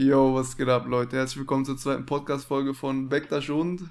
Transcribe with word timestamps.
Yo, 0.00 0.32
was 0.32 0.56
geht 0.56 0.68
ab, 0.68 0.86
Leute? 0.86 1.16
Herzlich 1.16 1.38
willkommen 1.38 1.64
zur 1.64 1.76
zweiten 1.76 2.06
Podcast-Folge 2.06 2.72
von 2.72 3.08
Bektasch 3.08 3.50
und. 3.50 3.90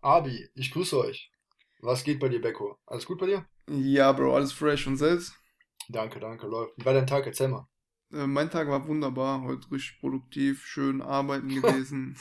Abi, 0.00 0.48
ich 0.54 0.70
grüße 0.70 0.96
euch. 0.96 1.32
Was 1.80 2.04
geht 2.04 2.20
bei 2.20 2.28
dir, 2.28 2.40
Becko? 2.40 2.78
Alles 2.86 3.04
gut 3.04 3.18
bei 3.18 3.26
dir? 3.26 3.44
Ja, 3.68 4.12
Bro, 4.12 4.36
alles 4.36 4.52
fresh 4.52 4.86
und 4.86 4.96
selbst? 4.96 5.34
Danke, 5.88 6.20
danke, 6.20 6.46
läuft. 6.46 6.78
Wie 6.78 6.84
war 6.84 6.94
dein 6.94 7.08
Tag? 7.08 7.26
Erzähl 7.26 7.48
mal. 7.48 7.66
Äh, 8.12 8.28
mein 8.28 8.48
Tag 8.48 8.68
war 8.68 8.86
wunderbar, 8.86 9.42
heute 9.42 9.68
richtig 9.72 9.98
produktiv, 9.98 10.64
schön 10.64 11.02
arbeiten 11.02 11.48
gewesen. 11.60 12.16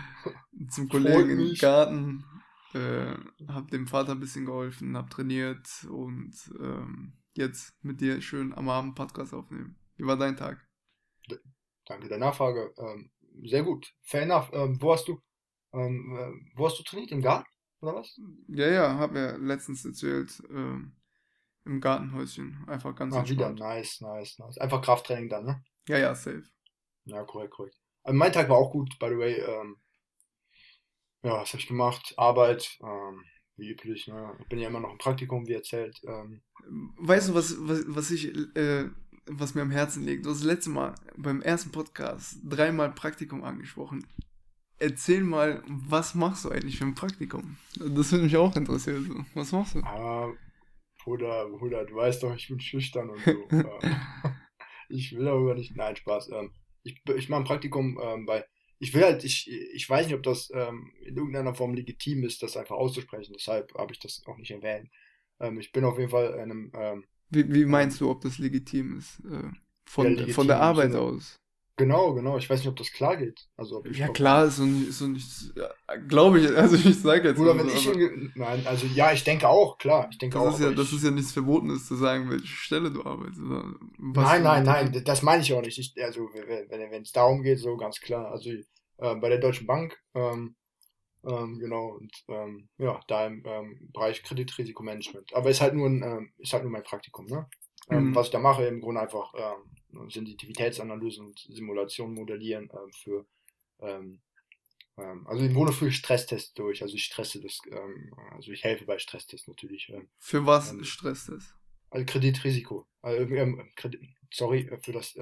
Zum 0.70 0.88
Kollegen 0.88 1.38
im 1.38 1.54
Garten. 1.56 2.24
Äh, 2.72 3.16
hab 3.48 3.70
dem 3.70 3.86
Vater 3.86 4.12
ein 4.12 4.20
bisschen 4.20 4.46
geholfen, 4.46 4.96
hab 4.96 5.10
trainiert 5.10 5.68
und 5.90 6.32
ähm, 6.58 7.18
jetzt 7.34 7.74
mit 7.84 8.00
dir 8.00 8.22
schön 8.22 8.54
am 8.54 8.70
Abend 8.70 8.94
Podcast 8.94 9.34
aufnehmen. 9.34 9.76
Wie 9.98 10.06
war 10.06 10.16
dein 10.16 10.38
Tag? 10.38 10.65
Danke 11.86 12.08
der 12.08 12.18
Nachfrage. 12.18 12.74
Ähm, 12.78 13.10
sehr 13.44 13.62
gut. 13.62 13.92
Fair 14.02 14.22
enough. 14.22 14.50
Ähm, 14.52 14.76
wo 14.80 14.92
hast 14.92 15.08
du, 15.08 15.20
ähm, 15.72 16.16
äh, 16.16 16.56
wo 16.56 16.66
hast 16.66 16.78
du 16.78 16.82
trainiert? 16.82 17.12
Im 17.12 17.22
Garten? 17.22 17.48
Oder 17.80 17.94
was? 17.94 18.18
Ja, 18.48 18.68
ja, 18.68 18.98
hab 18.98 19.12
mir 19.12 19.38
letztens 19.38 19.84
erzählt. 19.84 20.42
Ähm, 20.50 20.96
Im 21.64 21.80
Gartenhäuschen. 21.80 22.64
Einfach 22.66 22.94
ganz 22.94 23.14
ah, 23.14 23.28
wieder. 23.28 23.50
Nice, 23.50 24.00
nice, 24.00 24.38
nice. 24.38 24.58
Einfach 24.58 24.82
Krafttraining 24.82 25.28
dann, 25.28 25.44
ne? 25.44 25.64
Ja, 25.88 25.98
ja, 25.98 26.14
safe. 26.14 26.44
Ja, 27.04 27.22
korrekt, 27.24 27.52
korrekt. 27.52 27.76
Also 28.02 28.16
mein 28.16 28.32
Tag 28.32 28.48
war 28.48 28.56
auch 28.56 28.72
gut, 28.72 28.98
by 28.98 29.06
the 29.08 29.18
way. 29.18 29.34
Ähm, 29.34 29.76
ja, 31.22 31.40
was 31.40 31.52
habe 31.52 31.60
ich 31.60 31.68
gemacht? 31.68 32.14
Arbeit, 32.16 32.78
ähm, 32.82 33.24
wie 33.56 33.70
üblich. 33.70 34.08
Ne? 34.08 34.36
Ich 34.40 34.48
bin 34.48 34.58
ja 34.58 34.68
immer 34.68 34.80
noch 34.80 34.92
im 34.92 34.98
Praktikum, 34.98 35.46
wie 35.46 35.54
erzählt. 35.54 36.00
Weißt 36.98 37.28
du, 37.28 37.34
was, 37.34 37.56
was, 37.60 37.84
was 37.86 38.10
ich 38.10 38.34
äh, 38.56 38.88
was 39.26 39.54
mir 39.54 39.62
am 39.62 39.70
Herzen 39.70 40.04
liegt. 40.04 40.24
Du 40.24 40.30
hast 40.30 40.40
das 40.40 40.46
letzte 40.46 40.70
Mal 40.70 40.94
beim 41.16 41.42
ersten 41.42 41.72
Podcast 41.72 42.38
dreimal 42.44 42.92
Praktikum 42.92 43.42
angesprochen. 43.44 44.06
Erzähl 44.78 45.22
mal, 45.22 45.62
was 45.66 46.14
machst 46.14 46.44
du 46.44 46.50
eigentlich 46.50 46.78
für 46.78 46.84
ein 46.84 46.94
Praktikum? 46.94 47.56
Das 47.76 48.12
würde 48.12 48.24
mich 48.24 48.36
auch 48.36 48.54
interessieren. 48.56 49.26
Was 49.34 49.52
machst 49.52 49.74
du? 49.74 49.80
Ah, 49.80 50.32
Bruder, 51.02 51.48
Bruder, 51.48 51.84
du 51.84 51.94
weißt 51.94 52.22
doch, 52.22 52.34
ich 52.34 52.48
bin 52.48 52.60
schüchtern 52.60 53.10
und 53.10 53.20
so. 53.20 53.48
ich 54.88 55.16
will 55.16 55.24
darüber 55.24 55.54
nicht. 55.54 55.74
Nein, 55.76 55.96
Spaß. 55.96 56.30
Ähm, 56.32 56.52
ich, 56.82 57.02
ich 57.16 57.28
mache 57.28 57.42
ein 57.42 57.46
Praktikum 57.46 57.98
ähm, 58.02 58.26
bei. 58.26 58.44
Ich 58.78 58.92
will 58.92 59.02
halt, 59.02 59.24
ich, 59.24 59.50
ich 59.50 59.88
weiß 59.88 60.06
nicht, 60.06 60.14
ob 60.14 60.22
das 60.22 60.50
ähm, 60.52 60.92
in 61.00 61.16
irgendeiner 61.16 61.54
Form 61.54 61.72
legitim 61.72 62.24
ist, 62.24 62.42
das 62.42 62.58
einfach 62.58 62.76
auszusprechen. 62.76 63.32
Deshalb 63.34 63.72
habe 63.74 63.94
ich 63.94 63.98
das 63.98 64.22
auch 64.26 64.36
nicht 64.36 64.50
erwähnt. 64.50 64.90
ich 65.58 65.72
bin 65.72 65.84
auf 65.84 65.98
jeden 65.98 66.10
Fall 66.10 66.34
in 66.34 66.40
einem 66.40 67.04
wie, 67.30 67.52
wie 67.52 67.64
meinst 67.64 68.00
du, 68.00 68.10
ob 68.10 68.20
das 68.20 68.38
legitim 68.38 68.98
ist? 68.98 69.20
Äh, 69.20 69.50
von, 69.84 70.04
ja, 70.04 70.10
legitim 70.10 70.34
von 70.34 70.46
der 70.46 70.60
Arbeit 70.60 70.92
Sinne. 70.92 71.02
aus. 71.02 71.38
Genau, 71.78 72.14
genau. 72.14 72.38
Ich 72.38 72.48
weiß 72.48 72.60
nicht, 72.60 72.68
ob 72.68 72.76
das 72.76 72.90
klar 72.90 73.18
geht. 73.18 73.48
Also, 73.54 73.84
ja, 73.92 74.08
klar, 74.08 74.46
ist 74.46 74.56
so 74.56 74.64
nicht, 74.64 74.92
so 74.94 75.06
nicht 75.06 75.28
glaube 76.08 76.40
ich, 76.40 76.56
also 76.56 76.74
ich 76.74 76.98
sage 76.98 77.28
jetzt. 77.28 77.38
Oder 77.38 77.58
wenn 77.58 77.68
so, 77.68 77.92
ich, 77.92 78.34
nein, 78.34 78.66
also 78.66 78.86
ja, 78.86 79.12
ich 79.12 79.24
denke 79.24 79.46
auch, 79.46 79.76
klar. 79.76 80.08
Ich 80.10 80.16
denke 80.16 80.38
das 80.38 80.46
auch. 80.46 80.54
Ist 80.54 80.64
ja, 80.64 80.70
das 80.70 80.90
ist 80.90 81.04
ja 81.04 81.10
nichts 81.10 81.32
Verbotenes 81.32 81.86
zu 81.86 81.96
sagen, 81.96 82.30
welche 82.30 82.46
Stelle 82.46 82.90
du 82.90 83.04
arbeitest. 83.04 83.42
nein, 83.98 84.42
nein, 84.42 84.64
nein, 84.64 85.02
das 85.04 85.22
meine 85.22 85.42
ich 85.42 85.52
auch 85.52 85.60
nicht. 85.60 85.78
Ich, 85.78 85.92
also, 86.02 86.20
wenn 86.32 87.02
es 87.02 87.12
darum 87.12 87.42
geht, 87.42 87.58
so 87.58 87.76
ganz 87.76 88.00
klar. 88.00 88.30
Also 88.30 88.48
äh, 88.48 89.14
bei 89.16 89.28
der 89.28 89.38
Deutschen 89.38 89.66
Bank, 89.66 89.98
ähm, 90.14 90.56
ähm, 91.26 91.58
genau, 91.58 91.88
und 91.88 92.12
ähm, 92.28 92.68
ja, 92.78 93.00
da 93.08 93.26
im 93.26 93.42
ähm, 93.44 93.90
Bereich 93.92 94.22
Kreditrisikomanagement. 94.22 95.34
Aber 95.34 95.50
ist 95.50 95.60
halt 95.60 95.74
nur 95.74 95.88
ein, 95.88 96.02
ähm, 96.02 96.32
ist 96.38 96.52
halt 96.52 96.62
nur 96.62 96.72
mein 96.72 96.84
Praktikum, 96.84 97.26
ne? 97.26 97.48
Ähm, 97.90 98.10
mhm. 98.10 98.14
Was 98.14 98.26
ich 98.26 98.32
da 98.32 98.38
mache, 98.38 98.64
im 98.64 98.80
Grunde 98.80 99.00
einfach 99.00 99.34
ähm, 99.36 100.08
Sensitivitätsanalysen 100.08 101.26
und 101.26 101.38
Simulationen 101.38 102.14
modellieren 102.14 102.70
für 103.02 103.26
also 104.96 105.44
im 105.44 105.52
Grunde 105.52 105.74
führe 105.74 105.90
ich 105.90 105.96
Stresstests 105.96 106.54
durch. 106.54 106.80
Also 106.80 106.94
ich 106.94 107.04
stresse 107.04 107.38
das, 107.42 107.60
ähm, 107.70 108.14
also 108.30 108.50
ich 108.50 108.64
helfe 108.64 108.86
bei 108.86 108.98
Stresstests 108.98 109.46
natürlich. 109.46 109.92
Für 110.18 110.46
was 110.46 110.70
ähm, 110.70 110.82
Stresstests? 110.84 111.54
Also 111.90 112.06
Kreditrisiko. 112.06 112.86
Also, 113.02 113.26
Kredit, 113.76 114.00
sorry, 114.32 114.60
äh, 114.60 114.78
für 114.82 114.92
das 114.92 115.14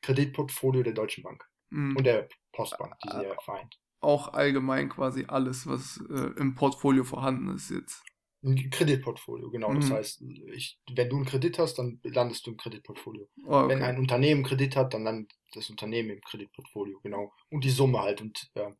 Kreditportfolio 0.00 0.82
der 0.82 0.94
Deutschen 0.94 1.22
Bank 1.22 1.44
mhm. 1.68 1.94
und 1.94 2.04
der 2.04 2.26
Postbank, 2.52 2.98
die 3.00 3.10
sind 3.10 3.22
ja 3.22 3.34
vereint 3.44 3.78
auch 4.06 4.32
allgemein 4.32 4.88
quasi 4.88 5.24
alles, 5.26 5.66
was 5.66 6.02
äh, 6.08 6.40
im 6.40 6.54
Portfolio 6.54 7.04
vorhanden 7.04 7.54
ist 7.54 7.70
jetzt. 7.70 8.04
Ein 8.42 8.70
Kreditportfolio, 8.70 9.50
genau. 9.50 9.70
Mhm. 9.70 9.80
Das 9.80 9.90
heißt, 9.90 10.22
ich, 10.52 10.78
wenn 10.92 11.08
du 11.08 11.16
einen 11.16 11.24
Kredit 11.24 11.58
hast, 11.58 11.74
dann 11.74 11.98
landest 12.04 12.46
du 12.46 12.52
im 12.52 12.56
Kreditportfolio. 12.56 13.28
Oh, 13.44 13.54
okay. 13.54 13.68
Wenn 13.68 13.82
ein 13.82 13.98
Unternehmen 13.98 14.44
Kredit 14.44 14.76
hat, 14.76 14.94
dann 14.94 15.02
landet 15.02 15.32
das 15.52 15.68
Unternehmen 15.68 16.10
im 16.10 16.20
Kreditportfolio, 16.20 17.00
genau. 17.02 17.32
Und 17.50 17.64
die 17.64 17.70
Summe 17.70 18.00
halt. 18.00 18.20
Und 18.20 18.48
äh, 18.54 18.70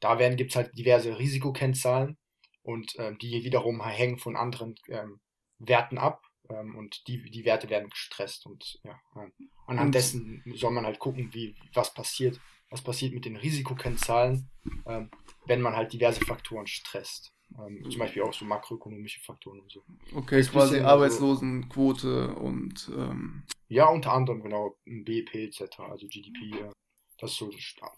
da 0.00 0.18
werden 0.18 0.36
gibt 0.36 0.50
es 0.50 0.56
halt 0.56 0.76
diverse 0.76 1.16
Risikokennzahlen 1.16 2.18
und 2.62 2.96
äh, 2.96 3.14
die 3.16 3.44
wiederum 3.44 3.84
hängen 3.84 4.18
von 4.18 4.34
anderen 4.34 4.74
ähm, 4.88 5.20
Werten 5.58 5.98
ab. 5.98 6.22
Ähm, 6.48 6.74
und 6.74 7.06
die, 7.06 7.30
die 7.30 7.44
Werte 7.44 7.70
werden 7.70 7.90
gestresst. 7.90 8.46
Und 8.46 8.80
ja, 8.82 8.98
äh, 9.14 9.30
anhand 9.66 9.86
und 9.86 9.94
dessen 9.94 10.42
soll 10.56 10.72
man 10.72 10.86
halt 10.86 10.98
gucken, 10.98 11.32
wie 11.32 11.54
was 11.72 11.94
passiert 11.94 12.40
was 12.72 12.82
passiert 12.82 13.12
mit 13.12 13.24
den 13.26 13.36
Risikokennzahlen, 13.36 14.50
ähm, 14.86 15.10
wenn 15.46 15.60
man 15.60 15.76
halt 15.76 15.92
diverse 15.92 16.24
Faktoren 16.24 16.66
stresst. 16.66 17.32
Ähm, 17.58 17.84
zum 17.90 17.98
Beispiel 17.98 18.22
auch 18.22 18.32
so 18.32 18.46
makroökonomische 18.46 19.20
Faktoren 19.20 19.60
und 19.60 19.70
so. 19.70 19.84
Okay, 20.14 20.38
das 20.38 20.50
quasi 20.50 20.80
Arbeitslosenquote 20.80 22.34
und. 22.34 22.90
Ähm... 22.96 23.42
Ja, 23.68 23.88
unter 23.88 24.12
anderem, 24.12 24.42
genau, 24.42 24.76
BIP 24.84 25.34
etc., 25.34 25.80
also 25.80 26.06
GDP, 26.06 26.60
ja, 26.60 26.72
das 27.18 27.32
ist 27.32 27.38
so 27.38 27.50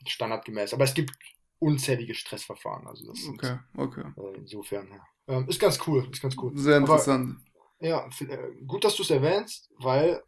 standardgemäß. 0.07 0.75
Aber 0.75 0.85
es 0.85 0.95
gibt 0.95 1.13
unzählige 1.61 2.15
Stressverfahren. 2.15 2.87
Also 2.89 3.07
das 3.07 3.29
okay, 3.29 3.59
okay. 3.77 4.05
Äh, 4.17 4.39
insofern, 4.39 4.89
ja. 4.89 5.07
Ähm, 5.29 5.49
ist 5.49 5.61
ganz 5.61 5.79
cool, 5.87 6.09
ist 6.11 6.21
ganz 6.21 6.37
cool. 6.37 6.53
Sehr 6.57 6.79
interessant. 6.79 7.39
Aber, 7.79 7.87
ja, 7.87 8.09
äh, 8.29 8.65
gut, 8.67 8.83
dass 8.83 8.97
du 8.97 9.03
es 9.03 9.11
erwähnst, 9.11 9.71
weil 9.79 10.23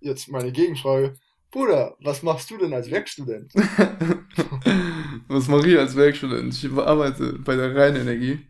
jetzt 0.00 0.28
meine 0.28 0.52
Gegenfrage, 0.52 1.18
Bruder, 1.50 1.96
was 2.00 2.22
machst 2.22 2.50
du 2.50 2.58
denn 2.58 2.72
als 2.72 2.90
Werkstudent? 2.90 3.52
was 5.28 5.48
mache 5.48 5.68
ich 5.68 5.78
als 5.78 5.96
Werkstudent? 5.96 6.54
Ich 6.54 6.70
arbeite 6.72 7.32
bei 7.40 7.56
der 7.56 7.74
Rheinenergie. 7.74 8.46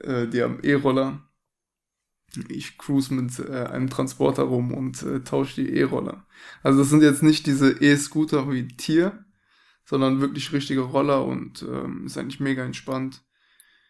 Äh, 0.00 0.28
die 0.28 0.42
haben 0.42 0.60
E-Roller. 0.62 1.20
Ich 2.48 2.78
cruise 2.78 3.12
mit 3.12 3.38
äh, 3.38 3.66
einem 3.66 3.90
Transporter 3.90 4.44
rum 4.44 4.72
und 4.72 5.02
äh, 5.02 5.20
tausche 5.20 5.62
die 5.62 5.76
E-Roller. 5.76 6.26
Also 6.62 6.78
das 6.78 6.88
sind 6.88 7.02
jetzt 7.02 7.22
nicht 7.22 7.46
diese 7.46 7.70
E-Scooter 7.70 8.50
wie 8.50 8.68
Tier, 8.68 9.24
sondern 9.84 10.20
wirklich 10.20 10.52
richtige 10.52 10.80
Roller 10.80 11.24
und 11.24 11.62
ähm, 11.62 12.06
ist 12.06 12.16
eigentlich 12.16 12.40
mega 12.40 12.64
entspannt. 12.64 13.22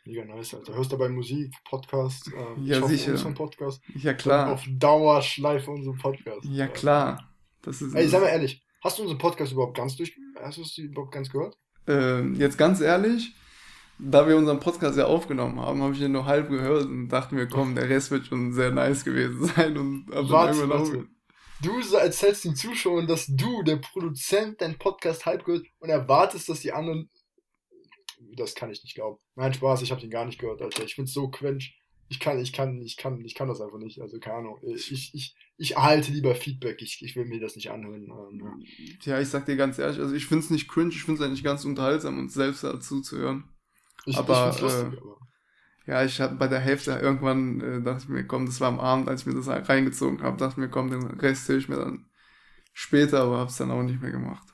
Mega 0.04 0.24
nice, 0.24 0.54
Alter. 0.54 0.74
Hörst 0.74 0.92
du 0.92 0.96
dabei 0.96 1.08
Musik, 1.08 1.54
Podcast? 1.64 2.30
Ähm, 2.36 2.64
ja, 2.66 2.86
sicher. 2.86 3.14
Podcast? 3.32 3.80
Ja, 3.94 4.12
klar. 4.12 4.52
auf 4.52 4.64
Dauerschleife 4.68 5.70
unseren 5.70 5.96
Podcast. 5.96 6.44
Ja, 6.44 6.66
klar. 6.66 7.33
Das 7.64 7.80
ist 7.80 7.94
Ey, 7.94 8.08
sag 8.08 8.20
mal 8.20 8.28
ehrlich, 8.28 8.62
hast 8.82 8.98
du 8.98 9.02
unseren 9.02 9.18
Podcast 9.18 9.52
überhaupt 9.52 9.76
ganz 9.76 9.96
durch, 9.96 10.14
hast 10.40 10.58
du 10.58 10.62
es 10.62 10.76
überhaupt 10.78 11.12
ganz 11.12 11.30
gehört? 11.30 11.56
Ähm, 11.86 12.34
jetzt 12.36 12.58
ganz 12.58 12.80
ehrlich, 12.80 13.34
da 13.98 14.26
wir 14.26 14.36
unseren 14.36 14.60
Podcast 14.60 14.98
ja 14.98 15.06
aufgenommen 15.06 15.60
haben, 15.60 15.82
habe 15.82 15.94
ich 15.94 16.00
ihn 16.00 16.12
nur 16.12 16.26
halb 16.26 16.48
gehört 16.48 16.86
und 16.86 17.08
dachte 17.08 17.34
mir, 17.34 17.48
komm, 17.48 17.74
der 17.74 17.88
Rest 17.88 18.10
wird 18.10 18.26
schon 18.26 18.52
sehr 18.52 18.70
nice 18.70 19.04
gewesen 19.04 19.44
sein. 19.56 19.76
Und 19.76 20.06
warte, 20.10 20.68
warte. 20.68 21.06
Du 21.62 21.80
erzählst 21.96 22.44
den 22.44 22.56
Zuschauern, 22.56 23.06
dass 23.06 23.26
du, 23.26 23.62
der 23.62 23.76
Produzent, 23.76 24.60
deinen 24.60 24.76
Podcast 24.76 25.24
halb 25.24 25.44
gehört 25.44 25.64
und 25.78 25.88
erwartest, 25.88 26.48
dass 26.48 26.60
die 26.60 26.72
anderen. 26.72 27.10
Das 28.36 28.54
kann 28.54 28.70
ich 28.70 28.82
nicht 28.82 28.94
glauben. 28.94 29.18
Nein, 29.36 29.54
Spaß, 29.54 29.82
ich 29.82 29.90
habe 29.90 30.00
den 30.00 30.10
gar 30.10 30.24
nicht 30.24 30.38
gehört, 30.38 30.60
Alter. 30.60 30.82
Ich 30.84 30.94
find's 30.94 31.12
so 31.12 31.28
quench 31.28 31.78
ich 32.08 32.20
kann, 32.20 32.38
ich 32.38 32.52
kann, 32.52 32.80
ich 32.82 32.96
kann, 32.96 33.24
ich 33.24 33.34
kann 33.34 33.48
das 33.48 33.60
einfach 33.60 33.78
nicht. 33.78 34.00
Also 34.00 34.18
keine 34.18 34.38
Ahnung. 34.38 34.58
Ich, 34.62 35.14
ich, 35.14 35.34
ich 35.56 35.76
erhalte 35.76 36.12
lieber 36.12 36.34
Feedback. 36.34 36.82
Ich, 36.82 37.02
ich 37.02 37.16
will 37.16 37.24
mir 37.24 37.40
das 37.40 37.56
nicht 37.56 37.70
anhören. 37.70 38.04
Ähm, 38.04 38.66
ja. 39.04 39.14
ja. 39.14 39.20
ich 39.20 39.28
sag 39.28 39.46
dir 39.46 39.56
ganz 39.56 39.78
ehrlich, 39.78 39.98
also 39.98 40.14
ich 40.14 40.26
finde 40.26 40.44
es 40.44 40.50
nicht 40.50 40.68
cringe, 40.68 40.90
ich 40.90 41.02
finde 41.02 41.20
es 41.20 41.26
eigentlich 41.26 41.44
ganz 41.44 41.64
unterhaltsam 41.64 42.18
und 42.18 42.30
selbst 42.30 42.64
dazu 42.64 43.00
zu 43.00 43.16
hören. 43.16 43.44
Ich, 44.06 44.16
aber, 44.16 44.52
ich 44.54 44.60
lustig, 44.60 44.92
äh, 44.92 44.96
aber. 44.98 45.18
Ja, 45.86 46.02
ich 46.02 46.18
habe 46.20 46.36
bei 46.36 46.48
der 46.48 46.60
Hälfte 46.60 46.92
irgendwann 46.92 47.60
äh, 47.60 47.82
dachte 47.82 48.04
ich 48.04 48.08
mir, 48.08 48.26
komm, 48.26 48.46
das 48.46 48.60
war 48.60 48.68
am 48.68 48.80
Abend, 48.80 49.08
als 49.08 49.20
ich 49.20 49.26
mir 49.26 49.34
das 49.34 49.48
reingezogen 49.48 50.22
habe, 50.22 50.38
dachte 50.38 50.52
ich 50.52 50.56
mir, 50.56 50.70
komm, 50.70 50.90
den 50.90 51.04
Rest 51.18 51.48
höre 51.48 51.58
ich 51.58 51.68
mir 51.68 51.76
dann 51.76 52.06
später, 52.72 53.22
aber 53.22 53.38
habe 53.38 53.50
es 53.50 53.56
dann 53.56 53.70
auch 53.70 53.82
nicht 53.82 54.00
mehr 54.00 54.10
gemacht. 54.10 54.46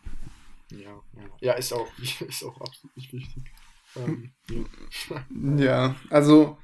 Ja, 0.70 0.79
ja. 0.79 1.31
ja 1.41 1.53
ist 1.55 1.73
auch, 1.73 1.87
ist 1.99 2.44
auch 2.44 2.61
absolut 2.61 2.96
nicht 2.96 3.12
wichtig. 3.12 3.44
Ähm, 3.96 4.32
ja. 4.49 5.64
ja, 5.64 5.96
also 6.11 6.58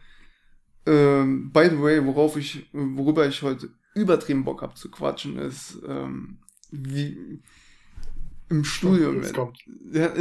ähm, 0.87 1.51
by 1.53 1.69
the 1.71 1.81
way, 1.81 2.05
worauf 2.05 2.37
ich, 2.37 2.69
worüber 2.73 3.27
ich 3.27 3.43
heute 3.43 3.71
übertrieben 3.95 4.45
Bock 4.45 4.63
habe 4.63 4.75
zu 4.75 4.91
quatschen, 4.91 5.39
ist 5.39 5.79
ähm, 5.87 6.39
wie 6.71 7.43
im 8.49 8.65
Studium, 8.65 9.23
ja, 9.93 10.13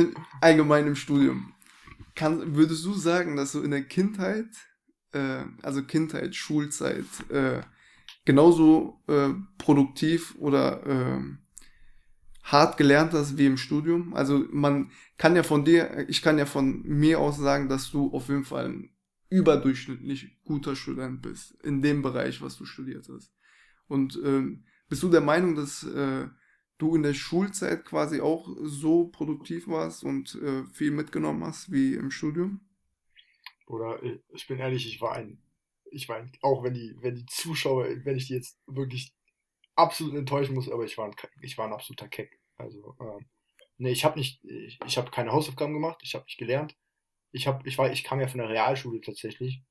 allgemein 0.42 0.88
im 0.88 0.96
Studium. 0.96 1.54
Kann, 2.16 2.56
würdest 2.56 2.84
du 2.86 2.94
sagen, 2.94 3.36
dass 3.36 3.52
du 3.52 3.62
in 3.62 3.72
der 3.72 3.84
Kindheit, 3.84 4.48
äh, 5.12 5.44
also 5.62 5.84
Kindheit, 5.84 6.36
Schulzeit, 6.36 7.06
äh, 7.30 7.62
genauso 8.24 9.02
äh, 9.08 9.30
produktiv 9.58 10.36
oder 10.40 10.86
äh, 10.88 11.22
hart 12.44 12.78
gelernt 12.78 13.14
hast 13.14 13.38
wie 13.38 13.46
im 13.46 13.58
Studium. 13.58 14.14
Also 14.14 14.46
man 14.52 14.92
kann 15.18 15.36
ja 15.36 15.44
von 15.44 15.66
dir, 15.66 16.08
ich 16.08 16.22
kann 16.22 16.38
ja 16.38 16.46
von 16.46 16.82
mir 16.84 17.20
aus 17.20 17.38
sagen, 17.38 17.70
dass 17.70 17.92
du 17.92 18.12
auf 18.14 18.30
jeden 18.30 18.46
Fall 18.46 18.66
ein 18.66 18.95
überdurchschnittlich 19.30 20.38
guter 20.44 20.75
Student 20.75 21.22
bist 21.22 21.51
in 21.63 21.81
dem 21.81 22.01
Bereich, 22.01 22.42
was 22.42 22.57
du 22.57 22.66
studiert 22.66 23.10
hast. 23.10 23.33
Und 23.88 24.19
ähm, 24.24 24.66
bist 24.88 25.04
du 25.04 25.10
der 25.10 25.22
Meinung, 25.22 25.56
dass 25.56 25.83
äh, 25.83 26.27
du 26.77 26.95
in 26.95 27.04
der 27.04 27.13
Schulzeit 27.13 27.86
quasi 27.86 28.22
auch 28.22 28.48
so 28.62 29.07
produktiv 29.07 29.68
warst 29.68 30.04
und 30.04 30.36
äh, 30.36 30.63
viel 30.74 30.92
mitgenommen 30.92 31.44
hast 31.44 31.72
wie 31.72 31.95
im 31.95 32.12
Studium? 32.12 32.62
Oder 33.68 34.00
ich 34.30 34.48
bin 34.48 34.60
ehrlich, 34.60 34.88
ich 34.88 35.01
war 35.01 35.13
ein, 35.13 35.42
ich 35.92 36.07
war 36.07 36.18
ein, 36.18 36.31
auch 36.42 36.63
wenn 36.63 36.74
die, 36.74 36.95
wenn 37.01 37.16
die 37.16 37.25
Zuschauer, 37.25 37.88
wenn 38.04 38.18
ich 38.18 38.27
die 38.27 38.33
jetzt 38.33 38.60
wirklich 38.68 39.16
absolut 39.75 40.16
enttäuschen 40.16 40.54
muss, 40.54 40.69
aber 40.69 40.86
ich 40.86 40.98
war 40.98 41.06
ein, 41.06 41.16
ich 41.42 41.57
war 41.57 41.66
ein 41.66 41.74
absoluter 41.74 42.07
Keck. 42.07 42.39
Also, 42.57 42.95
ähm, 43.00 43.25
nee, 43.77 43.92
ich 43.92 44.06
habe 44.06 44.19
nicht, 44.19 44.44
ich, 44.45 44.80
ich 44.86 44.98
habe 44.98 45.12
keine 45.12 45.31
Hausaufgaben 45.31 45.74
gemacht, 45.74 46.00
ich 46.04 46.13
habe 46.13 46.25
nicht 46.25 46.38
gelernt. 46.38 46.75
Ich 47.36 47.48
habe, 47.48 47.68
ich 47.68 47.78
war, 47.78 47.92
ich 47.92 48.04
kam 48.04 48.20
ja 48.20 48.28
von 48.28 48.40
der 48.40 48.50
Realschule 48.50 49.02
tatsächlich. 49.02 49.62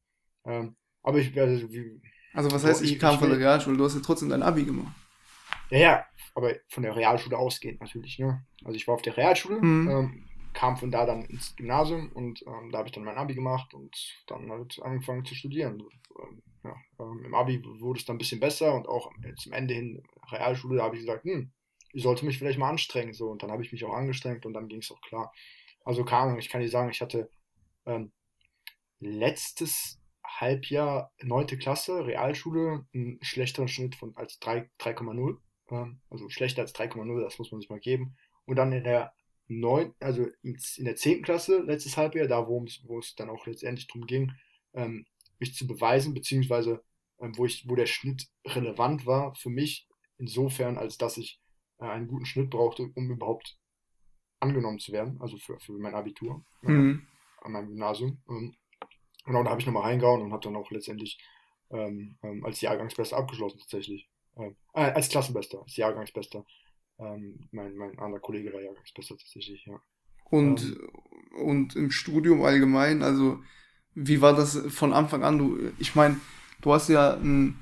Ähm, 0.45 0.77
aber 1.03 1.19
ich 1.19 1.39
also, 1.39 1.73
wie, 1.73 2.01
also 2.35 2.51
was 2.53 2.65
heißt, 2.65 2.83
ich, 2.83 2.93
ich 2.93 2.99
kam 2.99 3.15
ich 3.15 3.21
von 3.21 3.31
der 3.31 3.39
Realschule? 3.39 3.77
Du 3.77 3.85
hast 3.85 3.95
ja 3.95 4.01
trotzdem 4.05 4.29
dein 4.29 4.43
Abi 4.43 4.65
gemacht. 4.65 4.95
Ja, 5.71 5.79
ja, 5.79 6.07
aber 6.35 6.55
von 6.69 6.83
der 6.83 6.95
Realschule 6.95 7.39
ausgehend 7.39 7.81
natürlich, 7.81 8.19
ne? 8.19 8.45
Also 8.65 8.77
ich 8.77 8.87
war 8.87 8.95
auf 8.95 9.03
der 9.03 9.17
Realschule, 9.17 9.61
mhm. 9.61 9.89
ähm, 9.89 10.25
kam 10.53 10.77
von 10.77 10.91
da 10.91 11.07
dann 11.07 11.23
ins 11.23 11.57
Gymnasium 11.57 12.13
und 12.13 12.45
ähm, 12.47 12.71
da 12.71 12.79
habe 12.79 12.89
ich 12.89 12.95
dann 12.95 13.05
mein 13.05 13.17
Abi 13.17 13.35
gemacht 13.35 13.73
und 13.73 13.97
dann 14.27 14.51
halt 14.51 14.81
angefangen 14.83 15.25
zu 15.25 15.35
studieren. 15.35 15.83
Ähm, 16.19 16.43
ja, 16.65 16.77
ähm, 17.01 17.25
Im 17.25 17.35
Abi 17.35 17.63
wurde 17.65 17.99
es 17.99 18.05
dann 18.05 18.17
ein 18.17 18.19
bisschen 18.19 18.41
besser 18.41 18.75
und 18.75 18.89
auch 18.89 19.11
zum 19.37 19.53
Ende 19.53 19.75
hin 19.75 20.03
Realschule, 20.31 20.79
da 20.79 20.85
habe 20.85 20.97
ich 20.97 21.03
gesagt, 21.03 21.25
hm, 21.25 21.51
ich 21.93 22.03
sollte 22.03 22.27
mich 22.27 22.39
vielleicht 22.39 22.59
mal 22.59 22.71
anstrengen. 22.71 23.15
So, 23.15 23.31
und 23.31 23.43
dann 23.43 23.51
habe 23.51 23.63
ich 23.63 23.73
mich 23.73 23.85
auch 23.85 23.95
angestrengt 23.95 24.45
und 24.45 24.53
dann 24.53 24.69
ging 24.69 24.81
es 24.81 24.91
auch 24.91 25.01
klar. 25.01 25.33
Also 25.85 26.05
keine 26.05 26.39
ich 26.39 26.49
kann 26.49 26.61
dir 26.61 26.69
sagen, 26.69 26.91
ich 26.91 27.01
hatte 27.01 27.31
ähm, 27.87 28.13
letztes 29.01 30.01
Halbjahr 30.25 31.13
9. 31.23 31.59
Klasse, 31.59 32.07
Realschule, 32.07 32.87
einen 32.95 33.19
schlechteren 33.23 33.69
Schnitt 33.69 33.95
von 33.95 34.17
als 34.17 34.41
3,0. 34.41 35.39
Ähm, 35.71 36.01
also 36.11 36.29
schlechter 36.29 36.63
als 36.63 36.75
3,0, 36.75 37.23
das 37.23 37.39
muss 37.39 37.53
man 37.53 37.61
sich 37.61 37.71
mal 37.71 37.81
geben. 37.81 38.17
Und 38.47 38.57
dann 38.57 38.73
in 38.73 38.85
der 38.85 39.13
9, 39.49 39.95
also 40.01 40.27
in 40.43 40.57
der 40.79 40.97
10. 40.97 41.23
Klasse, 41.23 41.61
letztes 41.61 41.97
Halbjahr, 41.97 42.27
da 42.27 42.47
wo 42.47 42.65
es 42.99 43.15
dann 43.15 43.31
auch 43.31 43.47
letztendlich 43.47 43.87
darum 43.87 44.07
ging, 44.07 44.33
ähm, 44.73 45.07
mich 45.39 45.55
zu 45.55 45.67
beweisen, 45.67 46.15
beziehungsweise 46.15 46.83
ähm, 47.21 47.37
wo, 47.37 47.45
ich, 47.45 47.69
wo 47.69 47.75
der 47.75 47.87
Schnitt 47.87 48.29
relevant 48.47 49.07
war 49.07 49.35
für 49.35 49.51
mich, 49.51 49.87
insofern, 50.19 50.79
als 50.79 50.99
dass 50.99 51.17
ich 51.17 51.41
äh, 51.79 51.85
einen 51.85 52.09
guten 52.09 52.27
Schnitt 52.27 52.51
brauchte, 52.51 52.91
um 52.95 53.11
überhaupt 53.11 53.59
angenommen 54.41 54.79
zu 54.79 54.93
werden, 54.93 55.21
also 55.21 55.37
für, 55.39 55.59
für 55.61 55.73
mein 55.73 55.95
Abitur 55.95 56.45
mhm. 56.63 57.07
An 57.45 57.53
meinem 57.53 57.69
Gymnasium. 57.69 58.19
Ähm, 58.29 58.57
genau, 59.25 59.45
da 59.45 59.51
habe 59.51 59.61
ich 59.61 59.67
nochmal 59.67 59.85
reingehauen 59.85 60.23
und 60.23 60.33
habe 60.33 60.43
dann 60.43 60.57
auch 60.57 60.71
letztendlich 60.71 61.19
ähm, 61.71 62.17
ähm, 62.23 62.45
als 62.45 62.61
Jahrgangsbester 62.61 63.17
abgeschlossen 63.17 63.59
tatsächlich. 63.59 64.09
Ähm, 64.37 64.57
äh, 64.75 64.91
als 64.91 65.09
Klassenbester, 65.09 65.63
als 65.63 65.77
Jahrgangsbester. 65.77 66.45
Ähm, 66.99 67.49
mein, 67.53 67.77
mein 67.77 67.99
anderer 67.99 68.21
Kollege 68.21 68.53
war 68.53 68.61
Jahrgangsbester 68.61 69.17
tatsächlich, 69.17 69.65
ja. 69.67 69.81
Und, 70.31 70.77
und 71.37 71.77
im 71.77 71.91
Studium 71.91 72.43
allgemein, 72.43 73.03
also 73.03 73.39
wie 73.95 74.21
war 74.21 74.35
das 74.35 74.57
von 74.69 74.93
Anfang 74.93 75.23
an? 75.23 75.39
Du, 75.39 75.73
ich 75.79 75.95
meine, 75.95 76.19
du 76.63 76.73
hast 76.73 76.89
ja 76.89 77.15
ein 77.15 77.61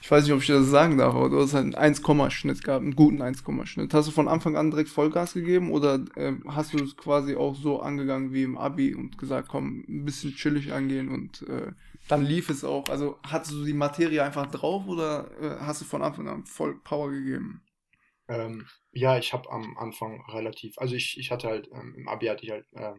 ich 0.00 0.10
weiß 0.10 0.24
nicht, 0.24 0.32
ob 0.32 0.40
ich 0.40 0.46
das 0.46 0.66
sagen 0.66 0.98
darf, 0.98 1.14
aber 1.14 1.28
du 1.28 1.40
hast 1.40 1.54
halt 1.54 1.74
einen 1.74 1.96
1-Schnitt 1.96 2.62
gehabt, 2.62 2.82
einen 2.82 2.96
guten 2.96 3.22
1-Schnitt. 3.22 3.92
Hast 3.92 4.08
du 4.08 4.12
von 4.12 4.28
Anfang 4.28 4.56
an 4.56 4.70
direkt 4.70 4.88
Vollgas 4.88 5.34
gegeben 5.34 5.70
oder 5.70 6.04
äh, 6.16 6.34
hast 6.48 6.72
du 6.72 6.82
es 6.82 6.96
quasi 6.96 7.36
auch 7.36 7.54
so 7.54 7.80
angegangen 7.80 8.32
wie 8.32 8.42
im 8.42 8.56
Abi 8.56 8.94
und 8.94 9.18
gesagt, 9.18 9.48
komm, 9.48 9.84
ein 9.88 10.04
bisschen 10.04 10.34
chillig 10.34 10.72
angehen 10.72 11.08
und 11.08 11.42
äh, 11.48 11.72
dann 12.08 12.24
lief 12.24 12.50
es 12.50 12.64
auch? 12.64 12.88
Also 12.88 13.18
hattest 13.22 13.52
du 13.52 13.64
die 13.64 13.72
Materie 13.72 14.22
einfach 14.22 14.46
drauf 14.46 14.86
oder 14.86 15.30
äh, 15.40 15.56
hast 15.60 15.80
du 15.80 15.84
von 15.84 16.02
Anfang 16.02 16.28
an 16.28 16.46
voll 16.46 16.78
Power 16.84 17.10
gegeben? 17.10 17.62
Ähm, 18.28 18.66
ja, 18.92 19.18
ich 19.18 19.32
habe 19.32 19.50
am 19.50 19.76
Anfang 19.76 20.24
relativ, 20.32 20.78
also 20.78 20.94
ich, 20.94 21.16
ich 21.18 21.30
hatte 21.30 21.48
halt, 21.48 21.68
ähm, 21.72 21.94
im 21.96 22.08
Abi 22.08 22.26
hatte 22.26 22.44
ich 22.44 22.50
halt 22.50 22.66
äh, 22.72 22.94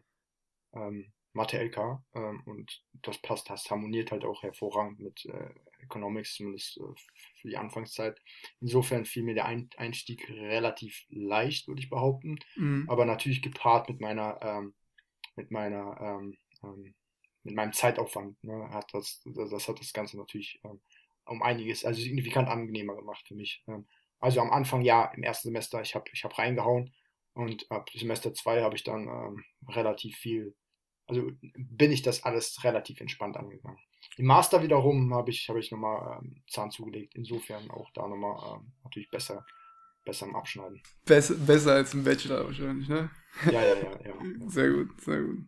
ähm, 1.37 1.43
Mathe-LK 1.45 2.03
ähm, 2.15 2.41
und 2.45 2.83
das 3.01 3.17
passt, 3.21 3.49
das 3.49 3.69
harmoniert 3.69 4.11
halt 4.11 4.25
auch 4.25 4.43
hervorragend 4.43 4.99
mit 4.99 5.25
äh, 5.25 5.49
Economics, 5.83 6.35
zumindest 6.35 6.77
äh, 6.77 6.93
für 7.41 7.49
die 7.49 7.57
Anfangszeit. 7.57 8.19
Insofern 8.59 9.05
fiel 9.05 9.23
mir 9.23 9.35
der 9.35 9.45
Ein 9.45 9.69
Einstieg 9.77 10.29
relativ 10.29 11.05
leicht, 11.09 11.67
würde 11.67 11.81
ich 11.81 11.89
behaupten, 11.89 12.39
mhm. 12.55 12.85
aber 12.89 13.05
natürlich 13.05 13.41
gepaart 13.41 13.89
mit 13.89 14.01
meiner, 14.01 14.39
ähm, 14.41 14.73
mit 15.35 15.51
meiner, 15.51 15.99
ähm, 16.01 16.37
ähm 16.63 16.93
mit 17.43 17.55
meinem 17.55 17.71
Zeitaufwand, 17.71 18.43
ne, 18.43 18.69
hat 18.71 18.93
das, 18.93 19.21
das 19.23 19.69
hat 19.69 19.79
das 19.79 19.93
Ganze 19.93 20.17
natürlich 20.17 20.59
ähm, 20.65 20.81
um 21.25 21.41
einiges, 21.41 21.85
also 21.85 22.01
signifikant 22.01 22.49
angenehmer 22.49 22.93
gemacht 22.93 23.25
für 23.25 23.35
mich. 23.35 23.63
Ähm. 23.69 23.87
also 24.19 24.41
am 24.41 24.51
Anfang 24.51 24.81
ja, 24.81 25.05
im 25.15 25.23
ersten 25.23 25.47
Semester, 25.47 25.81
ich 25.81 25.95
habe 25.95 26.09
ich 26.11 26.25
hab 26.25 26.37
reingehauen 26.37 26.93
und 27.35 27.71
ab 27.71 27.89
Semester 27.93 28.33
2 28.33 28.63
habe 28.63 28.75
ich 28.75 28.83
dann 28.83 29.45
relativ 29.69 30.17
viel 30.17 30.57
also 31.07 31.31
bin 31.41 31.91
ich 31.91 32.01
das 32.01 32.23
alles 32.23 32.63
relativ 32.63 32.99
entspannt 32.99 33.37
angegangen. 33.37 33.79
Im 34.17 34.25
Master 34.25 34.61
wiederum 34.61 35.13
habe 35.13 35.29
ich, 35.29 35.47
hab 35.49 35.57
ich 35.57 35.71
nochmal 35.71 36.19
ähm, 36.21 36.43
Zahn 36.49 36.71
zugelegt. 36.71 37.15
Insofern 37.15 37.69
auch 37.71 37.89
da 37.93 38.07
nochmal 38.07 38.59
ähm, 38.59 38.73
natürlich 38.83 39.09
besser, 39.09 39.45
besser 40.05 40.25
im 40.25 40.35
Abschneiden. 40.35 40.81
Besser, 41.05 41.35
besser 41.35 41.73
als 41.73 41.93
im 41.93 42.03
Bachelor 42.03 42.45
wahrscheinlich, 42.45 42.87
ne? 42.89 43.09
Ja, 43.45 43.51
ja, 43.51 43.75
ja, 43.75 43.99
ja. 44.05 44.13
Sehr 44.47 44.71
gut, 44.71 45.01
sehr 45.01 45.21
gut. 45.21 45.45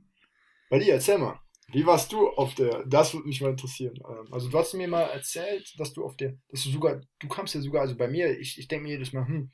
Bei 0.70 0.80
dir, 0.80 0.94
erzähl 0.94 1.18
mal. 1.18 1.40
Wie 1.72 1.86
warst 1.86 2.12
du 2.12 2.30
auf 2.30 2.56
der, 2.56 2.84
das 2.86 3.14
würde 3.14 3.28
mich 3.28 3.42
mal 3.42 3.52
interessieren. 3.52 4.00
Ähm, 4.08 4.32
also 4.32 4.50
du 4.50 4.58
hast 4.58 4.74
mir 4.74 4.88
mal 4.88 5.04
erzählt, 5.04 5.74
dass 5.78 5.94
du 5.94 6.06
auf 6.06 6.16
der, 6.16 6.36
dass 6.50 6.64
du 6.64 6.70
sogar, 6.70 7.02
du 7.20 7.28
kamst 7.28 7.56
ja 7.56 7.62
sogar, 7.62 7.82
also 7.82 7.96
bei 7.96 8.08
mir, 8.08 8.40
ich, 8.40 8.58
ich 8.58 8.68
denke 8.68 8.84
mir 8.84 8.94
jedes 8.94 9.14
Mal, 9.14 9.28
hm, 9.28 9.52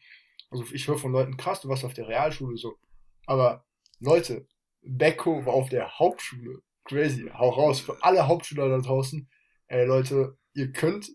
also 0.50 0.64
ich 0.72 0.88
höre 0.88 0.98
von 0.98 1.12
Leuten, 1.12 1.38
krass, 1.38 1.62
du 1.62 1.70
warst 1.70 1.84
auf 1.84 1.94
der 1.94 2.08
Realschule 2.08 2.58
so. 2.58 2.78
Aber 3.26 3.66
Leute, 4.00 4.48
Becko 4.86 5.46
war 5.46 5.54
auf 5.54 5.70
der 5.70 6.00
Hauptschule. 6.00 6.62
Crazy. 6.86 7.30
Hau 7.34 7.50
raus. 7.50 7.80
Für 7.80 8.02
alle 8.02 8.28
Hauptschüler 8.28 8.70
da 8.70 8.78
draußen. 8.78 9.28
Ey, 9.68 9.86
Leute, 9.86 10.38
ihr 10.54 10.72
könnt 10.72 11.10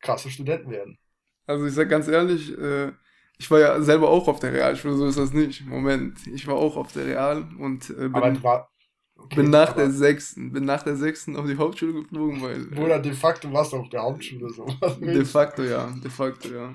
krasse 0.00 0.30
Studenten 0.30 0.70
werden. 0.70 0.98
Also 1.46 1.66
ich 1.66 1.74
sag 1.74 1.88
ganz 1.88 2.08
ehrlich, 2.08 2.56
äh, 2.56 2.92
ich 3.38 3.50
war 3.50 3.60
ja 3.60 3.80
selber 3.82 4.08
auch 4.08 4.28
auf 4.28 4.40
der 4.40 4.52
Realschule, 4.52 4.96
so 4.96 5.06
ist 5.06 5.18
das 5.18 5.32
nicht. 5.32 5.66
Moment, 5.66 6.26
ich 6.26 6.46
war 6.46 6.54
auch 6.54 6.76
auf 6.76 6.92
der 6.92 7.06
Real 7.06 7.48
und 7.58 7.90
äh, 7.90 8.08
bin, 8.08 8.42
war, 8.42 8.70
okay, 9.16 9.36
bin 9.36 9.50
nach 9.50 9.72
der 9.72 9.90
sechsten, 9.90 10.52
bin 10.52 10.64
nach 10.64 10.82
der 10.82 10.96
sechsten 10.96 11.36
auf 11.36 11.46
die 11.46 11.56
Hauptschule 11.56 11.92
geflogen, 11.92 12.40
weil. 12.40 12.66
Bruder, 12.66 12.98
de 13.00 13.12
facto 13.12 13.52
warst 13.52 13.72
du 13.72 13.78
auf 13.78 13.88
der 13.88 14.02
Hauptschule 14.02 14.50
so. 14.50 14.66
de 15.00 15.24
facto 15.24 15.62
ja, 15.62 15.92
de 16.02 16.10
facto 16.10 16.48
ja. 16.48 16.74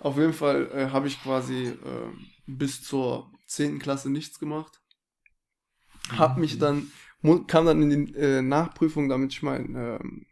Auf 0.00 0.16
jeden 0.16 0.32
Fall 0.32 0.68
äh, 0.74 0.86
habe 0.90 1.06
ich 1.06 1.22
quasi 1.22 1.68
äh, 1.68 1.76
bis 2.46 2.82
zur 2.82 3.30
zehnten 3.46 3.78
Klasse 3.78 4.10
nichts 4.10 4.38
gemacht 4.38 4.81
hab 6.18 6.38
mich 6.38 6.58
dann, 6.58 6.90
kam 7.46 7.66
dann 7.66 7.90
in 7.90 8.06
die 8.06 8.14
äh, 8.14 8.42
Nachprüfung, 8.42 9.08
damit 9.08 9.32
ich 9.32 9.42
meinen 9.42 9.74
ähm, 9.76 10.26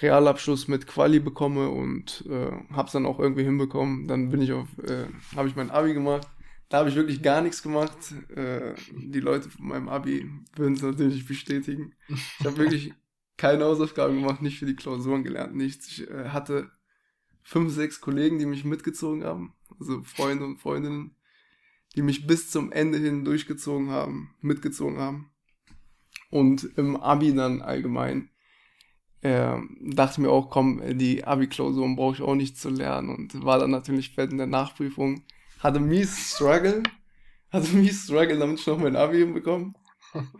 Realabschluss 0.00 0.68
mit 0.68 0.86
Quali 0.86 1.20
bekomme 1.20 1.68
und 1.68 2.24
äh, 2.28 2.50
hab's 2.72 2.92
dann 2.92 3.06
auch 3.06 3.20
irgendwie 3.20 3.44
hinbekommen. 3.44 4.08
Dann 4.08 4.30
bin 4.30 4.42
ich 4.42 4.52
auf, 4.52 4.66
äh, 4.78 5.06
habe 5.36 5.48
ich 5.48 5.56
mein 5.56 5.70
Abi 5.70 5.94
gemacht. 5.94 6.28
Da 6.68 6.78
habe 6.78 6.88
ich 6.88 6.96
wirklich 6.96 7.22
gar 7.22 7.42
nichts 7.42 7.62
gemacht. 7.62 7.96
Äh, 8.34 8.74
die 8.92 9.20
Leute 9.20 9.48
von 9.48 9.68
meinem 9.68 9.88
Abi 9.88 10.28
würden 10.56 10.74
es 10.74 10.82
natürlich 10.82 11.26
bestätigen. 11.26 11.94
Ich 12.08 12.44
habe 12.44 12.56
wirklich 12.56 12.92
keine 13.36 13.64
Hausaufgaben 13.64 14.20
gemacht, 14.20 14.42
nicht 14.42 14.58
für 14.58 14.66
die 14.66 14.76
Klausuren 14.76 15.22
gelernt, 15.22 15.54
nichts. 15.54 15.86
Ich 15.88 16.10
äh, 16.10 16.30
hatte 16.30 16.70
fünf, 17.42 17.72
sechs 17.72 18.00
Kollegen, 18.00 18.38
die 18.38 18.46
mich 18.46 18.64
mitgezogen 18.64 19.22
haben, 19.22 19.54
also 19.78 20.02
Freunde 20.02 20.44
und 20.44 20.58
Freundinnen 20.58 21.14
die 21.94 22.02
mich 22.02 22.26
bis 22.26 22.50
zum 22.50 22.72
Ende 22.72 22.98
hin 22.98 23.24
durchgezogen 23.24 23.90
haben, 23.90 24.34
mitgezogen 24.40 24.98
haben. 24.98 25.30
Und 26.30 26.64
im 26.76 26.96
Abi 26.96 27.34
dann 27.34 27.62
allgemein 27.62 28.30
äh, 29.20 29.56
dachte 29.80 30.20
mir 30.20 30.30
auch, 30.30 30.50
komm, 30.50 30.82
die 30.98 31.24
Abi-Klausuren 31.24 31.96
brauche 31.96 32.16
ich 32.16 32.22
auch 32.22 32.34
nicht 32.34 32.58
zu 32.58 32.68
lernen 32.68 33.10
und 33.10 33.44
war 33.44 33.58
dann 33.58 33.70
natürlich 33.70 34.10
fett 34.10 34.32
in 34.32 34.38
der 34.38 34.46
Nachprüfung. 34.46 35.22
Hatte 35.60 35.80
mies 35.80 36.34
Struggle, 36.34 36.82
hatte 37.50 37.74
mies 37.74 38.04
Struggle, 38.04 38.38
damit 38.38 38.60
ich 38.60 38.66
noch 38.66 38.78
mein 38.78 38.96
Abi 38.96 39.18
hinbekomme. 39.18 39.74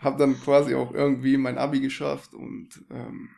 Hab 0.01 0.19
dann 0.19 0.39
quasi 0.41 0.75
auch 0.75 0.93
irgendwie 0.93 1.37
mein 1.37 1.59
Abi 1.59 1.81
geschafft 1.81 2.35
und 2.35 2.85
ähm, 2.91 3.31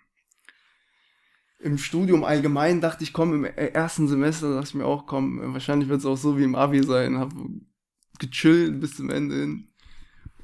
im 1.59 1.79
Studium 1.79 2.25
allgemein 2.25 2.81
dachte 2.81 3.05
ich, 3.05 3.13
komm, 3.13 3.33
im 3.33 3.45
ersten 3.45 4.09
Semester 4.09 4.55
dachte 4.55 4.69
ich 4.69 4.75
mir 4.75 4.85
auch, 4.85 5.07
komm, 5.07 5.41
wahrscheinlich 5.55 5.89
wird 5.89 6.01
es 6.01 6.07
auch 6.07 6.17
so 6.17 6.37
wie 6.37 6.45
im 6.45 6.55
Abi 6.55 6.83
sein. 6.83 7.19
Hab 7.19 7.33
gechillt 8.19 8.81
bis 8.81 8.97
zum 8.97 9.11
Ende 9.11 9.35
hin. 9.37 9.69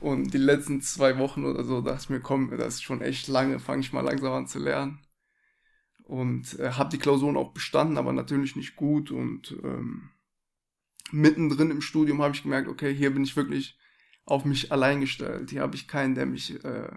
Und 0.00 0.34
die 0.34 0.38
letzten 0.38 0.80
zwei 0.80 1.18
Wochen 1.18 1.44
oder 1.44 1.62
so 1.64 1.80
dachte 1.80 2.02
ich 2.02 2.10
mir, 2.10 2.20
komm, 2.20 2.50
das 2.56 2.74
ist 2.74 2.82
schon 2.82 3.02
echt 3.02 3.28
lange, 3.28 3.60
fange 3.60 3.82
ich 3.82 3.92
mal 3.92 4.00
langsam 4.00 4.32
an 4.32 4.46
zu 4.48 4.58
lernen. 4.58 4.98
Und 6.02 6.58
äh, 6.58 6.72
habe 6.72 6.90
die 6.90 6.98
Klausuren 6.98 7.36
auch 7.36 7.52
bestanden, 7.52 7.96
aber 7.96 8.12
natürlich 8.12 8.56
nicht 8.56 8.74
gut. 8.74 9.12
Und 9.12 9.56
ähm, 9.62 10.10
mittendrin 11.12 11.70
im 11.70 11.80
Studium 11.80 12.20
habe 12.20 12.34
ich 12.34 12.42
gemerkt, 12.42 12.68
okay, 12.68 12.92
hier 12.92 13.10
bin 13.10 13.22
ich 13.22 13.36
wirklich 13.36 13.78
auf 14.24 14.44
mich 14.44 14.72
allein 14.72 15.00
gestellt. 15.00 15.50
Hier 15.50 15.62
habe 15.62 15.76
ich 15.76 15.86
keinen, 15.86 16.14
der 16.14 16.26
mich 16.26 16.62
äh, 16.64 16.90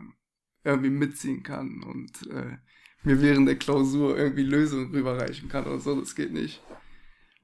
irgendwie 0.63 0.89
mitziehen 0.89 1.43
kann 1.43 1.83
und 1.83 2.27
äh, 2.27 2.57
mir 3.03 3.21
während 3.21 3.47
der 3.47 3.57
Klausur 3.57 4.17
irgendwie 4.17 4.43
Lösungen 4.43 4.91
rüberreichen 4.91 5.47
kann 5.47 5.65
oder 5.65 5.79
so. 5.79 5.99
Das 5.99 6.15
geht 6.15 6.33
nicht. 6.33 6.61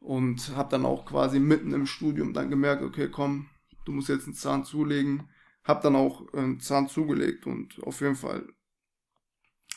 Und 0.02 0.56
habe 0.56 0.70
dann 0.70 0.86
auch 0.86 1.06
quasi 1.06 1.40
mitten 1.40 1.74
im 1.74 1.86
Studium 1.86 2.34
dann 2.34 2.50
gemerkt, 2.50 2.84
okay, 2.84 3.08
komm, 3.10 3.50
du 3.86 3.94
musst 3.94 4.10
jetzt 4.10 4.26
einen 4.26 4.34
Zahn 4.34 4.66
zulegen. 4.66 5.30
Hab 5.64 5.82
dann 5.84 5.96
auch 5.96 6.34
einen 6.34 6.60
Zahn 6.60 6.90
zugelegt 6.90 7.46
und 7.46 7.82
auf 7.84 8.02
jeden 8.02 8.16
Fall 8.16 8.48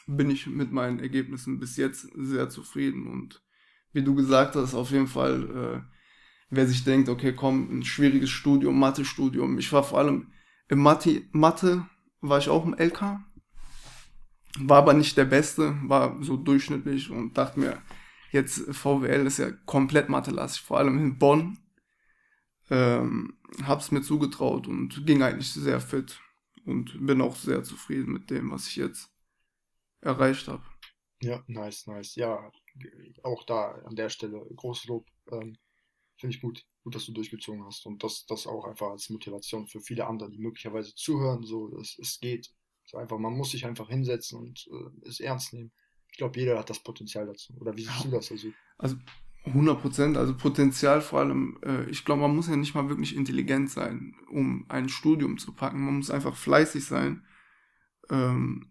bin 0.07 0.31
ich 0.31 0.47
mit 0.47 0.73
meinen 0.73 0.99
Ergebnissen 0.99 1.61
bis 1.61 1.77
jetzt 1.77 2.09
sehr 2.15 2.49
zufrieden 2.49 3.07
und 3.07 3.43
wie 3.93 4.03
du 4.03 4.15
gesagt 4.15 4.57
hast, 4.57 4.75
auf 4.75 4.91
jeden 4.91 5.07
Fall, 5.07 5.85
äh, 5.85 5.97
wer 6.51 6.67
sich 6.67 6.85
denkt, 6.85 7.09
okay, 7.09 7.33
komm, 7.33 7.79
ein 7.79 7.85
schwieriges 7.85 8.31
Studium, 8.31 8.79
Mathe-Studium. 8.79 9.59
Ich 9.59 9.73
war 9.73 9.85
vor 9.85 9.99
allem 9.99 10.33
im 10.69 10.81
Mathe, 10.81 11.23
Mathe 11.33 11.87
war 12.21 12.39
ich 12.39 12.49
auch 12.49 12.65
im 12.67 12.75
LK, 12.75 13.21
war 14.59 14.79
aber 14.79 14.95
nicht 14.95 15.17
der 15.17 15.27
Beste, 15.27 15.77
war 15.85 16.23
so 16.23 16.37
durchschnittlich 16.37 17.11
und 17.11 17.39
dachte 17.39 17.61
mir, 17.61 17.79
jetzt 18.35 18.75
VWL 18.75 19.27
ist 19.27 19.39
ja 19.39 19.51
komplett 19.51 20.09
Mathe-lastig, 20.09 20.63
vor 20.63 20.79
allem 20.79 20.99
in 20.99 21.19
Bonn. 21.19 21.59
Ähm, 22.71 23.39
hab's 23.63 23.91
mir 23.91 24.03
zugetraut 24.03 24.67
und 24.67 25.07
ging 25.07 25.23
eigentlich 25.23 25.53
sehr 25.53 25.81
fit 25.81 26.21
und 26.67 27.07
bin 27.07 27.21
auch 27.21 27.37
sehr 27.37 27.63
zufrieden 27.63 28.13
mit 28.13 28.31
dem, 28.31 28.51
was 28.51 28.67
ich 28.67 28.77
jetzt 28.77 29.11
erreicht 30.01 30.49
habe. 30.49 30.63
Ja, 31.23 31.43
nice, 31.47 31.87
nice. 31.87 32.15
Ja, 32.17 32.51
auch 33.23 33.45
da 33.45 33.73
an 33.87 33.97
der 33.97 34.09
Stelle 34.09 34.45
großes 34.57 34.87
Lob. 34.87 35.07
Ähm, 35.31 35.57
Finde 36.17 36.37
ich 36.37 36.43
gut, 36.43 36.65
gut, 36.83 36.95
dass 36.95 37.07
du 37.07 37.13
durchgezogen 37.13 37.65
hast 37.65 37.87
und 37.87 38.03
das, 38.05 38.25
das 38.27 38.47
auch 38.47 38.65
einfach 38.67 38.91
als 38.91 39.11
Motivation 39.11 39.67
für 39.67 39.81
viele 39.81 40.07
andere, 40.07 40.31
die 40.31 40.39
möglicherweise 40.39 40.95
zuhören, 40.95 41.45
so, 41.45 41.77
es, 41.79 41.99
es 41.99 42.21
geht. 42.21 42.53
So 42.87 42.99
einfach, 42.99 43.19
man 43.19 43.37
muss 43.37 43.51
sich 43.51 43.67
einfach 43.67 43.89
hinsetzen 43.89 44.39
und 44.39 44.69
äh, 44.71 45.09
es 45.09 45.21
ernst 45.21 45.53
nehmen. 45.53 45.73
Ich 46.15 46.19
glaube, 46.19 46.39
jeder 46.39 46.57
hat 46.57 46.71
das 46.71 46.79
Potenzial 46.79 47.27
dazu. 47.27 47.53
Oder 47.59 47.77
wie 47.77 47.83
siehst 47.83 48.05
du 48.05 48.11
das 48.13 48.31
also? 48.31 48.53
Also 48.79 48.97
100 49.47 49.83
Prozent, 49.83 50.17
also 50.17 50.37
Potenzial 50.37 51.01
vor 51.01 51.19
allem, 51.19 51.59
äh, 51.65 51.91
ich 51.91 52.05
glaube, 52.05 52.21
man 52.21 52.37
muss 52.37 52.47
ja 52.47 52.55
nicht 52.55 52.73
mal 52.73 52.89
wirklich 52.89 53.17
intelligent 53.17 53.69
sein, 53.69 54.15
um 54.31 54.65
ein 54.69 54.89
Studium 54.89 55.39
zu 55.39 55.51
packen. 55.51 55.85
Man 55.85 55.97
muss 55.97 56.13
einfach 56.13 56.37
fleißig 56.37 56.85
sein. 56.85 57.25
Ähm, 58.11 58.69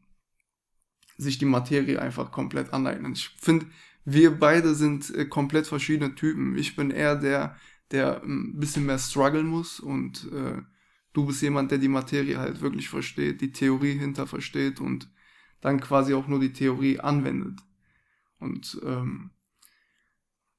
sich 1.18 1.38
die 1.38 1.44
Materie 1.44 2.02
einfach 2.02 2.32
komplett 2.32 2.72
aneignen. 2.72 3.12
Ich 3.12 3.28
finde, 3.42 3.66
wir 4.06 4.32
beide 4.32 4.74
sind 4.74 5.14
äh, 5.14 5.26
komplett 5.26 5.68
verschiedene 5.68 6.16
Typen. 6.16 6.58
Ich 6.58 6.78
bin 6.78 6.92
eher 6.92 7.18
der, 7.18 7.58
der 7.92 8.24
ein 8.24 8.58
bisschen 8.58 8.86
mehr 8.86 9.00
strugglen 9.00 9.48
muss 9.48 9.82
und 9.82 10.32
äh, 10.32 10.62
du 11.12 11.26
bist 11.26 11.42
jemand, 11.42 11.72
der 11.72 11.78
die 11.78 11.90
Materie 11.90 12.38
halt 12.38 12.62
wirklich 12.62 12.88
versteht, 12.88 13.42
die 13.42 13.52
Theorie 13.52 14.00
hinter 14.00 14.28
versteht 14.28 14.80
und 14.80 15.10
dann 15.64 15.80
quasi 15.80 16.14
auch 16.14 16.28
nur 16.28 16.40
die 16.40 16.54
Theorie 16.54 17.00
anwendet. 17.00 17.60
Und 18.40 18.80
ähm, 18.84 19.32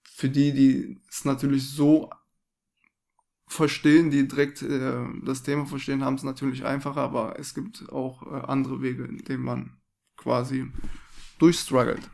für 0.02 0.30
die, 0.30 0.52
die 0.52 1.00
es 1.11 1.25
natürlich 1.25 1.70
so 1.70 2.11
verstehen, 3.46 4.11
die 4.11 4.26
direkt 4.26 4.62
äh, 4.62 5.04
das 5.23 5.42
Thema 5.42 5.66
verstehen, 5.66 6.02
haben 6.02 6.14
es 6.14 6.23
natürlich 6.23 6.64
einfacher, 6.64 7.02
aber 7.02 7.38
es 7.38 7.54
gibt 7.54 7.90
auch 7.90 8.23
äh, 8.23 8.46
andere 8.46 8.80
Wege, 8.80 9.04
in 9.04 9.18
denen 9.18 9.44
man 9.44 9.76
quasi 10.16 10.66
durchstruggelt. 11.38 12.11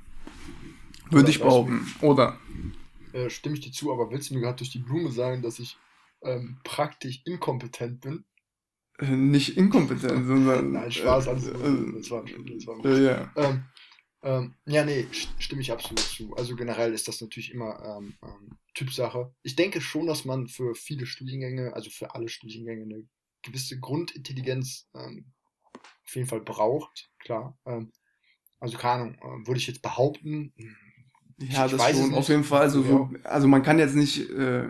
Würde 1.11 1.31
ich 1.31 1.41
behaupten. 1.41 1.87
Oder? 2.01 2.39
Äh, 3.13 3.31
stimme 3.31 3.55
ich 3.55 3.61
dir 3.61 3.73
zu, 3.73 3.93
aber 3.93 4.11
willst 4.11 4.31
du 4.31 4.35
mir 4.35 4.41
gerade 4.41 4.59
durch 4.59 4.71
die 4.71 4.79
Blume 4.79 5.13
sagen, 5.13 5.43
dass 5.43 5.61
ich 5.61 5.77
ähm, 6.23 6.59
praktisch 6.65 7.23
inkompetent 7.25 8.01
bin? 8.01 8.25
Äh, 9.01 9.17
nicht 9.17 9.57
inkompetent, 9.57 10.27
sondern. 10.27 10.73
Nein, 10.73 10.93
Spaß, 10.93 11.29
alles. 11.29 11.47
Äh, 11.47 11.53
das 11.53 12.11
war, 12.11 12.25
das 12.25 12.67
war 12.67 12.85
äh, 12.85 13.05
ja. 13.05 13.33
Ähm, 13.37 13.65
ähm, 14.23 14.55
ja, 14.67 14.85
nee, 14.85 15.07
stimme 15.39 15.63
ich 15.63 15.73
absolut 15.73 16.01
zu. 16.01 16.35
Also 16.37 16.55
generell 16.55 16.93
ist 16.93 17.09
das 17.09 17.21
natürlich 17.21 17.53
immer 17.53 17.83
ähm, 17.83 18.15
ähm, 18.23 18.59
Typsache. 18.75 19.35
Ich 19.43 19.57
denke 19.57 19.81
schon, 19.81 20.07
dass 20.07 20.25
man 20.25 20.47
für 20.47 20.75
viele 20.75 21.07
Studiengänge, 21.07 21.73
also 21.75 21.89
für 21.89 22.15
alle 22.15 22.29
Studiengänge, 22.29 22.83
eine 22.83 23.09
gewisse 23.43 23.79
Grundintelligenz 23.81 24.89
ähm, 24.95 25.33
auf 26.05 26.15
jeden 26.15 26.29
Fall 26.29 26.43
braucht, 26.43 27.09
klar. 27.19 27.59
Ähm, 27.65 27.93
also 28.59 28.77
keine 28.77 29.03
Ahnung, 29.03 29.15
äh, 29.15 29.47
würde 29.47 29.59
ich 29.59 29.67
jetzt 29.67 29.81
behaupten. 29.81 30.53
Ja, 31.39 31.67
das 31.67 31.97
schon, 31.97 32.15
auf 32.15 32.29
jeden 32.29 32.45
Fall. 32.45 32.61
Also, 32.61 32.85
ja. 32.85 33.21
also 33.25 33.49
man 33.49 33.63
kann 33.63 33.79
jetzt 33.79 33.95
nicht, 33.95 34.29
äh, 34.29 34.69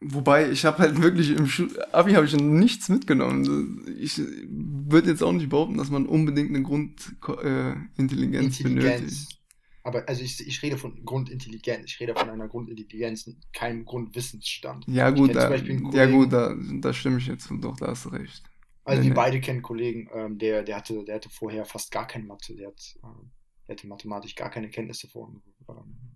wobei 0.00 0.50
ich 0.50 0.64
habe 0.64 0.78
halt 0.78 1.00
wirklich 1.00 1.30
im 1.30 1.46
Schu 1.46 1.68
Abi 1.92 2.12
habe 2.12 2.26
ich 2.26 2.34
nichts 2.34 2.88
mitgenommen. 2.88 3.84
Ich 3.98 4.18
würde 4.18 5.10
jetzt 5.10 5.22
auch 5.22 5.32
nicht 5.32 5.48
behaupten, 5.48 5.76
dass 5.76 5.90
man 5.90 6.06
unbedingt 6.06 6.50
eine 6.50 6.62
Grundintelligenz 6.62 8.60
äh, 8.60 8.62
benötigt. 8.62 9.36
Aber 9.82 10.08
also 10.08 10.22
ich, 10.22 10.44
ich 10.44 10.62
rede 10.62 10.76
von 10.76 11.04
Grundintelligenz, 11.04 11.84
ich 11.86 12.00
rede 12.00 12.12
von 12.14 12.28
einer 12.28 12.48
Grundintelligenz, 12.48 13.30
keinem 13.52 13.84
Grundwissensstand. 13.84 14.84
Ja 14.88 15.10
gut, 15.10 15.32
da, 15.34 15.54
ja 15.54 16.06
gut, 16.06 16.32
da, 16.32 16.56
da 16.80 16.92
stimme 16.92 17.18
ich 17.18 17.28
jetzt 17.28 17.48
doch, 17.60 17.76
da 17.76 17.86
hast 17.88 18.06
du 18.06 18.08
recht. 18.08 18.42
Also 18.82 19.00
nee, 19.00 19.08
wir 19.08 19.10
nee. 19.10 19.16
beide 19.16 19.40
kennen 19.40 19.62
Kollegen, 19.62 20.08
ähm, 20.12 20.38
der, 20.38 20.64
der, 20.64 20.76
hatte, 20.76 21.04
der 21.04 21.16
hatte 21.16 21.30
vorher 21.30 21.64
fast 21.64 21.92
gar 21.92 22.06
keine 22.06 22.24
Mathe, 22.24 22.56
der, 22.56 22.68
hat, 22.68 22.96
ähm, 23.04 23.30
der 23.66 23.76
hatte 23.76 23.86
mathematisch 23.86 24.34
gar 24.34 24.50
keine 24.50 24.70
Kenntnisse 24.70 25.08
vor, 25.08 25.28
ähm, 25.28 25.42
ähm 25.68 26.15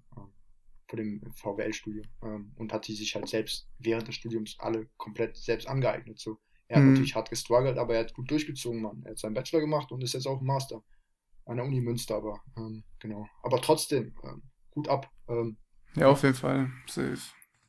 vor 0.90 0.96
dem 0.98 1.22
VWL-Studium 1.34 2.06
ähm, 2.22 2.52
und 2.56 2.72
hat 2.72 2.86
die 2.88 2.94
sich 2.94 3.14
halt 3.14 3.28
selbst 3.28 3.68
während 3.78 4.08
des 4.08 4.16
Studiums 4.16 4.56
alle 4.58 4.88
komplett 4.96 5.36
selbst 5.36 5.68
angeeignet. 5.68 6.18
So. 6.18 6.38
Er 6.68 6.76
hat 6.76 6.84
mhm. 6.84 6.92
natürlich 6.92 7.14
hart 7.14 7.30
gestruggelt, 7.30 7.78
aber 7.78 7.94
er 7.94 8.00
hat 8.00 8.14
gut 8.14 8.30
durchgezogen, 8.30 8.82
Mann. 8.82 9.02
Er 9.04 9.12
hat 9.12 9.18
seinen 9.18 9.34
Bachelor 9.34 9.60
gemacht 9.60 9.90
und 9.92 10.02
ist 10.02 10.14
jetzt 10.14 10.26
auch 10.26 10.40
Master 10.40 10.82
an 11.46 11.56
der 11.56 11.64
Uni 11.64 11.80
Münster, 11.80 12.16
aber 12.16 12.40
ähm, 12.56 12.84
genau. 12.98 13.26
Aber 13.42 13.60
trotzdem, 13.60 14.14
gut 14.70 14.88
ab. 14.88 15.10
ja, 15.96 16.08
auf 16.08 16.22
jeden 16.22 16.34
Fall, 16.34 16.70
safe. 16.86 17.18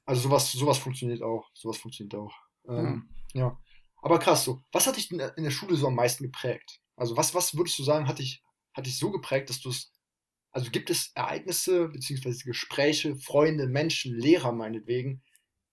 Also 0.05 0.21
sowas, 0.21 0.51
sowas 0.51 0.77
funktioniert 0.77 1.23
auch. 1.23 1.49
Sowas 1.53 1.77
funktioniert 1.77 2.15
auch. 2.15 2.35
ja. 2.67 3.01
ja. 3.33 3.57
Aber 4.01 4.17
krass, 4.17 4.43
so, 4.43 4.59
was 4.71 4.87
hat 4.87 4.97
dich 4.97 5.11
in 5.11 5.17
der 5.17 5.51
Schule 5.51 5.75
so 5.75 5.87
am 5.87 5.95
meisten 5.95 6.23
geprägt? 6.23 6.81
Also 6.95 7.15
was, 7.17 7.33
was 7.33 7.55
würdest 7.55 7.77
du 7.79 7.83
sagen, 7.83 8.07
hat 8.07 8.19
dich, 8.19 8.43
hat 8.73 8.85
dich 8.85 8.97
so 8.97 9.11
geprägt, 9.11 9.49
dass 9.49 9.61
du 9.61 9.69
es, 9.69 9.91
also 10.51 10.70
gibt 10.72 10.89
es 10.89 11.12
Ereignisse, 11.15 11.88
beziehungsweise 11.89 12.43
Gespräche, 12.43 13.15
Freunde, 13.17 13.67
Menschen, 13.67 14.15
Lehrer 14.15 14.51
meinetwegen, 14.51 15.22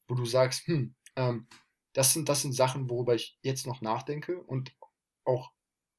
wo 0.07 0.15
du 0.15 0.25
sagst, 0.25 0.67
hm, 0.67 0.95
ähm, 1.17 1.47
das 1.93 2.13
sind, 2.13 2.29
das 2.29 2.43
sind 2.43 2.53
Sachen, 2.53 2.89
worüber 2.89 3.15
ich 3.15 3.39
jetzt 3.43 3.67
noch 3.67 3.81
nachdenke 3.81 4.41
und 4.41 4.73
auch 5.25 5.53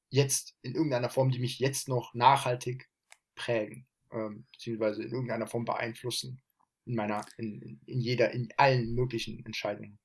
jetzt 0.10 0.56
in 0.62 0.74
irgendeiner 0.74 1.10
Form, 1.10 1.30
die 1.30 1.40
mich 1.40 1.60
jetzt 1.60 1.88
noch 1.88 2.14
nachhaltig 2.14 2.90
prägen, 3.36 3.88
ähm, 4.12 4.48
beziehungsweise 4.54 5.04
in 5.04 5.12
irgendeiner 5.12 5.48
Form 5.48 5.66
beeinflussen 5.66 6.42
in 6.86 6.96
meiner, 6.96 7.24
in, 7.38 7.80
in 7.86 8.02
jeder, 8.02 8.32
in 8.32 8.50
allen 8.58 8.96
möglichen 8.96 9.46
Entscheidungen. 9.46 10.00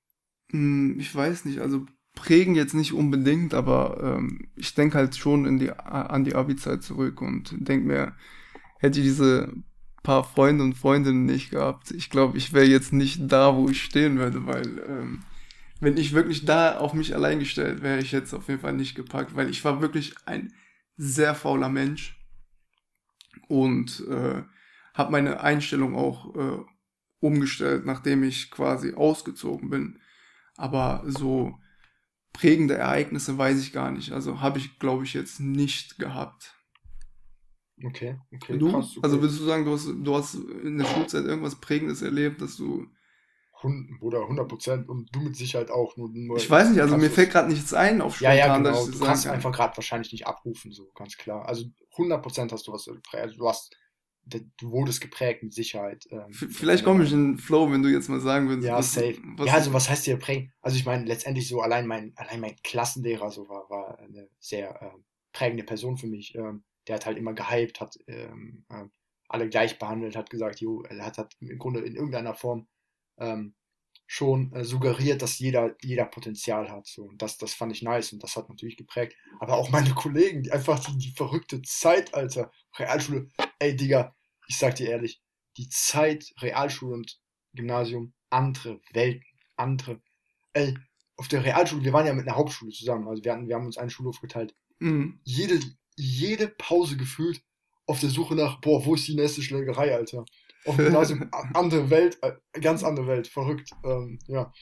Hm, 0.51 0.99
ich 1.01 1.15
weiß 1.15 1.47
nicht, 1.47 1.61
also 1.61 1.87
prägen 2.15 2.55
jetzt 2.55 2.75
nicht 2.75 2.93
unbedingt, 2.93 3.55
aber 3.55 4.19
ähm, 4.19 4.49
ich 4.57 4.75
denke 4.75 4.99
halt 4.99 5.17
schon 5.17 5.59
die, 5.59 5.71
an 5.71 6.25
die 6.25 6.35
Abi-Zeit 6.35 6.83
zurück 6.83 7.21
und 7.21 7.55
denke 7.57 7.87
mir, 7.87 8.17
hätte 8.85 9.01
ich 9.01 9.07
diese 9.07 9.53
paar 10.03 10.25
Freunde 10.25 10.63
und 10.63 10.75
Freundinnen 10.75 11.25
nicht 11.25 11.51
gehabt, 11.51 11.91
ich 11.91 12.11
glaube, 12.11 12.37
ich 12.37 12.53
wäre 12.53 12.67
jetzt 12.67 12.93
nicht 12.93 13.33
da, 13.33 13.57
wo 13.57 13.69
ich 13.69 13.83
stehen 13.83 14.19
würde, 14.19 14.47
weil 14.47 14.79
ähm, 14.87 15.25
wenn 15.81 15.97
ich 15.97 16.13
wirklich 16.13 16.45
da 16.45 16.77
auf 16.79 16.93
mich 16.93 17.15
allein 17.15 17.39
gestellt 17.39 17.83
wäre, 17.83 18.01
ich 18.01 18.13
jetzt 18.13 18.35
auf 18.35 18.49
jeden 18.49 18.61
Fall 18.61 18.75
nicht 18.75 18.95
gepackt, 18.95 19.35
weil 19.35 19.49
ich 19.49 19.65
war 19.65 19.81
wirklich 19.81 20.15
ein 20.27 20.53
sehr 20.97 21.35
fauler 21.35 21.71
Mensch 21.71 22.21
und 23.49 24.05
äh, 24.09 24.43
habe 24.93 25.13
meine 25.13 25.41
Einstellung 25.41 25.97
auch 25.97 26.35
äh, 26.37 26.65
umgestellt, 27.21 27.87
nachdem 27.87 28.23
ich 28.23 28.51
quasi 28.51 28.95
ausgezogen 28.95 29.71
bin. 29.71 29.99
Aber 30.57 31.03
so 31.07 31.59
prägende 32.33 32.75
Ereignisse 32.75 33.39
weiß 33.39 33.59
ich 33.61 33.73
gar 33.73 33.91
nicht. 33.91 34.13
Also 34.13 34.41
habe 34.43 34.59
ich, 34.59 34.79
glaube 34.79 35.05
ich, 35.05 35.15
jetzt 35.15 35.41
nicht 35.41 35.99
gehabt. 35.99 36.55
Okay, 37.83 38.17
okay. 38.33 38.59
Du? 38.59 38.71
Krass, 38.71 38.91
okay. 38.97 39.01
Also 39.03 39.21
würdest 39.21 39.41
du 39.41 39.45
sagen, 39.45 39.65
du 39.65 39.73
hast, 39.73 39.87
du 39.87 40.15
hast 40.15 40.35
in 40.35 40.79
der 40.79 40.87
Schulzeit 40.87 41.25
irgendwas 41.25 41.57
Prägendes 41.57 42.03
erlebt, 42.03 42.41
dass 42.41 42.57
du. 42.57 42.87
Oder 44.03 44.21
100 44.21 44.47
Prozent 44.47 44.89
und 44.91 45.09
du 45.15 45.21
mit 45.21 45.37
Sicherheit 45.37 45.71
auch. 45.71 45.97
Nur, 45.97 46.11
nur 46.11 46.37
ich 46.37 46.51
weiß 46.51 46.69
nicht, 46.69 46.81
also 46.81 46.99
mir 46.99 47.09
fällt 47.09 47.31
gerade 47.31 47.49
nichts 47.49 47.73
ein 47.73 48.03
auf 48.03 48.17
spontan, 48.17 48.37
Ja, 48.37 48.47
ja, 48.47 48.57
genau. 48.59 48.87
Du 48.87 48.99
kannst 49.01 49.25
kann. 49.25 49.33
einfach 49.35 49.53
gerade 49.53 49.75
wahrscheinlich 49.75 50.13
nicht 50.13 50.27
abrufen, 50.27 50.71
so 50.71 50.91
ganz 50.95 51.17
klar. 51.17 51.49
Also 51.49 51.65
100 51.93 52.23
Prozent 52.23 52.53
hast 52.53 52.67
du 52.67 52.73
was. 52.73 52.87
Also 53.13 53.37
du 53.39 53.49
hast 53.49 53.75
du 54.27 54.71
wurdest 54.71 55.01
geprägt 55.01 55.43
mit 55.43 55.53
Sicherheit. 55.53 56.07
Ähm, 56.11 56.33
Vielleicht 56.33 56.85
komme 56.85 57.05
ich 57.05 57.13
in 57.13 57.33
den 57.33 57.39
Flow, 57.39 57.71
wenn 57.71 57.83
du 57.83 57.91
jetzt 57.91 58.09
mal 58.09 58.21
sagen 58.21 58.49
würdest. 58.49 58.67
Ja, 58.69 58.79
was, 58.79 58.93
safe. 58.93 59.19
Was 59.37 59.47
ja, 59.47 59.55
also 59.55 59.73
was 59.73 59.89
heißt 59.89 60.07
dir 60.07 60.17
prägen? 60.19 60.53
Also 60.61 60.77
ich 60.77 60.87
meine, 60.87 61.05
letztendlich 61.05 61.49
so 61.49 61.61
allein 61.61 61.87
mein, 61.87 62.13
allein 62.17 62.41
mein 62.41 62.57
Klassenlehrer 62.63 63.31
so 63.31 63.49
war, 63.49 63.69
war 63.69 63.99
eine 63.99 64.29
sehr 64.39 64.81
äh, 64.83 64.91
prägende 65.33 65.65
Person 65.65 65.97
für 65.97 66.07
mich. 66.07 66.35
Ähm, 66.35 66.65
der 66.87 66.97
hat 66.97 67.07
halt 67.07 67.19
immer 67.19 67.33
gehypt, 67.33 67.81
hat 67.81 67.99
ähm, 68.07 68.65
äh, 68.69 68.85
alle 69.29 69.49
gleich 69.49 69.79
behandelt, 69.79 70.17
hat 70.17 70.31
gesagt, 70.31 70.61
jo, 70.61 70.83
er 70.83 71.05
hat, 71.05 71.19
hat 71.19 71.35
im 71.41 71.59
Grunde 71.59 71.81
in 71.81 71.97
irgendeiner 71.97 72.35
Form 72.35 72.69
ähm, 73.19 73.55
schon 74.07 74.53
äh, 74.53 74.65
suggeriert, 74.65 75.23
dass 75.23 75.39
jeder, 75.39 75.75
jeder 75.81 76.05
Potenzial 76.05 76.71
hat. 76.71 76.87
So. 76.87 77.05
Und 77.05 77.23
das, 77.23 77.39
das 77.39 77.55
fand 77.55 77.73
ich 77.73 77.83
nice 77.83 78.13
und 78.13 78.23
das 78.23 78.37
hat 78.37 78.49
natürlich 78.49 78.77
geprägt. 78.77 79.17
Aber 79.41 79.55
auch 79.55 79.71
meine 79.71 79.95
Kollegen, 79.95 80.43
die 80.43 80.53
einfach 80.53 80.79
die, 80.85 80.97
die 80.99 81.13
verrückte 81.13 81.63
Zeit, 81.63 82.15
Alter. 82.15 82.51
Realschule, 82.79 83.31
ey 83.59 83.75
Digga, 83.75 84.15
ich 84.47 84.59
sag 84.59 84.77
dir 84.77 84.91
ehrlich, 84.91 85.23
die 85.57 85.69
Zeit, 85.69 86.33
Realschule 86.41 86.95
und 86.95 87.21
Gymnasium, 87.55 88.13
andere 88.31 88.81
Welten, 88.93 89.25
andere. 89.57 90.01
Ey, 90.53 90.77
auf 91.17 91.29
der 91.29 91.45
Realschule, 91.45 91.85
wir 91.85 91.93
waren 91.93 92.07
ja 92.07 92.13
mit 92.13 92.27
einer 92.27 92.37
Hauptschule 92.37 92.73
zusammen, 92.73 93.09
also 93.09 93.25
wir, 93.25 93.33
hatten, 93.33 93.49
wir 93.49 93.55
haben 93.55 93.67
uns 93.67 93.79
einen 93.79 93.91
Schulhof 93.91 94.21
geteilt. 94.21 94.55
Mhm. 94.81 95.21
Jede, 95.25 95.61
jede 95.97 96.49
Pause 96.49 96.97
gefühlt 96.97 97.43
auf 97.87 98.01
der 98.01 98.11
Suche 98.11 98.35
nach, 98.35 98.61
boah, 98.61 98.85
wo 98.85 98.95
ist 98.95 99.07
die 99.07 99.15
nächste 99.15 99.43
Schlägerei, 99.43 99.95
Alter? 99.95 100.25
Auf 100.65 100.77
dem 100.77 100.87
Gymnasium, 100.87 101.29
andere 101.53 101.91
Welt, 101.91 102.19
ganz 102.53 102.83
andere 102.83 103.07
Welt, 103.07 103.29
verrückt. 103.29 103.71
Ähm, 103.85 104.19
ja, 104.27 104.53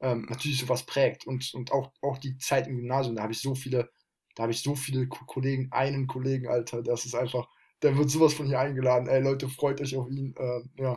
ähm, 0.00 0.26
natürlich 0.28 0.60
sowas 0.60 0.84
prägt 0.86 1.26
und, 1.26 1.52
und 1.54 1.72
auch, 1.72 1.92
auch 2.02 2.18
die 2.18 2.38
Zeit 2.38 2.66
im 2.68 2.76
Gymnasium, 2.76 3.16
da 3.16 3.22
habe 3.22 3.32
ich 3.32 3.40
so 3.40 3.54
viele, 3.54 3.90
da 4.34 4.44
habe 4.44 4.52
ich 4.52 4.62
so 4.62 4.76
viele 4.76 5.08
Kollegen, 5.08 5.68
einen 5.72 6.06
Kollegen, 6.06 6.46
Alter, 6.46 6.82
das 6.82 7.04
ist 7.04 7.14
einfach, 7.14 7.48
der 7.82 7.96
wird 7.96 8.10
sowas 8.10 8.34
von 8.34 8.46
hier 8.46 8.60
eingeladen, 8.60 9.08
ey 9.08 9.20
Leute, 9.20 9.48
freut 9.48 9.80
euch 9.80 9.96
auf 9.96 10.08
ihn, 10.08 10.34
äh, 10.36 10.82
ja, 10.82 10.96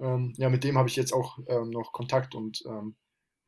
ähm, 0.00 0.34
ja, 0.36 0.48
mit 0.48 0.62
dem 0.62 0.78
habe 0.78 0.88
ich 0.88 0.96
jetzt 0.96 1.12
auch 1.12 1.38
ähm, 1.48 1.70
noch 1.70 1.92
Kontakt 1.92 2.34
und 2.34 2.62
ähm, 2.66 2.94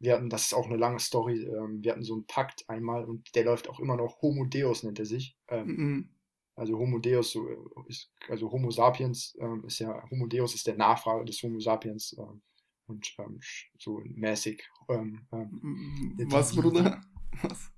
wir 0.01 0.15
hatten, 0.15 0.31
das 0.31 0.47
ist 0.47 0.55
auch 0.55 0.67
eine 0.67 0.77
lange 0.77 0.99
Story, 0.99 1.43
ähm, 1.45 1.83
wir 1.83 1.93
hatten 1.93 2.03
so 2.03 2.15
einen 2.15 2.27
Pakt 2.27 2.65
einmal 2.69 3.05
und 3.05 3.35
der 3.35 3.45
läuft 3.45 3.69
auch 3.69 3.79
immer 3.79 3.97
noch, 3.97 4.23
Homo 4.23 4.47
Deus 4.47 4.83
nennt 4.83 4.99
er 4.99 5.05
sich. 5.05 5.37
Ähm, 5.49 5.67
mhm. 5.67 6.09
Also 6.57 6.79
Homo 6.79 6.99
Deus, 6.99 7.33
so, 7.33 7.47
ist, 7.87 8.11
also 8.29 8.51
Homo 8.51 8.71
Sapiens 8.71 9.37
ähm, 9.41 9.65
ist 9.67 9.79
ja, 9.79 10.03
Homo 10.11 10.27
Deus 10.27 10.55
ist 10.55 10.67
der 10.67 10.77
Nachfahre 10.77 11.25
des 11.25 11.43
Homo 11.43 11.61
Sapiens 11.61 12.17
ähm, 12.19 12.43
und 12.87 13.15
ähm, 13.19 13.41
so 13.79 14.01
mäßig. 14.05 14.63
Ähm, 14.89 15.27
Was, 15.31 16.51
die, 16.51 16.61
Bruder? 16.61 17.01
Was? 17.43 17.71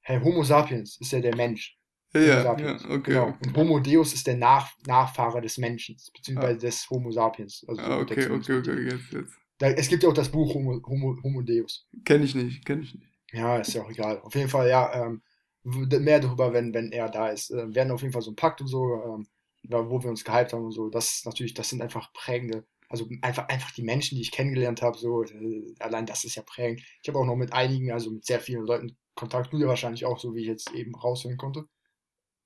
Hey, 0.00 0.20
Homo 0.20 0.42
Sapiens 0.42 0.98
ist 1.00 1.12
ja 1.12 1.20
der 1.20 1.36
Mensch. 1.36 1.78
Ja, 2.14 2.56
ja, 2.56 2.74
okay, 2.88 3.00
genau. 3.02 3.36
Und 3.44 3.56
Homo 3.56 3.80
Deus 3.80 4.14
ist 4.14 4.26
der 4.26 4.38
Nach 4.38 4.72
Nachfahre 4.86 5.42
des 5.42 5.58
Menschen, 5.58 5.96
beziehungsweise 6.14 6.56
ah. 6.56 6.60
des 6.60 6.88
Homo 6.88 7.10
Sapiens. 7.10 7.64
Also 7.68 7.82
ah, 7.82 8.00
okay, 8.00 8.30
okay, 8.30 8.58
okay, 8.58 8.84
jetzt, 8.84 9.12
jetzt. 9.12 9.38
Da, 9.58 9.68
es 9.70 9.88
gibt 9.88 10.02
ja 10.02 10.08
auch 10.08 10.14
das 10.14 10.30
Buch 10.30 10.54
Homo, 10.54 10.80
Homo, 10.86 11.16
Homo 11.22 11.42
Deus. 11.42 11.88
Kenn 12.04 12.22
ich 12.22 12.34
nicht, 12.34 12.64
kenn 12.64 12.82
ich 12.82 12.94
nicht. 12.94 13.08
Ja, 13.32 13.58
ist 13.58 13.74
ja 13.74 13.82
auch 13.82 13.90
egal. 13.90 14.20
Auf 14.20 14.34
jeden 14.34 14.48
Fall, 14.48 14.68
ja, 14.68 15.06
ähm, 15.06 15.22
mehr 15.64 16.20
darüber, 16.20 16.52
wenn, 16.52 16.72
wenn 16.72 16.92
er 16.92 17.08
da 17.08 17.28
ist. 17.28 17.50
Äh, 17.50 17.68
wir 17.68 17.74
werden 17.74 17.90
auf 17.90 18.02
jeden 18.02 18.12
Fall 18.12 18.22
so 18.22 18.30
einen 18.30 18.36
Pakt 18.36 18.60
und 18.60 18.68
so, 18.68 19.02
ähm, 19.04 19.26
wo 19.64 20.02
wir 20.02 20.10
uns 20.10 20.24
gehypt 20.24 20.52
haben 20.52 20.64
und 20.64 20.72
so. 20.72 20.88
Das 20.88 21.16
ist 21.16 21.26
natürlich, 21.26 21.54
das 21.54 21.68
sind 21.68 21.82
einfach 21.82 22.12
prägende, 22.12 22.64
also 22.88 23.08
einfach, 23.20 23.48
einfach 23.48 23.72
die 23.72 23.82
Menschen, 23.82 24.16
die 24.16 24.22
ich 24.22 24.32
kennengelernt 24.32 24.80
habe, 24.80 24.96
so, 24.96 25.24
äh, 25.24 25.74
allein 25.80 26.06
das 26.06 26.24
ist 26.24 26.36
ja 26.36 26.42
prägend. 26.42 26.82
Ich 27.02 27.08
habe 27.08 27.18
auch 27.18 27.26
noch 27.26 27.36
mit 27.36 27.52
einigen, 27.52 27.92
also 27.92 28.10
mit 28.10 28.24
sehr 28.24 28.40
vielen 28.40 28.64
Leuten 28.64 28.96
Kontakt, 29.14 29.52
du 29.52 29.58
ja 29.58 29.66
wahrscheinlich 29.66 30.06
auch, 30.06 30.18
so 30.18 30.34
wie 30.34 30.42
ich 30.42 30.46
jetzt 30.46 30.72
eben 30.72 30.94
raushören 30.94 31.36
konnte. 31.36 31.64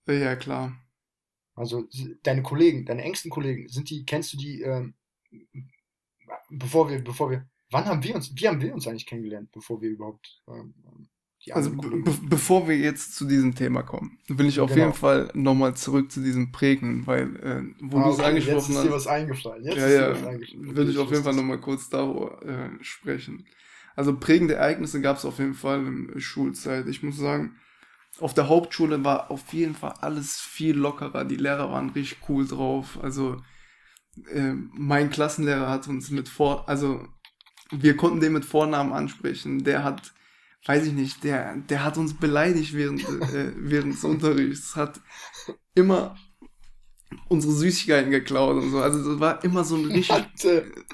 Ja, 0.08 0.34
klar. 0.36 0.74
Also 1.54 1.84
deine 2.22 2.42
Kollegen, 2.42 2.86
deine 2.86 3.02
engsten 3.02 3.30
Kollegen, 3.30 3.68
sind 3.68 3.90
die, 3.90 4.06
kennst 4.06 4.32
du 4.32 4.38
die, 4.38 4.62
ähm, 4.62 4.94
bevor 6.50 6.90
wir, 6.90 7.02
bevor 7.02 7.30
wir, 7.30 7.48
wann 7.70 7.86
haben 7.86 8.02
wir 8.02 8.14
uns, 8.14 8.32
wie 8.34 8.48
haben 8.48 8.60
wir 8.60 8.74
uns 8.74 8.86
eigentlich 8.86 9.06
kennengelernt, 9.06 9.50
bevor 9.52 9.80
wir 9.80 9.90
überhaupt 9.90 10.42
ähm, 10.48 10.74
also 11.50 11.70
be 11.70 12.02
bevor 12.22 12.68
wir 12.68 12.76
jetzt 12.76 13.16
zu 13.16 13.24
diesem 13.24 13.56
Thema 13.56 13.82
kommen, 13.82 14.18
will 14.28 14.46
ich 14.46 14.60
auf 14.60 14.70
genau. 14.70 14.84
jeden 14.84 14.96
Fall 14.96 15.28
nochmal 15.34 15.74
zurück 15.74 16.12
zu 16.12 16.20
diesem 16.22 16.52
Prägen, 16.52 17.04
weil 17.06 17.36
äh, 17.36 17.62
wo 17.80 17.98
ah, 17.98 18.04
du 18.04 18.10
es 18.10 18.18
okay, 18.18 18.28
angesprochen 18.28 18.56
hast. 18.58 18.68
Jetzt 18.68 18.76
ist 18.76 18.84
dir 18.84 18.92
was 18.92 19.06
eingefallen. 19.08 19.64
Jetzt 19.64 19.76
ja, 19.76 19.86
ist 19.86 19.94
ja, 19.94 20.10
was 20.10 20.24
eingefallen. 20.24 20.76
will 20.76 20.88
ich 20.88 20.98
auf 20.98 21.10
jeden 21.10 21.24
Fall 21.24 21.34
nochmal 21.34 21.60
kurz 21.60 21.88
darüber 21.88 22.40
äh, 22.46 22.84
sprechen. 22.84 23.44
Also 23.96 24.16
prägende 24.16 24.54
Ereignisse 24.54 25.00
gab 25.00 25.16
es 25.16 25.24
auf 25.24 25.38
jeden 25.38 25.54
Fall 25.54 25.84
in 25.84 26.20
Schulzeit. 26.20 26.86
Ich 26.86 27.02
muss 27.02 27.16
sagen, 27.16 27.56
auf 28.20 28.34
der 28.34 28.48
Hauptschule 28.48 29.04
war 29.04 29.30
auf 29.30 29.52
jeden 29.52 29.74
Fall 29.74 29.94
alles 30.00 30.40
viel 30.40 30.76
lockerer. 30.76 31.24
Die 31.24 31.36
Lehrer 31.36 31.72
waren 31.72 31.90
richtig 31.90 32.18
cool 32.28 32.46
drauf. 32.46 32.98
Also 33.02 33.36
äh, 34.28 34.52
mein 34.74 35.10
Klassenlehrer 35.10 35.68
hat 35.68 35.88
uns 35.88 36.10
mit 36.10 36.28
vor, 36.28 36.68
also 36.68 37.06
wir 37.70 37.96
konnten 37.96 38.20
den 38.20 38.32
mit 38.32 38.44
Vornamen 38.44 38.92
ansprechen. 38.92 39.64
Der 39.64 39.84
hat 39.84 40.12
weiß 40.66 40.86
ich 40.86 40.92
nicht, 40.92 41.24
der, 41.24 41.56
der 41.56 41.84
hat 41.84 41.98
uns 41.98 42.14
beleidigt 42.14 42.74
während, 42.74 43.02
äh, 43.02 43.52
während 43.56 43.94
des 43.94 44.04
Unterrichts, 44.04 44.76
hat 44.76 45.00
immer 45.74 46.16
unsere 47.28 47.52
Süßigkeiten 47.52 48.10
geklaut 48.10 48.62
und 48.62 48.70
so. 48.70 48.80
Also 48.80 49.10
das 49.10 49.20
war 49.20 49.44
immer 49.44 49.64
so 49.64 49.76
ein 49.76 49.84
richtig. 49.92 50.24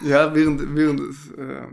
Ja, 0.02 0.34
während, 0.34 0.74
während, 0.74 1.00
des, 1.00 1.30
äh, 1.32 1.66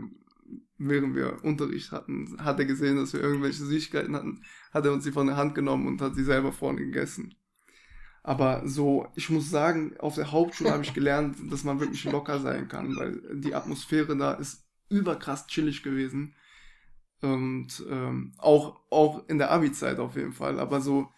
während 0.78 1.14
wir 1.14 1.42
Unterricht 1.42 1.90
hatten, 1.92 2.36
hat 2.38 2.58
er 2.58 2.66
gesehen, 2.66 2.96
dass 2.96 3.12
wir 3.12 3.20
irgendwelche 3.20 3.64
Süßigkeiten 3.64 4.14
hatten, 4.14 4.42
hat 4.72 4.84
er 4.84 4.92
uns 4.92 5.04
die 5.04 5.12
von 5.12 5.26
der 5.26 5.36
Hand 5.36 5.54
genommen 5.54 5.86
und 5.86 6.00
hat 6.00 6.14
sie 6.14 6.24
selber 6.24 6.52
vorne 6.52 6.80
gegessen. 6.80 7.34
Aber 8.26 8.66
so, 8.66 9.06
ich 9.14 9.30
muss 9.30 9.50
sagen, 9.50 9.96
auf 10.00 10.16
der 10.16 10.32
Hauptschule 10.32 10.72
habe 10.72 10.82
ich 10.82 10.92
gelernt, 10.92 11.36
dass 11.48 11.62
man 11.62 11.78
wirklich 11.78 12.02
locker 12.02 12.40
sein 12.40 12.66
kann, 12.66 12.96
weil 12.96 13.22
die 13.32 13.54
Atmosphäre 13.54 14.16
da 14.16 14.32
ist 14.32 14.66
überkrass 14.88 15.46
chillig 15.46 15.84
gewesen. 15.84 16.34
Und 17.20 17.86
ähm, 17.88 18.34
auch, 18.38 18.80
auch 18.90 19.28
in 19.28 19.38
der 19.38 19.52
Abi-Zeit 19.52 20.00
auf 20.00 20.16
jeden 20.16 20.32
Fall. 20.32 20.58
Aber 20.58 20.80
so 20.80 21.08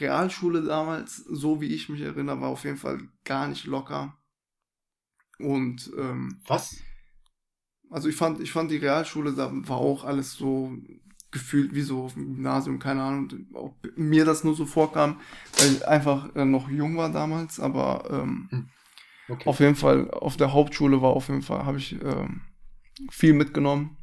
Realschule 0.00 0.64
damals, 0.64 1.18
so 1.18 1.60
wie 1.60 1.72
ich 1.72 1.88
mich 1.88 2.00
erinnere, 2.00 2.40
war 2.40 2.48
auf 2.48 2.64
jeden 2.64 2.78
Fall 2.78 2.98
gar 3.22 3.46
nicht 3.46 3.66
locker. 3.66 4.18
Und 5.38 5.92
ähm, 5.96 6.40
was? 6.48 6.78
Also 7.90 8.08
ich 8.08 8.16
fand, 8.16 8.40
ich 8.40 8.50
fand 8.50 8.72
die 8.72 8.78
Realschule, 8.78 9.34
da 9.34 9.52
war 9.52 9.78
auch 9.78 10.02
alles 10.02 10.32
so 10.32 10.76
gefühlt 11.30 11.74
wie 11.74 11.82
so 11.82 12.04
auf 12.04 12.14
dem 12.14 12.34
Gymnasium, 12.34 12.78
keine 12.78 13.02
Ahnung, 13.02 13.28
auch 13.54 13.74
mir 13.96 14.24
das 14.24 14.44
nur 14.44 14.54
so 14.54 14.64
vorkam, 14.64 15.20
weil 15.58 15.72
ich 15.72 15.88
einfach 15.88 16.34
äh, 16.34 16.44
noch 16.44 16.68
jung 16.68 16.96
war 16.96 17.10
damals, 17.10 17.60
aber 17.60 18.04
ähm, 18.10 18.48
hm. 18.50 18.68
okay. 19.28 19.48
auf 19.48 19.60
jeden 19.60 19.74
Fall 19.74 20.10
auf 20.10 20.36
der 20.36 20.52
Hauptschule 20.52 21.02
war 21.02 21.10
auf 21.10 21.28
jeden 21.28 21.42
Fall, 21.42 21.66
habe 21.66 21.78
ich 21.78 22.00
ähm, 22.02 22.42
viel 23.10 23.32
mitgenommen 23.32 23.96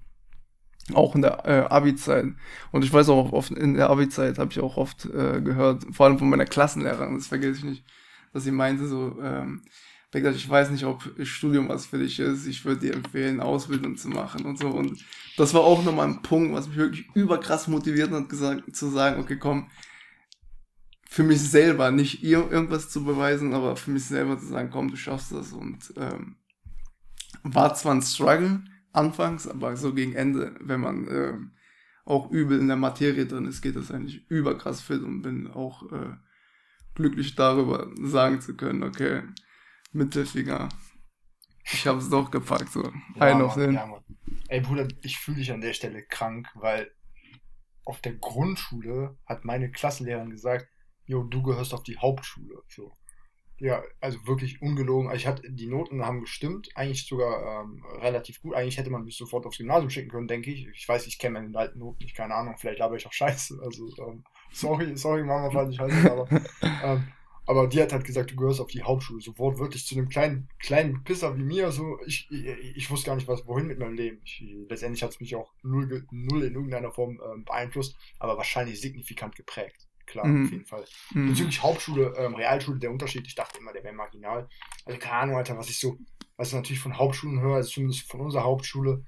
auch 0.93 1.15
in 1.15 1.21
der 1.21 1.45
äh, 1.45 1.65
Abi-Zeit. 1.69 2.25
Und 2.71 2.83
ich 2.83 2.91
weiß 2.91 3.09
auch, 3.09 3.31
oft 3.31 3.51
in 3.51 3.75
der 3.75 3.89
Abi-Zeit 3.89 4.37
habe 4.37 4.51
ich 4.51 4.59
auch 4.59 4.77
oft 4.77 5.05
äh, 5.05 5.41
gehört, 5.41 5.85
vor 5.91 6.05
allem 6.05 6.19
von 6.19 6.29
meiner 6.29 6.45
Klassenlehrerin, 6.45 7.15
das 7.15 7.27
vergesse 7.27 7.59
ich 7.59 7.63
nicht, 7.63 7.85
dass 8.33 8.43
sie 8.43 8.51
meinte 8.51 8.87
so, 8.87 9.17
ähm, 9.21 9.61
ich 10.13 10.49
weiß 10.49 10.69
nicht, 10.71 10.85
ob 10.85 11.03
Studium 11.23 11.69
was 11.69 11.85
für 11.87 11.97
dich 11.97 12.19
ist, 12.19 12.45
ich 12.45 12.63
würde 12.65 12.81
dir 12.81 12.93
empfehlen, 12.93 13.39
Ausbildung 13.39 13.97
zu 13.97 14.09
machen 14.09 14.45
und 14.45 14.59
so. 14.59 14.67
Und 14.67 15.03
das 15.37 15.53
war 15.53 15.61
auch 15.61 15.83
nochmal 15.83 16.07
ein 16.07 16.21
Punkt, 16.21 16.53
was 16.53 16.67
mich 16.67 16.77
wirklich 16.77 17.07
überkrass 17.15 17.67
motiviert 17.67 18.11
hat, 18.11 18.29
gesagt, 18.29 18.75
zu 18.75 18.89
sagen, 18.89 19.21
okay, 19.21 19.37
komm, 19.37 19.69
für 21.09 21.23
mich 21.23 21.41
selber, 21.41 21.91
nicht 21.91 22.23
ihr 22.23 22.49
irgendwas 22.51 22.89
zu 22.89 23.03
beweisen, 23.03 23.53
aber 23.53 23.75
für 23.75 23.91
mich 23.91 24.05
selber 24.05 24.39
zu 24.39 24.47
sagen, 24.47 24.69
komm, 24.71 24.89
du 24.89 24.97
schaffst 24.97 25.31
das. 25.31 25.51
Und 25.53 25.93
ähm, 25.97 26.37
war 27.43 27.75
zwar 27.75 27.95
ein 27.95 28.01
Struggle, 28.01 28.63
anfangs, 28.93 29.47
aber 29.47 29.75
so 29.75 29.93
gegen 29.93 30.13
Ende, 30.13 30.55
wenn 30.59 30.79
man 30.79 31.07
äh, 31.07 31.33
auch 32.05 32.31
übel 32.31 32.59
in 32.59 32.67
der 32.67 32.77
Materie 32.77 33.25
drin 33.25 33.45
ist, 33.45 33.61
geht 33.61 33.75
das 33.75 33.91
eigentlich 33.91 34.29
überkrass 34.29 34.81
fit 34.81 35.01
und 35.01 35.21
bin 35.21 35.47
auch 35.47 35.91
äh, 35.91 36.15
glücklich 36.95 37.35
darüber 37.35 37.91
sagen 38.01 38.39
zu 38.39 38.55
können, 38.55 38.83
okay, 38.83 39.23
Mittelfinger, 39.93 40.69
ich 41.71 41.87
habe 41.87 41.99
es 41.99 42.09
doch 42.09 42.29
gepackt, 42.29 42.69
so. 42.69 42.83
Ja, 43.15 43.21
Ein 43.21 43.41
auf 43.41 43.55
den. 43.55 43.73
Ja, 43.73 44.03
Ey 44.49 44.61
Bruder, 44.61 44.87
ich 45.01 45.17
fühle 45.17 45.37
dich 45.37 45.51
an 45.51 45.61
der 45.61 45.73
Stelle 45.73 46.03
krank, 46.03 46.47
weil 46.55 46.91
auf 47.85 48.01
der 48.01 48.13
Grundschule 48.13 49.17
hat 49.25 49.45
meine 49.45 49.71
Klassenlehrerin 49.71 50.29
gesagt, 50.29 50.67
jo, 51.05 51.23
du 51.23 51.41
gehörst 51.41 51.73
auf 51.73 51.83
die 51.83 51.97
Hauptschule. 51.97 52.61
So. 52.67 52.91
Ja, 53.59 53.81
also 54.01 54.25
wirklich 54.25 54.61
ungelogen. 54.61 55.07
Also 55.07 55.17
ich 55.17 55.27
hatte, 55.27 55.49
die 55.49 55.67
Noten 55.67 56.05
haben 56.05 56.21
gestimmt, 56.21 56.69
eigentlich 56.75 57.05
sogar 57.07 57.63
ähm, 57.63 57.83
relativ 58.01 58.41
gut. 58.41 58.55
Eigentlich 58.55 58.77
hätte 58.77 58.89
man 58.89 59.03
mich 59.03 59.17
sofort 59.17 59.45
aufs 59.45 59.57
Gymnasium 59.57 59.89
schicken 59.89 60.09
können, 60.09 60.27
denke 60.27 60.51
ich. 60.51 60.67
Ich 60.67 60.87
weiß, 60.87 61.07
ich 61.07 61.17
kenne 61.17 61.39
meine 61.39 61.57
alten 61.57 61.79
Noten 61.79 62.03
nicht, 62.03 62.15
keine 62.15 62.35
Ahnung. 62.35 62.55
Vielleicht 62.57 62.81
habe 62.81 62.97
ich 62.97 63.05
auch 63.05 63.13
Scheiße. 63.13 63.59
Also, 63.63 63.89
ähm, 64.05 64.23
sorry, 64.51 64.97
sorry, 64.97 65.23
Mama, 65.23 65.49
falls 65.51 65.71
ich 65.71 65.77
Scheiße 65.77 66.11
aber, 66.11 66.29
ähm, 66.83 67.07
aber 67.45 67.67
die 67.67 67.81
hat 67.81 67.91
halt 67.91 68.05
gesagt, 68.05 68.31
du 68.31 68.35
gehörst 68.35 68.61
auf 68.61 68.71
die 68.71 68.83
Hauptschule. 68.83 69.21
Sofort 69.21 69.59
wirklich 69.59 69.85
zu 69.85 69.95
einem 69.95 70.09
kleinen, 70.09 70.49
kleinen 70.59 71.03
Pisser 71.03 71.37
wie 71.37 71.43
mir. 71.43 71.71
So, 71.71 71.99
ich, 72.05 72.29
ich, 72.31 72.77
ich 72.77 72.89
wusste 72.89 73.07
gar 73.07 73.15
nicht, 73.15 73.27
was, 73.27 73.45
wohin 73.47 73.67
mit 73.67 73.79
meinem 73.79 73.95
Leben. 73.95 74.21
Ich, 74.23 74.43
letztendlich 74.69 75.03
hat 75.03 75.11
es 75.11 75.19
mich 75.19 75.35
auch 75.35 75.51
null, 75.61 76.05
null 76.11 76.43
in 76.43 76.55
irgendeiner 76.55 76.91
Form 76.91 77.19
ähm, 77.25 77.43
beeinflusst, 77.43 77.97
aber 78.19 78.37
wahrscheinlich 78.37 78.79
signifikant 78.79 79.35
geprägt 79.35 79.87
klar, 80.05 80.25
mhm. 80.25 80.45
auf 80.45 80.51
jeden 80.51 80.65
Fall. 80.65 80.85
Mhm. 81.13 81.29
Bezüglich 81.29 81.61
Hauptschule, 81.61 82.13
ähm, 82.17 82.35
Realschule, 82.35 82.79
der 82.79 82.91
Unterschied, 82.91 83.27
ich 83.27 83.35
dachte 83.35 83.59
immer, 83.59 83.73
der 83.73 83.83
wäre 83.83 83.93
marginal. 83.93 84.47
Also 84.85 84.99
keine 84.99 85.15
Ahnung, 85.15 85.37
Alter, 85.37 85.57
was 85.57 85.69
ich 85.69 85.79
so, 85.79 85.97
was 86.37 86.49
ich 86.49 86.53
natürlich 86.53 86.81
von 86.81 86.97
Hauptschulen 86.97 87.41
höre, 87.41 87.55
also 87.55 87.69
zumindest 87.69 88.09
von 88.09 88.21
unserer 88.21 88.43
Hauptschule 88.43 89.05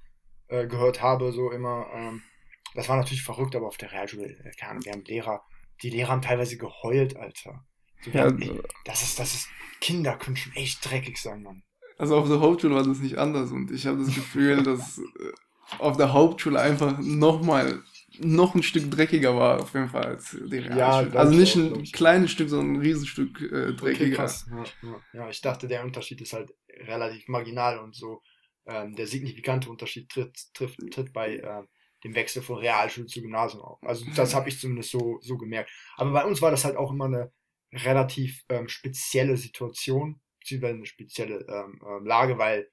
äh, 0.47 0.67
gehört 0.67 1.01
habe, 1.01 1.31
so 1.31 1.51
immer, 1.51 1.87
ähm, 1.93 2.21
das 2.73 2.89
war 2.89 2.97
natürlich 2.97 3.23
verrückt, 3.23 3.55
aber 3.55 3.67
auf 3.67 3.77
der 3.77 3.91
Realschule, 3.91 4.25
äh, 4.25 4.51
keine 4.59 4.71
Ahnung, 4.71 4.85
wir 4.85 4.91
haben 4.91 5.05
Lehrer, 5.05 5.43
die 5.81 5.89
Lehrer 5.89 6.09
haben 6.09 6.21
teilweise 6.21 6.57
geheult, 6.57 7.17
Alter. 7.17 7.65
Ja, 8.13 8.27
ey, 8.27 8.61
das 8.83 9.01
ist, 9.03 9.19
das 9.19 9.33
ist, 9.33 9.49
Kinder 9.81 10.17
können 10.17 10.37
schon 10.37 10.53
echt 10.53 10.89
dreckig 10.89 11.17
sein, 11.17 11.43
Mann. 11.43 11.63
Also 11.97 12.17
auf 12.17 12.27
der 12.27 12.39
Hauptschule 12.39 12.75
war 12.75 12.83
das 12.83 12.99
nicht 12.99 13.17
anders 13.17 13.51
und 13.51 13.71
ich 13.71 13.85
habe 13.87 13.99
das 13.99 14.13
Gefühl, 14.13 14.63
dass 14.63 14.97
äh, 14.97 15.01
auf 15.79 15.97
der 15.97 16.13
Hauptschule 16.13 16.59
einfach 16.59 16.99
nochmal 16.99 17.81
noch 18.19 18.55
ein 18.55 18.63
Stück 18.63 18.89
dreckiger 18.91 19.35
war, 19.35 19.61
auf 19.61 19.73
jeden 19.73 19.89
Fall, 19.89 20.05
als 20.05 20.31
die 20.31 20.57
Realschule. 20.57 21.13
Ja, 21.13 21.19
also 21.19 21.33
nicht 21.33 21.55
ein 21.55 21.83
kleines 21.83 22.31
Stück, 22.31 22.49
sondern 22.49 22.75
ein 22.75 22.81
Riesenstück 22.81 23.41
äh, 23.41 23.73
dreckiger. 23.73 24.23
Okay, 24.23 24.33
ja, 24.51 24.89
ja. 24.89 25.01
ja, 25.13 25.29
ich 25.29 25.41
dachte, 25.41 25.67
der 25.67 25.83
Unterschied 25.83 26.21
ist 26.21 26.33
halt 26.33 26.53
relativ 26.69 27.27
marginal 27.27 27.79
und 27.79 27.95
so. 27.95 28.21
Ähm, 28.67 28.95
der 28.95 29.07
signifikante 29.07 29.69
Unterschied 29.69 30.09
tritt, 30.09 30.37
tritt, 30.53 30.75
tritt 30.91 31.13
bei 31.13 31.35
äh, 31.35 31.63
dem 32.03 32.15
Wechsel 32.15 32.41
von 32.41 32.57
Realschule 32.57 33.07
zu 33.07 33.21
Gymnasium 33.21 33.61
auf. 33.61 33.83
Also 33.83 34.05
das 34.15 34.33
habe 34.35 34.49
ich 34.49 34.59
zumindest 34.59 34.91
so, 34.91 35.19
so 35.21 35.37
gemerkt. 35.37 35.69
Aber 35.97 36.11
bei 36.11 36.25
uns 36.25 36.41
war 36.41 36.51
das 36.51 36.65
halt 36.65 36.77
auch 36.77 36.91
immer 36.91 37.05
eine 37.05 37.31
relativ 37.75 38.43
ähm, 38.49 38.67
spezielle 38.67 39.37
Situation, 39.37 40.19
beziehungsweise 40.39 40.75
eine 40.75 40.85
spezielle 40.85 41.45
ähm, 41.47 41.81
ähm 41.85 42.05
Lage, 42.05 42.37
weil 42.37 42.69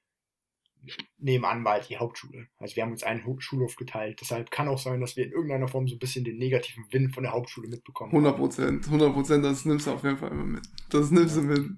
nebenan 1.17 1.63
war 1.63 1.73
halt 1.73 1.89
die 1.89 1.97
Hauptschule. 1.97 2.47
Also 2.57 2.75
wir 2.75 2.83
haben 2.83 2.91
uns 2.91 3.03
einen 3.03 3.23
Schulhof 3.39 3.75
geteilt. 3.75 4.19
Deshalb 4.21 4.51
kann 4.51 4.67
auch 4.67 4.79
sein, 4.79 4.99
dass 4.99 5.15
wir 5.15 5.25
in 5.25 5.31
irgendeiner 5.31 5.67
Form 5.67 5.87
so 5.87 5.95
ein 5.95 5.99
bisschen 5.99 6.25
den 6.25 6.37
negativen 6.37 6.85
Wind 6.91 7.13
von 7.13 7.23
der 7.23 7.31
Hauptschule 7.31 7.69
mitbekommen 7.69 8.11
100 8.11 8.37
Prozent, 8.37 8.85
100 8.85 9.13
Prozent, 9.13 9.45
das 9.45 9.65
nimmst 9.65 9.87
du 9.87 9.91
auf 9.91 10.03
jeden 10.03 10.17
Fall 10.17 10.31
immer 10.31 10.45
mit. 10.45 10.65
Das 10.89 11.11
nimmst 11.11 11.37
du 11.37 11.41
mit. 11.41 11.71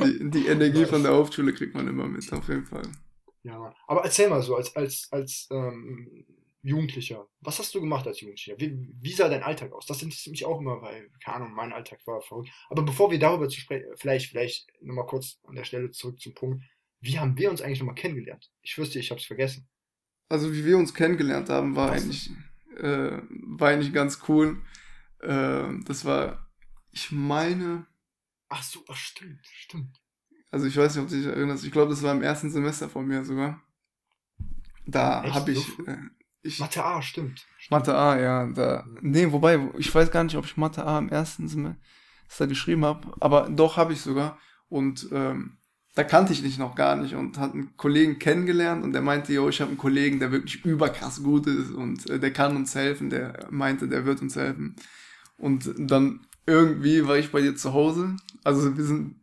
Die, 0.00 0.30
die 0.30 0.46
Energie 0.46 0.84
von 0.84 1.02
der 1.02 1.12
Hauptschule 1.12 1.52
kriegt 1.52 1.74
man 1.74 1.88
immer 1.88 2.06
mit, 2.06 2.30
auf 2.32 2.46
jeden 2.48 2.66
Fall. 2.66 2.86
Ja, 3.42 3.74
aber 3.86 4.04
erzähl 4.04 4.28
mal 4.28 4.42
so, 4.42 4.54
als, 4.54 4.74
als, 4.76 5.08
als 5.10 5.48
ähm, 5.50 6.24
Jugendlicher, 6.62 7.26
was 7.40 7.58
hast 7.58 7.74
du 7.74 7.80
gemacht 7.80 8.06
als 8.06 8.20
Jugendlicher? 8.20 8.54
Wie, 8.58 8.78
wie 9.00 9.12
sah 9.12 9.28
dein 9.28 9.42
Alltag 9.42 9.72
aus? 9.72 9.86
Das 9.86 10.00
interessiert 10.02 10.32
mich 10.32 10.44
auch 10.44 10.60
immer, 10.60 10.80
weil, 10.80 11.10
keine 11.22 11.38
Ahnung, 11.38 11.54
mein 11.54 11.72
Alltag 11.72 11.98
war 12.06 12.22
verrückt. 12.22 12.50
Aber 12.70 12.82
bevor 12.82 13.10
wir 13.10 13.18
darüber 13.18 13.48
zu 13.48 13.58
sprechen, 13.58 13.86
vielleicht, 13.96 14.30
vielleicht 14.30 14.68
nochmal 14.80 15.06
kurz 15.06 15.38
an 15.44 15.56
der 15.56 15.64
Stelle 15.64 15.90
zurück 15.90 16.20
zum 16.20 16.34
Punkt. 16.34 16.62
Wie 17.00 17.18
haben 17.18 17.36
wir 17.36 17.50
uns 17.50 17.60
eigentlich 17.60 17.80
nochmal 17.80 17.96
kennengelernt? 17.96 18.48
Ich 18.62 18.78
wüsste, 18.78 19.00
ich 19.00 19.10
habe 19.10 19.20
es 19.20 19.26
vergessen. 19.26 19.68
Also 20.28 20.52
wie 20.52 20.64
wir 20.64 20.78
uns 20.78 20.94
kennengelernt 20.94 21.48
haben, 21.48 21.74
war 21.74 21.90
Was? 21.90 22.02
eigentlich 22.02 22.30
äh, 22.78 23.20
war 23.28 23.68
eigentlich 23.68 23.92
ganz 23.92 24.20
cool. 24.28 24.62
Äh, 25.20 25.68
das 25.84 26.04
war, 26.04 26.48
ich 26.90 27.10
meine. 27.10 27.86
Ach 28.48 28.62
so, 28.62 28.84
ach, 28.88 28.96
stimmt, 28.96 29.40
stimmt. 29.44 30.00
Also 30.50 30.66
ich 30.66 30.76
weiß 30.76 30.94
nicht, 30.94 31.04
ob 31.04 31.10
du 31.10 31.16
dich 31.16 31.26
erinnerst. 31.26 31.64
Ich 31.64 31.72
glaube, 31.72 31.90
das 31.90 32.02
war 32.02 32.12
im 32.12 32.22
ersten 32.22 32.50
Semester 32.50 32.88
von 32.88 33.06
mir 33.06 33.24
sogar. 33.24 33.62
Da 34.86 35.22
habe 35.32 35.52
ich, 35.52 35.78
äh, 35.86 35.96
ich. 36.42 36.58
Mathe 36.58 36.84
A, 36.84 37.02
stimmt. 37.02 37.46
Mathe 37.70 37.94
A, 37.94 38.18
ja. 38.18 38.46
Da, 38.46 38.84
nee, 39.00 39.30
wobei, 39.30 39.60
ich 39.78 39.94
weiß 39.94 40.10
gar 40.10 40.24
nicht, 40.24 40.36
ob 40.36 40.44
ich 40.44 40.56
Mathe 40.56 40.84
A 40.84 40.98
im 40.98 41.08
ersten 41.08 41.48
Semester 41.48 42.46
geschrieben 42.46 42.84
habe. 42.84 43.12
Aber 43.20 43.48
doch 43.48 43.76
habe 43.76 43.92
ich 43.92 44.00
sogar. 44.00 44.38
Und 44.68 45.08
ähm, 45.12 45.58
da 45.94 46.04
kannte 46.04 46.32
ich 46.32 46.42
dich 46.42 46.58
noch 46.58 46.74
gar 46.74 46.96
nicht 46.96 47.14
und 47.14 47.38
hat 47.38 47.52
einen 47.52 47.76
Kollegen 47.76 48.18
kennengelernt 48.18 48.82
und 48.82 48.92
der 48.92 49.02
meinte, 49.02 49.32
yo, 49.32 49.48
ich 49.48 49.60
habe 49.60 49.68
einen 49.68 49.78
Kollegen, 49.78 50.20
der 50.20 50.32
wirklich 50.32 50.64
überkrass 50.64 51.22
gut 51.22 51.46
ist 51.46 51.70
und 51.70 52.08
äh, 52.08 52.18
der 52.18 52.32
kann 52.32 52.56
uns 52.56 52.74
helfen, 52.74 53.10
der 53.10 53.46
meinte, 53.50 53.88
der 53.88 54.06
wird 54.06 54.22
uns 54.22 54.36
helfen. 54.36 54.74
Und 55.36 55.70
dann 55.76 56.20
irgendwie 56.46 57.06
war 57.06 57.18
ich 57.18 57.30
bei 57.30 57.42
dir 57.42 57.56
zu 57.56 57.74
Hause, 57.74 58.16
also 58.42 58.76
wir 58.76 58.84
sind 58.84 59.16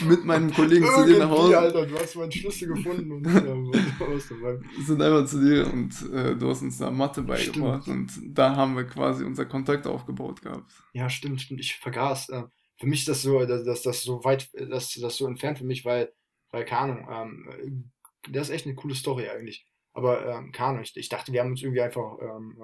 mit 0.00 0.24
meinem 0.24 0.52
Kollegen 0.52 0.86
zu 0.86 1.06
dir 1.06 1.18
nach 1.18 1.30
Hause. 1.30 1.58
Alter, 1.58 1.86
du 1.86 1.98
hast 1.98 2.16
meinen 2.16 2.32
Schlüssel 2.32 2.68
gefunden 2.68 3.12
und 3.12 3.26
äh, 3.26 4.82
sind 4.82 5.00
einfach 5.00 5.26
zu 5.26 5.40
dir 5.40 5.72
und 5.72 5.94
äh, 6.12 6.36
du 6.36 6.48
hast 6.48 6.62
uns 6.62 6.78
da 6.78 6.90
Mathe 6.90 7.22
beigebracht 7.22 7.84
stimmt. 7.84 8.16
und 8.16 8.36
da 8.36 8.56
haben 8.56 8.76
wir 8.76 8.84
quasi 8.84 9.24
unser 9.24 9.46
Kontakt 9.46 9.86
aufgebaut 9.86 10.42
gehabt. 10.42 10.70
Ja, 10.92 11.08
stimmt, 11.08 11.40
stimmt. 11.40 11.60
Ich 11.60 11.76
vergaß. 11.76 12.28
Äh, 12.30 12.44
für 12.78 12.86
mich 12.86 13.00
ist 13.00 13.08
das 13.08 13.22
so, 13.22 13.44
dass, 13.46 13.64
dass 13.64 13.82
das 13.82 14.02
so 14.02 14.22
weit, 14.24 14.50
dass 14.70 14.92
das 14.92 15.16
so 15.16 15.26
entfernt 15.26 15.58
für 15.58 15.64
mich, 15.64 15.84
weil, 15.84 16.12
weil 16.50 16.64
keine 16.64 17.08
Ahnung, 17.08 17.48
ähm, 17.62 17.90
das 18.30 18.48
ist 18.48 18.54
echt 18.54 18.66
eine 18.66 18.74
coole 18.74 18.94
Story 18.94 19.28
eigentlich. 19.28 19.66
Aber 19.92 20.26
ähm, 20.26 20.52
keine 20.52 20.70
Ahnung, 20.70 20.82
ich, 20.82 20.94
ich 20.96 21.08
dachte, 21.08 21.32
wir 21.32 21.40
haben 21.40 21.50
uns 21.50 21.62
irgendwie 21.62 21.80
einfach 21.80 22.18
ähm, 22.20 22.58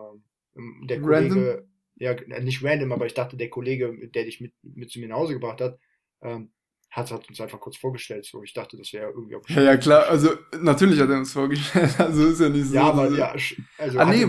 ähm, 0.54 0.86
der 0.86 1.00
Kollege, 1.00 1.66
ja, 1.96 2.14
nicht 2.40 2.62
random, 2.62 2.92
aber 2.92 3.06
ich 3.06 3.14
dachte, 3.14 3.36
der 3.36 3.48
Kollege, 3.48 4.08
der 4.08 4.24
dich 4.24 4.40
mit, 4.40 4.52
mit 4.62 4.90
zu 4.90 5.00
mir 5.00 5.08
nach 5.08 5.16
Hause 5.16 5.34
gebracht 5.34 5.60
hat, 5.60 5.78
ähm, 6.20 6.52
hat, 6.92 7.10
hat 7.10 7.28
uns 7.28 7.40
einfach 7.40 7.58
kurz 7.58 7.76
vorgestellt. 7.76 8.24
So, 8.24 8.42
ich 8.42 8.54
dachte, 8.54 8.76
das 8.76 8.92
wäre 8.92 9.10
irgendwie 9.10 9.36
auch. 9.36 9.48
Ja, 9.48 9.62
ja, 9.62 9.76
klar, 9.76 10.06
also 10.08 10.30
natürlich 10.60 11.00
hat 11.00 11.10
er 11.10 11.18
uns 11.18 11.32
vorgestellt. 11.32 11.94
Also 11.98 12.26
ist 12.26 12.40
ja 12.40 12.48
nicht 12.48 12.68
so. 12.68 12.74
Ja, 12.74 12.84
aber 12.84 13.02
also, 13.02 13.16
ja, 13.16 13.34
also 13.78 13.98
ah, 13.98 14.04
nee, 14.04 14.26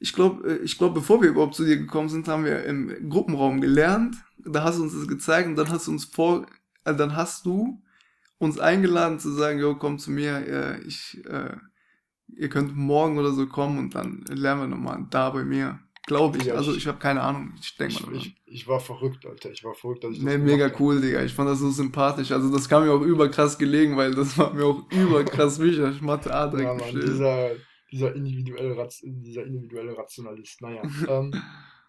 ich 0.00 0.12
glaube, 0.12 0.48
äh, 0.48 0.56
ich 0.58 0.78
glaube, 0.78 0.94
bevor 0.94 1.20
wir 1.20 1.28
überhaupt 1.28 1.56
zu 1.56 1.64
dir 1.64 1.76
gekommen 1.76 2.08
sind, 2.08 2.28
haben 2.28 2.44
wir 2.44 2.64
im 2.64 3.10
Gruppenraum 3.10 3.60
gelernt 3.60 4.16
da 4.44 4.64
hast 4.64 4.78
du 4.78 4.82
uns 4.82 4.94
das 4.94 5.08
gezeigt 5.08 5.48
und 5.48 5.56
dann 5.56 5.70
hast 5.70 5.86
du 5.86 5.92
uns 5.92 6.04
vor, 6.04 6.46
äh, 6.84 6.94
dann 6.94 7.16
hast 7.16 7.46
du 7.46 7.82
uns 8.38 8.58
eingeladen 8.58 9.18
zu 9.18 9.30
sagen, 9.30 9.58
jo, 9.58 9.74
komm 9.76 9.98
zu 9.98 10.10
mir, 10.10 10.46
äh, 10.46 10.80
ich, 10.82 11.22
äh, 11.26 11.56
ihr 12.28 12.48
könnt 12.48 12.76
morgen 12.76 13.18
oder 13.18 13.32
so 13.32 13.46
kommen 13.46 13.78
und 13.78 13.94
dann 13.94 14.24
lernen 14.28 14.62
wir 14.62 14.68
nochmal 14.68 15.06
da 15.10 15.30
bei 15.30 15.44
mir. 15.44 15.80
Glaube 16.08 16.38
ich. 16.38 16.44
Ja, 16.46 16.54
also 16.54 16.72
ich, 16.72 16.78
ich 16.78 16.86
habe 16.86 16.98
keine 16.98 17.20
Ahnung. 17.20 17.52
Ich 17.60 17.76
denke 17.76 18.06
mal. 18.06 18.16
Ich, 18.16 18.34
ich, 18.46 18.66
war 18.66 18.80
verrückt, 18.80 19.26
Alter. 19.26 19.50
Ich 19.52 19.62
war 19.62 19.74
verrückt, 19.74 20.02
dass 20.02 20.12
ich 20.12 20.22
Nee, 20.22 20.38
mega 20.38 20.72
cool, 20.78 21.02
Digga. 21.02 21.22
Ich 21.22 21.34
fand 21.34 21.50
das 21.50 21.58
so 21.58 21.70
sympathisch. 21.70 22.32
Also 22.32 22.50
das 22.50 22.66
kam 22.66 22.86
mir 22.86 22.92
auch 22.92 23.02
überkrass 23.02 23.58
gelegen, 23.58 23.94
weil 23.94 24.14
das 24.14 24.38
war 24.38 24.54
mir 24.54 24.64
auch 24.64 24.90
überkrass 24.90 25.58
wichtig. 25.60 25.96
Ich 25.96 26.00
Mathe 26.00 26.32
A 26.32 26.46
direkt 26.46 26.66
ja, 26.66 26.74
Mann, 26.74 26.98
dieser, 26.98 27.50
dieser, 27.92 28.14
individuelle 28.14 28.88
dieser 29.02 29.44
individuelle 29.44 29.98
Rationalist. 29.98 30.62
Naja. 30.62 30.80
ähm, 31.08 31.30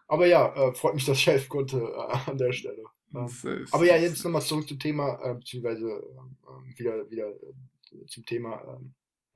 aber 0.09 0.27
ja, 0.27 0.53
äh, 0.53 0.73
freut 0.73 0.95
mich, 0.95 1.05
dass 1.05 1.17
ich 1.17 1.27
helfen 1.27 1.47
konnte 1.47 1.77
äh, 1.77 2.29
an 2.29 2.37
der 2.37 2.51
Stelle. 2.51 2.83
Ähm, 3.15 3.65
aber 3.71 3.85
ja, 3.85 3.95
jetzt 3.95 4.21
nochmal 4.25 4.41
zurück 4.41 4.67
zum 4.67 4.79
Thema, 4.79 5.17
äh, 5.23 5.35
beziehungsweise 5.35 5.87
ähm, 5.87 6.73
wieder, 6.75 7.09
wieder 7.09 7.29
äh, 7.29 8.05
zum 8.07 8.25
Thema 8.25 8.81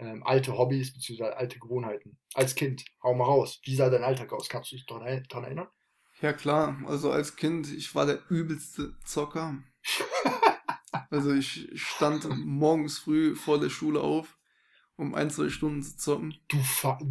ähm, 0.06 0.24
alte 0.24 0.58
Hobbys, 0.58 0.94
beziehungsweise 0.94 1.38
alte 1.38 1.60
Gewohnheiten. 1.60 2.18
Als 2.34 2.56
Kind, 2.56 2.86
hau 3.02 3.13
mal 3.13 3.26
raus. 3.26 3.60
Wie 3.63 3.76
sah 3.76 3.89
dein 3.89 4.04
Alltag 4.04 4.32
aus? 4.34 4.50
Kannst 4.50 4.72
du 4.72 4.76
dich 4.76 4.86
daran, 4.86 5.24
daran 5.30 5.44
erinnern? 5.46 5.68
Ja, 6.22 6.34
klar. 6.34 6.78
Also 6.88 7.12
als 7.12 7.36
Kind, 7.36 7.72
ich 7.74 7.94
war 7.96 8.06
der 8.06 8.20
übelste 8.30 8.96
Zocker. 9.06 9.58
also 11.10 11.34
ich 11.34 11.70
stand 11.76 12.28
morgens 12.46 13.00
früh 13.00 13.36
vor 13.36 13.60
der 13.60 13.70
Schule 13.70 14.00
auf, 14.00 14.38
um 14.96 15.16
ein, 15.16 15.30
zwei 15.30 15.50
Stunden 15.50 15.84
zu 15.84 15.98
zocken. 15.98 16.36
Du, 16.48 16.58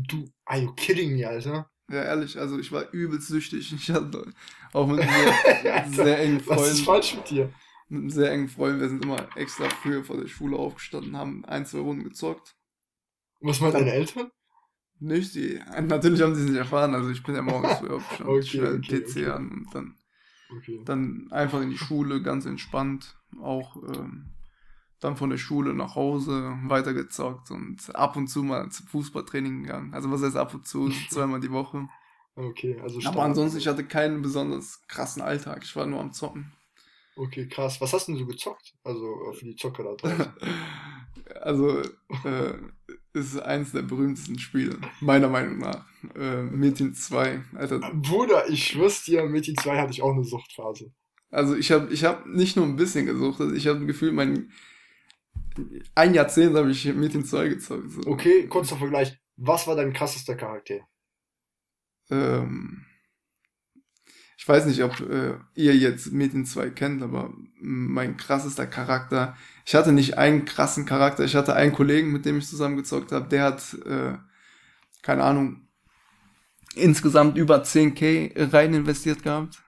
du, 0.08 0.28
are 0.44 0.60
you 0.60 0.72
kidding 0.74 1.14
me, 1.14 1.28
Alter? 1.28 1.70
Ja, 1.90 2.04
ehrlich, 2.04 2.38
also 2.38 2.58
ich 2.58 2.72
war 2.72 2.90
übelst 2.92 3.28
süchtig. 3.28 3.72
Ich 3.72 3.90
hatte 3.90 4.32
auch 4.72 4.86
mit 4.86 5.02
sehr, 5.62 5.86
sehr 5.90 6.18
engen 6.20 6.40
Freunden. 6.40 6.62
Was 6.62 6.72
ist 6.72 6.84
falsch 6.84 7.16
mit 7.16 7.28
dir? 7.28 7.52
Mit 7.88 8.00
einem 8.00 8.10
sehr 8.10 8.30
engen 8.30 8.48
Freund. 8.48 8.80
Wir 8.80 8.88
sind 8.88 9.04
immer 9.04 9.28
extra 9.36 9.68
früh 9.68 10.02
vor 10.02 10.16
der 10.16 10.28
Schule 10.28 10.56
aufgestanden, 10.56 11.16
haben 11.16 11.44
ein, 11.44 11.66
zwei 11.66 11.80
Runden 11.80 12.04
gezockt. 12.04 12.56
Was 13.42 13.60
meinen 13.60 13.72
deine 13.72 13.92
Eltern? 13.92 14.30
Nicht, 15.00 15.34
die, 15.34 15.60
natürlich 15.82 16.22
haben 16.22 16.34
sie 16.34 16.44
es 16.44 16.48
nicht 16.48 16.58
erfahren. 16.58 16.94
Also 16.94 17.10
ich 17.10 17.22
bin 17.24 17.34
ja 17.34 17.42
morgens 17.42 17.78
früh 17.78 17.88
aufgestanden, 17.88 18.36
okay, 18.36 18.46
schnell 18.46 18.76
okay, 18.76 19.00
PC 19.00 19.10
okay. 19.10 19.26
an 19.26 19.50
und 19.50 19.74
dann, 19.74 19.96
okay. 20.56 20.80
dann 20.84 21.28
einfach 21.32 21.60
in 21.60 21.70
die 21.70 21.78
Schule, 21.78 22.22
ganz 22.22 22.46
entspannt. 22.46 23.16
Auch 23.40 23.76
ähm, 23.82 24.30
dann 25.00 25.16
von 25.16 25.30
der 25.30 25.38
Schule 25.38 25.74
nach 25.74 25.96
Hause 25.96 26.56
weitergezockt 26.66 27.50
und 27.50 27.94
ab 27.96 28.16
und 28.16 28.28
zu 28.28 28.44
mal 28.44 28.70
zum 28.70 28.86
Fußballtraining 28.86 29.64
gegangen. 29.64 29.92
Also 29.92 30.10
was 30.12 30.22
heißt 30.22 30.36
ab 30.36 30.54
und 30.54 30.66
zu, 30.68 30.88
zweimal 31.10 31.40
die 31.40 31.50
Woche. 31.50 31.88
Okay, 32.36 32.78
also 32.80 33.00
stark. 33.00 33.14
Aber 33.14 33.24
ansonsten, 33.24 33.58
ich 33.58 33.66
hatte 33.66 33.84
keinen 33.84 34.22
besonders 34.22 34.80
krassen 34.86 35.20
Alltag. 35.20 35.64
Ich 35.64 35.74
war 35.74 35.86
nur 35.86 36.00
am 36.00 36.12
Zocken. 36.12 36.52
Okay, 37.16 37.46
krass. 37.46 37.80
Was 37.80 37.92
hast 37.92 38.06
denn 38.06 38.16
du 38.16 38.26
gezockt? 38.26 38.74
Also 38.84 39.30
äh, 39.30 39.34
für 39.34 39.44
die 39.44 39.56
Zocker 39.56 39.82
da 39.82 39.94
draußen. 39.96 40.32
also, 41.40 41.80
äh, 42.24 42.54
ist 43.14 43.38
eins 43.38 43.72
der 43.72 43.82
berühmtesten 43.82 44.38
Spiele, 44.38 44.78
meiner 45.00 45.28
Meinung 45.28 45.58
nach. 45.58 45.84
Äh, 46.16 46.42
Metin 46.42 46.94
2. 46.94 47.42
Alter. 47.54 47.78
Bruder, 47.94 48.48
ich 48.48 48.66
schwör's 48.66 49.04
dir, 49.04 49.24
Metin 49.24 49.56
2 49.56 49.78
hatte 49.78 49.92
ich 49.92 50.02
auch 50.02 50.12
eine 50.12 50.24
Suchtphase. 50.24 50.92
Also 51.30 51.56
ich 51.56 51.72
habe 51.72 51.92
ich 51.92 52.04
hab 52.04 52.26
nicht 52.26 52.56
nur 52.56 52.66
ein 52.66 52.76
bisschen 52.76 53.06
gesuchtet, 53.06 53.54
ich 53.56 53.66
habe 53.66 53.80
ein 53.80 53.86
Gefühl, 53.86 54.12
mein 54.12 54.50
ein 55.94 56.14
Jahrzehnt 56.14 56.56
habe 56.56 56.70
ich 56.70 56.82
den 56.84 57.24
zwei 57.24 57.48
gezockt. 57.48 57.90
So. 57.90 58.00
Okay, 58.06 58.46
kurzer 58.46 58.76
Vergleich. 58.76 59.18
Was 59.36 59.66
war 59.66 59.76
dein 59.76 59.92
krassester 59.92 60.34
Charakter? 60.34 60.80
Ähm, 62.10 62.84
ich 64.36 64.48
weiß 64.48 64.66
nicht, 64.66 64.82
ob 64.82 65.00
äh, 65.00 65.34
ihr 65.54 65.76
jetzt 65.76 66.12
Metin 66.12 66.44
2 66.44 66.70
kennt, 66.70 67.02
aber 67.02 67.32
mein 67.60 68.16
krassester 68.16 68.66
Charakter. 68.66 69.36
Ich 69.64 69.74
hatte 69.74 69.92
nicht 69.92 70.18
einen 70.18 70.44
krassen 70.44 70.86
Charakter. 70.86 71.24
Ich 71.24 71.36
hatte 71.36 71.54
einen 71.54 71.72
Kollegen, 71.72 72.12
mit 72.12 72.24
dem 72.24 72.38
ich 72.38 72.48
zusammen 72.48 72.76
gezockt 72.76 73.12
habe. 73.12 73.28
Der 73.28 73.44
hat, 73.44 73.74
äh, 73.86 74.14
keine 75.02 75.24
Ahnung, 75.24 75.68
insgesamt 76.74 77.36
über 77.36 77.62
10k 77.62 78.52
rein 78.52 78.74
investiert 78.74 79.22
gehabt. 79.22 79.62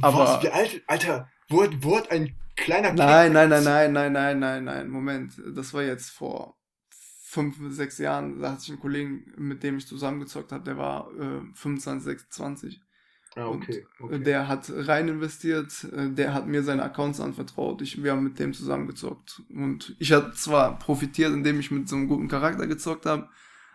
Aber, 0.00 0.18
Was? 0.18 0.42
Wie 0.42 0.50
alt, 0.50 0.82
Alter, 0.86 1.28
wo, 1.48 1.66
wo 1.80 1.96
hat 1.96 2.10
ein 2.10 2.36
kleiner 2.56 2.88
Kind. 2.88 2.98
Nein, 2.98 3.32
nein, 3.32 3.48
nein, 3.48 3.64
nein, 3.64 3.92
nein, 3.92 4.12
nein, 4.12 4.38
nein, 4.38 4.64
nein, 4.64 4.88
Moment. 4.88 5.32
Das 5.54 5.72
war 5.74 5.82
jetzt 5.82 6.10
vor 6.10 6.56
fünf, 7.34 7.56
sechs 7.74 7.98
Jahren. 7.98 8.40
Da 8.40 8.52
hatte 8.52 8.62
ich 8.62 8.70
einen 8.70 8.80
Kollegen, 8.80 9.24
mit 9.36 9.62
dem 9.62 9.78
ich 9.78 9.86
zusammengezockt 9.86 10.52
habe, 10.52 10.64
der 10.64 10.76
war 10.76 11.10
äh, 11.18 11.40
25, 11.54 12.04
26. 12.04 12.80
Ah, 13.36 13.48
okay, 13.48 13.84
okay. 14.00 14.22
Der 14.22 14.46
hat 14.46 14.70
rein 14.72 15.08
investiert, 15.08 15.72
äh, 15.92 16.10
der 16.10 16.34
hat 16.34 16.46
mir 16.46 16.62
seine 16.62 16.82
Accounts 16.82 17.20
anvertraut. 17.20 17.82
Ich, 17.82 18.02
wir 18.02 18.12
haben 18.12 18.22
mit 18.22 18.38
dem 18.38 18.52
zusammengezockt. 18.52 19.42
Und 19.50 19.96
ich 19.98 20.12
hatte 20.12 20.32
zwar 20.34 20.78
profitiert, 20.78 21.32
indem 21.32 21.58
ich 21.58 21.70
mit 21.70 21.88
so 21.88 21.96
einem 21.96 22.08
guten 22.08 22.28
Charakter 22.28 22.66
gezockt 22.66 23.06
habe, 23.06 23.28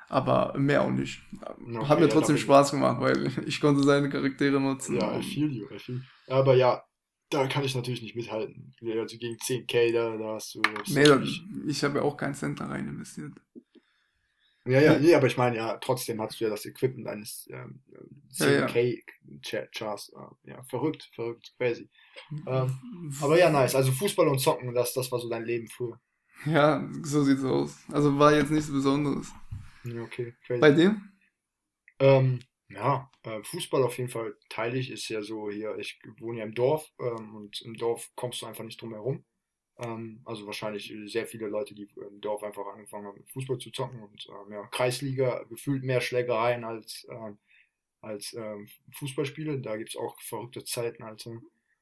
Aber 0.10 0.58
mehr 0.58 0.82
auch 0.82 0.90
nicht. 0.90 1.22
Okay, 1.42 1.88
Hat 1.88 2.00
mir 2.00 2.10
trotzdem 2.10 2.36
ja, 2.36 2.42
Spaß 2.42 2.72
gemacht, 2.72 3.00
weil 3.00 3.32
ich 3.46 3.62
konnte 3.62 3.84
seine 3.84 4.10
Charaktere 4.10 4.60
nutzen. 4.60 4.96
Ja, 4.96 5.18
I 5.18 5.22
feel 5.22 5.52
you, 5.52 5.68
I 5.70 5.78
feel 5.78 6.02
Aber 6.28 6.56
ja, 6.56 6.84
da 7.30 7.48
kann 7.48 7.64
ich 7.64 7.76
natürlich 7.76 8.02
nicht 8.02 8.16
mithalten. 8.16 8.74
Also 8.82 9.18
gegen 9.18 9.36
10k, 9.36 9.94
da, 9.94 10.18
da 10.18 10.34
hast 10.34 10.56
du. 10.56 10.62
Nee, 10.88 11.04
da, 11.04 11.22
ich 11.68 11.84
habe 11.84 12.00
ja 12.00 12.04
auch 12.04 12.18
keinen 12.18 12.34
Cent 12.34 12.60
da 12.60 12.66
rein 12.66 12.88
investiert. 12.88 13.34
Ja, 14.70 14.82
ja, 14.82 15.00
nee, 15.00 15.16
aber 15.16 15.28
ich 15.28 15.38
meine 15.38 15.56
ja, 15.56 15.78
trotzdem 15.78 16.22
hast 16.22 16.40
du 16.40 16.44
ja 16.44 16.50
das 16.50 16.66
Equipment 16.66 17.08
eines 17.08 17.50
ähm, 17.52 17.82
10k 18.32 19.04
ja, 19.52 19.60
ja. 19.62 19.96
Äh, 19.96 20.50
ja, 20.50 20.64
verrückt, 20.64 21.10
verrückt, 21.14 21.54
crazy. 21.58 21.90
Ähm, 22.46 23.14
aber 23.22 23.40
ja, 23.40 23.50
nice. 23.50 23.76
Also 23.76 23.92
Fußball 23.92 24.28
und 24.28 24.40
Zocken, 24.40 24.74
das, 24.74 24.94
das 24.94 25.12
war 25.12 25.20
so 25.20 25.30
dein 25.30 25.46
Leben 25.46 25.68
früher. 25.68 26.00
Ja, 26.46 26.88
so 27.04 27.24
sieht's 27.24 27.44
aus. 27.44 27.78
Also 27.92 28.18
war 28.20 28.34
jetzt 28.34 28.52
nichts 28.52 28.72
Besonderes. 28.72 29.32
Okay, 29.84 30.36
crazy. 30.46 30.62
Bei 30.62 30.72
dir? 30.72 31.02
Ähm, 32.00 32.40
ja, 32.70 33.10
äh, 33.24 33.42
Fußball 33.44 33.84
auf 33.84 33.98
jeden 33.98 34.10
Fall 34.10 34.36
teile 34.50 34.78
ich, 34.78 34.92
ist 34.92 35.10
ja 35.10 35.22
so 35.22 35.50
hier, 35.50 35.78
ich 35.80 36.00
wohne 36.20 36.40
ja 36.40 36.46
im 36.46 36.54
Dorf 36.54 36.88
ähm, 37.00 37.36
und 37.36 37.62
im 37.62 37.74
Dorf 37.74 38.10
kommst 38.16 38.42
du 38.42 38.46
einfach 38.46 38.64
nicht 38.64 38.82
drum 38.82 38.94
herum. 38.94 39.26
Ähm, 39.80 40.22
also 40.26 40.46
wahrscheinlich 40.46 40.94
sehr 41.06 41.26
viele 41.26 41.48
Leute, 41.48 41.74
die 41.74 41.88
im 41.96 42.20
Dorf 42.20 42.44
einfach 42.44 42.66
angefangen 42.68 43.08
haben, 43.08 43.24
Fußball 43.32 43.58
zu 43.60 43.72
zocken 43.72 44.02
und 44.02 44.28
ähm, 44.28 44.52
ja, 44.52 44.68
Kreisliga 44.68 45.44
gefühlt 45.44 45.84
mehr 45.84 46.02
Schlägereien 46.02 46.66
als, 46.66 47.08
ähm, 47.10 47.38
als 48.02 48.34
ähm, 48.34 48.68
Fußballspiele. 48.96 49.60
Da 49.62 49.78
gibt 49.78 49.92
es 49.92 49.96
auch 49.96 50.20
verrückte 50.22 50.66
Zeiten, 50.66 51.04
Alter. 51.04 51.32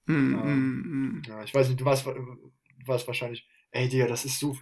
Mm, 0.05 0.13
mm, 0.13 1.17
mm. 1.17 1.21
Ja, 1.27 1.43
ich 1.43 1.53
weiß 1.53 1.69
nicht, 1.69 1.81
du 1.81 1.85
warst, 1.85 2.05
du 2.05 2.39
warst 2.85 3.07
wahrscheinlich, 3.07 3.47
ey 3.71 3.89
Digga, 3.89 4.07
das 4.07 4.25
ist 4.25 4.39
so, 4.39 4.55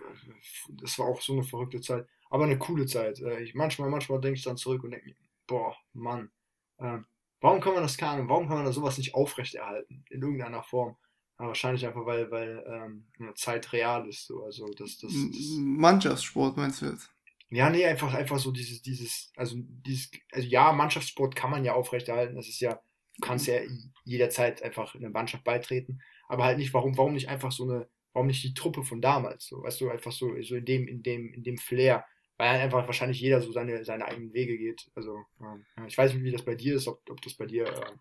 das 0.70 0.98
war 0.98 1.08
auch 1.08 1.22
so 1.22 1.34
eine 1.34 1.44
verrückte 1.44 1.82
Zeit, 1.82 2.08
aber 2.30 2.46
eine 2.46 2.58
coole 2.58 2.86
Zeit. 2.86 3.20
Äh, 3.20 3.44
ich, 3.44 3.54
manchmal, 3.54 3.90
manchmal 3.90 4.22
denke 4.22 4.38
ich 4.38 4.46
dann 4.46 4.58
zurück 4.58 4.84
und 4.86 4.92
denke 4.92 5.08
mir, 5.08 5.16
boah, 5.46 5.76
Mann, 5.92 6.32
äh, 6.78 7.00
warum 7.42 7.60
kann 7.60 7.74
man 7.74 7.84
das 7.84 7.98
kann, 7.98 8.30
warum 8.30 8.48
kann 8.48 8.58
man 8.58 8.66
da 8.66 8.72
sowas 8.72 8.98
nicht 8.98 9.14
aufrechterhalten 9.14 10.06
in 10.10 10.22
irgendeiner 10.22 10.64
Form? 10.64 10.96
Aber 11.38 11.50
wahrscheinlich 11.50 11.86
einfach, 11.86 12.06
weil, 12.06 12.32
weil 12.32 12.64
ähm, 12.68 13.36
Zeit 13.36 13.72
real 13.74 14.08
ist. 14.08 14.26
So. 14.26 14.44
Also 14.44 14.68
das, 14.68 14.98
das, 15.00 15.12
das 15.12 15.58
Mannschaftssport 15.58 16.58
meinst 16.58 16.82
du 16.82 16.88
jetzt? 16.88 17.10
Ja, 17.50 17.70
nee, 17.70 17.86
einfach, 17.86 18.14
einfach 18.14 18.40
so 18.40 18.52
dieses, 18.52 18.82
dieses, 18.82 19.32
also 19.36 19.58
dieses, 19.60 20.10
also 20.32 20.48
ja, 20.48 20.72
Mannschaftssport 20.72 21.36
kann 21.36 21.52
man 21.52 21.66
ja 21.66 21.74
aufrechterhalten. 21.74 22.36
Das 22.36 22.48
ist 22.48 22.60
ja, 22.60 22.82
du 23.18 23.22
kannst 23.22 23.48
ja 23.48 23.60
jederzeit 24.04 24.64
einfach 24.64 24.96
in 24.96 25.04
eine 25.04 25.12
Mannschaft 25.12 25.44
beitreten. 25.44 26.02
Aber 26.28 26.46
halt 26.46 26.58
nicht, 26.58 26.74
warum, 26.74 26.98
warum 26.98 27.14
nicht 27.14 27.30
einfach 27.30 27.52
so 27.52 27.64
eine, 27.64 27.88
warum 28.14 28.28
nicht 28.28 28.44
die 28.44 28.54
Truppe 28.54 28.84
von 28.84 29.02
damals? 29.02 29.48
So, 29.48 29.62
weißt 29.62 29.82
du, 29.82 29.90
einfach 29.90 30.12
so, 30.12 30.42
so 30.42 30.56
in 30.56 30.66
dem, 30.66 30.88
in 30.88 31.04
dem, 31.04 31.34
in 31.34 31.44
dem 31.44 31.58
Flair 31.58 32.06
weil 32.38 32.50
halt 32.50 32.62
einfach 32.62 32.86
wahrscheinlich 32.86 33.22
jeder 33.22 33.42
so 33.42 33.52
seine, 33.52 33.84
seine 33.86 34.06
eigenen 34.06 34.34
Wege 34.34 34.58
geht. 34.58 34.90
Also, 34.96 35.24
äh, 35.40 35.88
ich 35.88 35.98
weiß 35.98 36.14
nicht, 36.14 36.24
wie 36.24 36.32
das 36.32 36.44
bei 36.44 36.56
dir 36.56 36.76
ist, 36.76 36.88
ob, 36.88 37.02
ob 37.10 37.22
das 37.22 37.34
bei 37.34 37.46
dir. 37.46 37.66
Äh, 37.66 37.92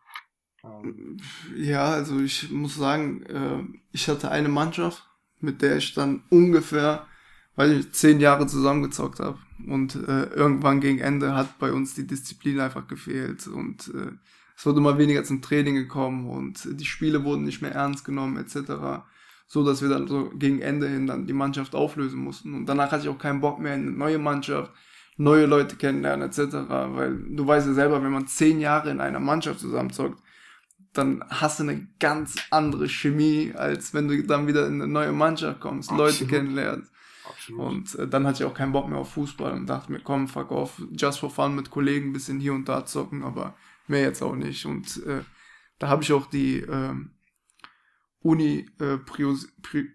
ja, 1.56 1.84
also 1.84 2.20
ich 2.20 2.50
muss 2.50 2.76
sagen, 2.76 3.22
äh, 3.26 3.62
ich 3.92 4.08
hatte 4.08 4.30
eine 4.30 4.48
Mannschaft, 4.48 5.06
mit 5.40 5.62
der 5.62 5.76
ich 5.76 5.94
dann 5.94 6.22
ungefähr, 6.30 7.06
weil 7.56 7.80
ich 7.80 7.92
zehn 7.92 8.20
Jahre 8.20 8.46
zusammengezockt 8.46 9.20
habe. 9.20 9.38
Und 9.66 9.94
äh, 9.94 10.24
irgendwann 10.34 10.80
gegen 10.80 10.98
Ende 10.98 11.34
hat 11.34 11.58
bei 11.58 11.72
uns 11.72 11.94
die 11.94 12.06
Disziplin 12.06 12.60
einfach 12.60 12.88
gefehlt. 12.88 13.46
Und 13.46 13.88
äh, 13.94 14.12
es 14.56 14.66
wurde 14.66 14.78
immer 14.78 14.98
weniger 14.98 15.24
zum 15.24 15.42
Training 15.42 15.74
gekommen 15.74 16.28
und 16.28 16.68
die 16.80 16.84
Spiele 16.84 17.24
wurden 17.24 17.44
nicht 17.44 17.62
mehr 17.62 17.72
ernst 17.72 18.04
genommen, 18.04 18.36
etc 18.36 19.02
so 19.46 19.64
dass 19.64 19.82
wir 19.82 19.88
dann 19.88 20.08
so 20.08 20.30
gegen 20.34 20.60
Ende 20.60 20.88
hin 20.88 21.06
dann 21.06 21.26
die 21.26 21.32
Mannschaft 21.32 21.74
auflösen 21.74 22.20
mussten. 22.20 22.54
Und 22.54 22.66
danach 22.66 22.90
hatte 22.90 23.04
ich 23.04 23.08
auch 23.08 23.18
keinen 23.18 23.40
Bock 23.40 23.58
mehr 23.58 23.74
in 23.74 23.82
eine 23.82 23.92
neue 23.92 24.18
Mannschaft, 24.18 24.72
neue 25.16 25.46
Leute 25.46 25.76
kennenlernen 25.76 26.28
etc. 26.28 26.54
Weil 26.68 27.16
du 27.16 27.46
weißt 27.46 27.68
ja 27.68 27.72
selber, 27.72 28.02
wenn 28.02 28.12
man 28.12 28.26
zehn 28.26 28.60
Jahre 28.60 28.90
in 28.90 29.00
einer 29.00 29.20
Mannschaft 29.20 29.60
zusammenzockt, 29.60 30.20
dann 30.94 31.24
hast 31.28 31.58
du 31.58 31.64
eine 31.64 31.86
ganz 32.00 32.36
andere 32.50 32.88
Chemie, 32.88 33.52
als 33.54 33.94
wenn 33.94 34.08
du 34.08 34.22
dann 34.24 34.46
wieder 34.46 34.66
in 34.66 34.80
eine 34.80 34.86
neue 34.90 35.12
Mannschaft 35.12 35.60
kommst, 35.60 35.90
Absolut. 35.90 36.12
Leute 36.12 36.26
kennenlernst. 36.26 36.90
Absolut. 37.28 37.60
Und 37.60 37.94
äh, 37.96 38.08
dann 38.08 38.26
hatte 38.26 38.42
ich 38.42 38.48
auch 38.48 38.54
keinen 38.54 38.72
Bock 38.72 38.88
mehr 38.88 38.98
auf 38.98 39.12
Fußball 39.12 39.52
und 39.52 39.66
dachte 39.66 39.92
mir, 39.92 40.00
komm, 40.00 40.28
fuck 40.28 40.50
off, 40.50 40.80
just 40.92 41.18
for 41.18 41.30
fun 41.30 41.54
mit 41.54 41.70
Kollegen 41.70 42.10
ein 42.10 42.12
bisschen 42.12 42.40
hier 42.40 42.54
und 42.54 42.68
da 42.68 42.86
zocken, 42.86 43.22
aber 43.22 43.54
mehr 43.86 44.02
jetzt 44.02 44.22
auch 44.22 44.36
nicht. 44.36 44.64
Und 44.66 45.04
äh, 45.04 45.22
da 45.78 45.88
habe 45.88 46.02
ich 46.02 46.12
auch 46.12 46.26
die, 46.26 46.58
äh, 46.60 46.94
Uni 48.24 48.66
äh, 48.80 48.96
priorisi, 48.96 49.48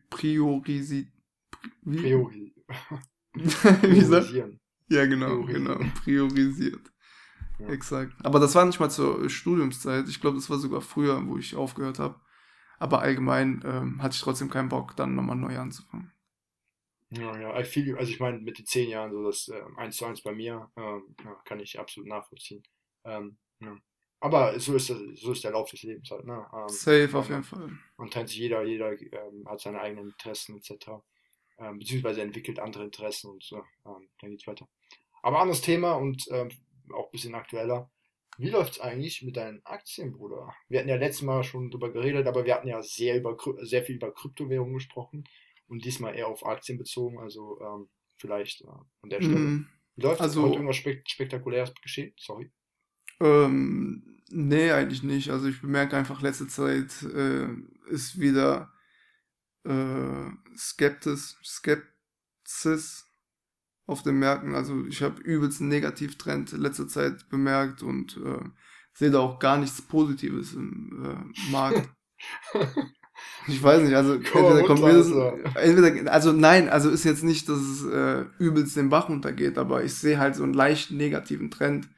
priorisi, 0.10 1.12
wie? 1.82 1.98
Priori. 1.98 2.54
wie 3.34 4.02
sagt? 4.02 4.34
Ja, 4.88 5.06
genau, 5.06 5.44
genau, 5.44 5.80
priorisiert. 6.04 6.82
Ja. 7.60 7.67
Exakt. 7.67 8.13
Aber 8.24 8.39
das 8.39 8.56
war 8.56 8.65
nicht 8.65 8.80
mal 8.80 8.89
zur 8.89 9.30
Studiumszeit. 9.30 10.08
Ich 10.08 10.22
glaube, 10.22 10.38
das 10.38 10.50
war 10.50 10.58
sogar 10.58 10.82
früher, 10.82 11.26
wo 11.28 11.38
ich 11.38 11.56
aufgehört 11.56 12.00
habe. 12.00 12.19
Aber 12.80 13.02
allgemein 13.02 13.62
ähm, 13.65 14.02
hatte 14.02 14.15
ich 14.15 14.22
trotzdem 14.22 14.50
keinen 14.50 14.69
Bock, 14.69 14.95
dann 14.95 15.15
nochmal 15.15 15.36
neu 15.36 15.58
anzufangen. 15.58 16.13
Ja, 17.12 17.38
ja, 17.38 17.60
I 17.60 17.63
feel 17.63 17.88
you. 17.88 17.98
Also 17.98 18.12
ich 18.12 18.19
meine, 18.19 18.39
mit 18.39 18.60
den 18.60 18.65
zehn 18.65 18.89
Jahren, 18.89 19.12
so 19.12 19.24
das 19.24 19.48
äh, 19.50 19.62
1 19.78 19.98
zu 19.98 20.06
1 20.06 20.22
bei 20.22 20.32
mir, 20.32 20.72
ähm, 20.78 21.15
ja, 21.24 21.34
kann 21.43 21.60
ich 21.60 21.80
absolut 21.80 22.08
nachvollziehen. 22.08 22.63
Ähm, 23.04 23.38
ja. 23.60 23.76
Aber 24.22 24.60
so 24.60 24.76
ist, 24.76 24.89
das, 24.89 24.98
so 25.15 25.32
ist 25.32 25.43
der 25.43 25.52
Lauf 25.52 25.72
des 25.72 25.84
Lebens 25.84 26.12
halt. 26.12 26.26
Ne? 26.26 26.45
Ähm, 26.54 26.69
Safe 26.69 27.17
auf 27.17 27.30
jeden 27.30 27.43
Fall. 27.43 27.72
Und 27.98 28.13
teilt 28.13 28.30
sich 28.30 28.38
jeder, 28.38 28.63
jeder 28.63 28.91
ähm, 28.91 29.48
hat 29.48 29.60
seine 29.60 29.82
eigenen 29.82 30.10
Interessen 30.10 30.58
etc. 30.58 30.89
Ähm, 31.58 31.80
beziehungsweise 31.80 32.22
entwickelt 32.22 32.60
andere 32.60 32.84
Interessen 32.84 33.32
und 33.32 33.43
so. 33.43 33.58
Ähm, 33.86 34.10
dann 34.22 34.30
geht's 34.32 34.45
weiter. 34.45 34.67
Aber 35.22 35.39
anderes 35.39 35.62
Thema 35.62 35.93
und 35.93 36.26
ähm, 36.32 36.50
auch 36.93 37.08
ein 37.08 37.12
bisschen 37.12 37.36
aktueller. 37.36 37.91
Wie 38.38 38.49
läuft's 38.49 38.80
eigentlich 38.80 39.21
mit 39.21 39.36
deinen 39.36 39.62
Aktien, 39.65 40.13
Bruder? 40.13 40.54
Wir 40.69 40.80
hatten 40.80 40.89
ja 40.89 40.95
letztes 40.95 41.23
Mal 41.23 41.43
schon 41.43 41.69
drüber 41.69 41.91
geredet, 41.91 42.25
aber 42.25 42.45
wir 42.45 42.56
hatten 42.56 42.69
ja 42.69 42.82
sehr, 42.82 43.17
über, 43.17 43.38
sehr 43.62 43.84
viel 43.84 43.95
über 43.95 44.13
Kryptowährungen 44.13 44.75
gesprochen 44.75 45.25
und 45.67 45.84
diesmal 45.84 46.15
eher 46.15 46.28
auf 46.28 46.45
Aktien 46.45 46.78
bezogen. 46.78 47.19
Also 47.19 47.60
ähm, 47.60 47.89
vielleicht 48.17 48.62
äh, 48.62 48.67
an 49.02 49.10
der 49.10 49.21
Stelle. 49.21 49.39
Mm, 49.39 49.67
Wie 49.95 50.02
läuft 50.04 50.21
also, 50.21 50.43
heute 50.43 50.54
irgendwas 50.56 50.78
Spektakuläres 50.78 51.73
geschehen? 51.82 52.13
Sorry. 52.17 52.49
Ähm, 53.19 54.21
nee, 54.30 54.71
eigentlich 54.71 55.04
nicht. 55.04 55.32
Also 55.32 55.47
ich 55.47 55.60
bemerke 55.60 55.97
einfach, 55.97 56.21
letzte 56.21 56.47
Zeit 56.47 57.04
äh, 57.04 57.47
ist 57.89 58.19
wieder 58.19 58.71
äh, 59.65 60.30
Skeptis, 60.56 61.38
Skepsis 61.43 63.09
auf 63.89 64.04
den 64.04 64.19
Märkten. 64.19 64.56
Also 64.56 64.86
ich 64.86 65.02
habe 65.02 65.21
übelst 65.21 65.60
einen 65.60 65.69
Negativtrend 65.69 66.52
letzte 66.52 66.88
Zeit 66.88 67.28
bemerkt 67.30 67.82
und 67.82 68.17
äh, 68.17 68.45
sehe 68.93 69.12
da 69.12 69.19
auch 69.19 69.39
gar 69.39 69.58
nichts 69.58 69.82
Positives 69.82 70.54
im 70.54 71.04
äh, 71.04 71.52
Markt. 71.52 71.89
Ich 73.47 73.62
weiß 73.62 73.82
nicht, 73.84 73.95
also 73.95 74.13
entweder 74.13 74.63
kommt 74.63 74.82
mir 74.82 74.93
das, 74.93 75.12
entweder, 75.56 76.10
also 76.10 76.32
nein, 76.32 76.69
also 76.69 76.89
ist 76.89 77.04
jetzt 77.04 77.23
nicht, 77.23 77.49
dass 77.49 77.58
es 77.58 77.84
äh, 77.84 78.23
übelst 78.38 78.78
den 78.78 78.88
Bach 78.88 79.10
runtergeht, 79.10 79.58
aber 79.58 79.84
ich 79.84 79.93
sehe 79.95 80.19
halt 80.19 80.36
so 80.36 80.43
einen 80.43 80.54
leicht 80.54 80.91
negativen 80.91 81.52
Trend 81.52 81.89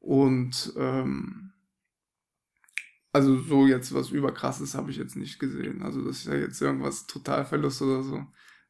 und 0.00 0.72
ähm, 0.76 1.52
also 3.12 3.40
so 3.40 3.68
jetzt 3.68 3.94
was 3.94 4.10
überkrasses 4.10 4.74
habe 4.74 4.90
ich 4.90 4.96
jetzt 4.96 5.14
nicht 5.14 5.38
gesehen. 5.38 5.82
Also 5.82 6.02
dass 6.02 6.24
ja 6.24 6.34
jetzt 6.34 6.60
irgendwas 6.60 7.06
Totalverlust 7.06 7.82
oder 7.82 8.02
so 8.02 8.26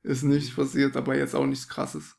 ist 0.06 0.22
nicht 0.22 0.54
passiert, 0.54 0.96
aber 0.96 1.16
jetzt 1.16 1.34
auch 1.34 1.46
nichts 1.46 1.68
krasses. 1.68 2.16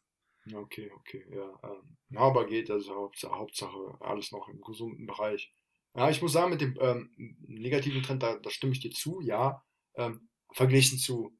Okay, 0.54 0.91
okay, 0.95 1.26
ja. 1.30 1.60
Ähm, 1.63 2.17
aber 2.17 2.45
geht, 2.45 2.69
also 2.69 2.95
Hauptsache, 2.95 3.36
Hauptsache 3.36 3.97
alles 4.00 4.32
noch 4.32 4.47
im 4.47 4.62
gesunden 4.62 5.06
Bereich. 5.06 5.52
Ja, 5.95 6.10
ich 6.10 6.21
muss 6.21 6.34
sagen, 6.34 6.52
mit 6.52 6.62
dem 6.62 6.78
ähm, 6.80 7.10
negativen 7.47 8.04
Trend, 8.04 8.23
da, 8.23 8.38
da 8.38 8.50
stimme 8.50 8.73
ich 8.73 8.80
dir 8.80 8.91
zu, 8.91 9.19
ja. 9.21 9.63
Ähm, 9.95 10.30
verglichen 10.54 10.97
zu 10.97 11.38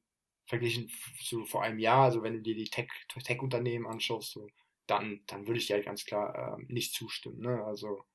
verglichen 0.48 0.90
zu 1.22 1.46
vor 1.46 1.62
einem 1.62 1.78
Jahr, 1.78 2.06
also 2.06 2.24
wenn 2.24 2.34
du 2.34 2.42
dir 2.42 2.56
die 2.56 2.70
Tech-Unternehmen 2.70 3.86
Tech 3.86 3.92
anschaust, 3.92 4.32
so 4.32 4.48
dann, 4.88 5.22
dann 5.28 5.46
würde 5.46 5.60
ich 5.60 5.68
dir 5.68 5.76
halt 5.76 5.86
ganz 5.86 6.06
klar 6.06 6.58
äh, 6.58 6.64
nicht 6.74 6.94
zustimmen. 6.94 7.40
Ne? 7.40 7.64
Also 7.66 8.06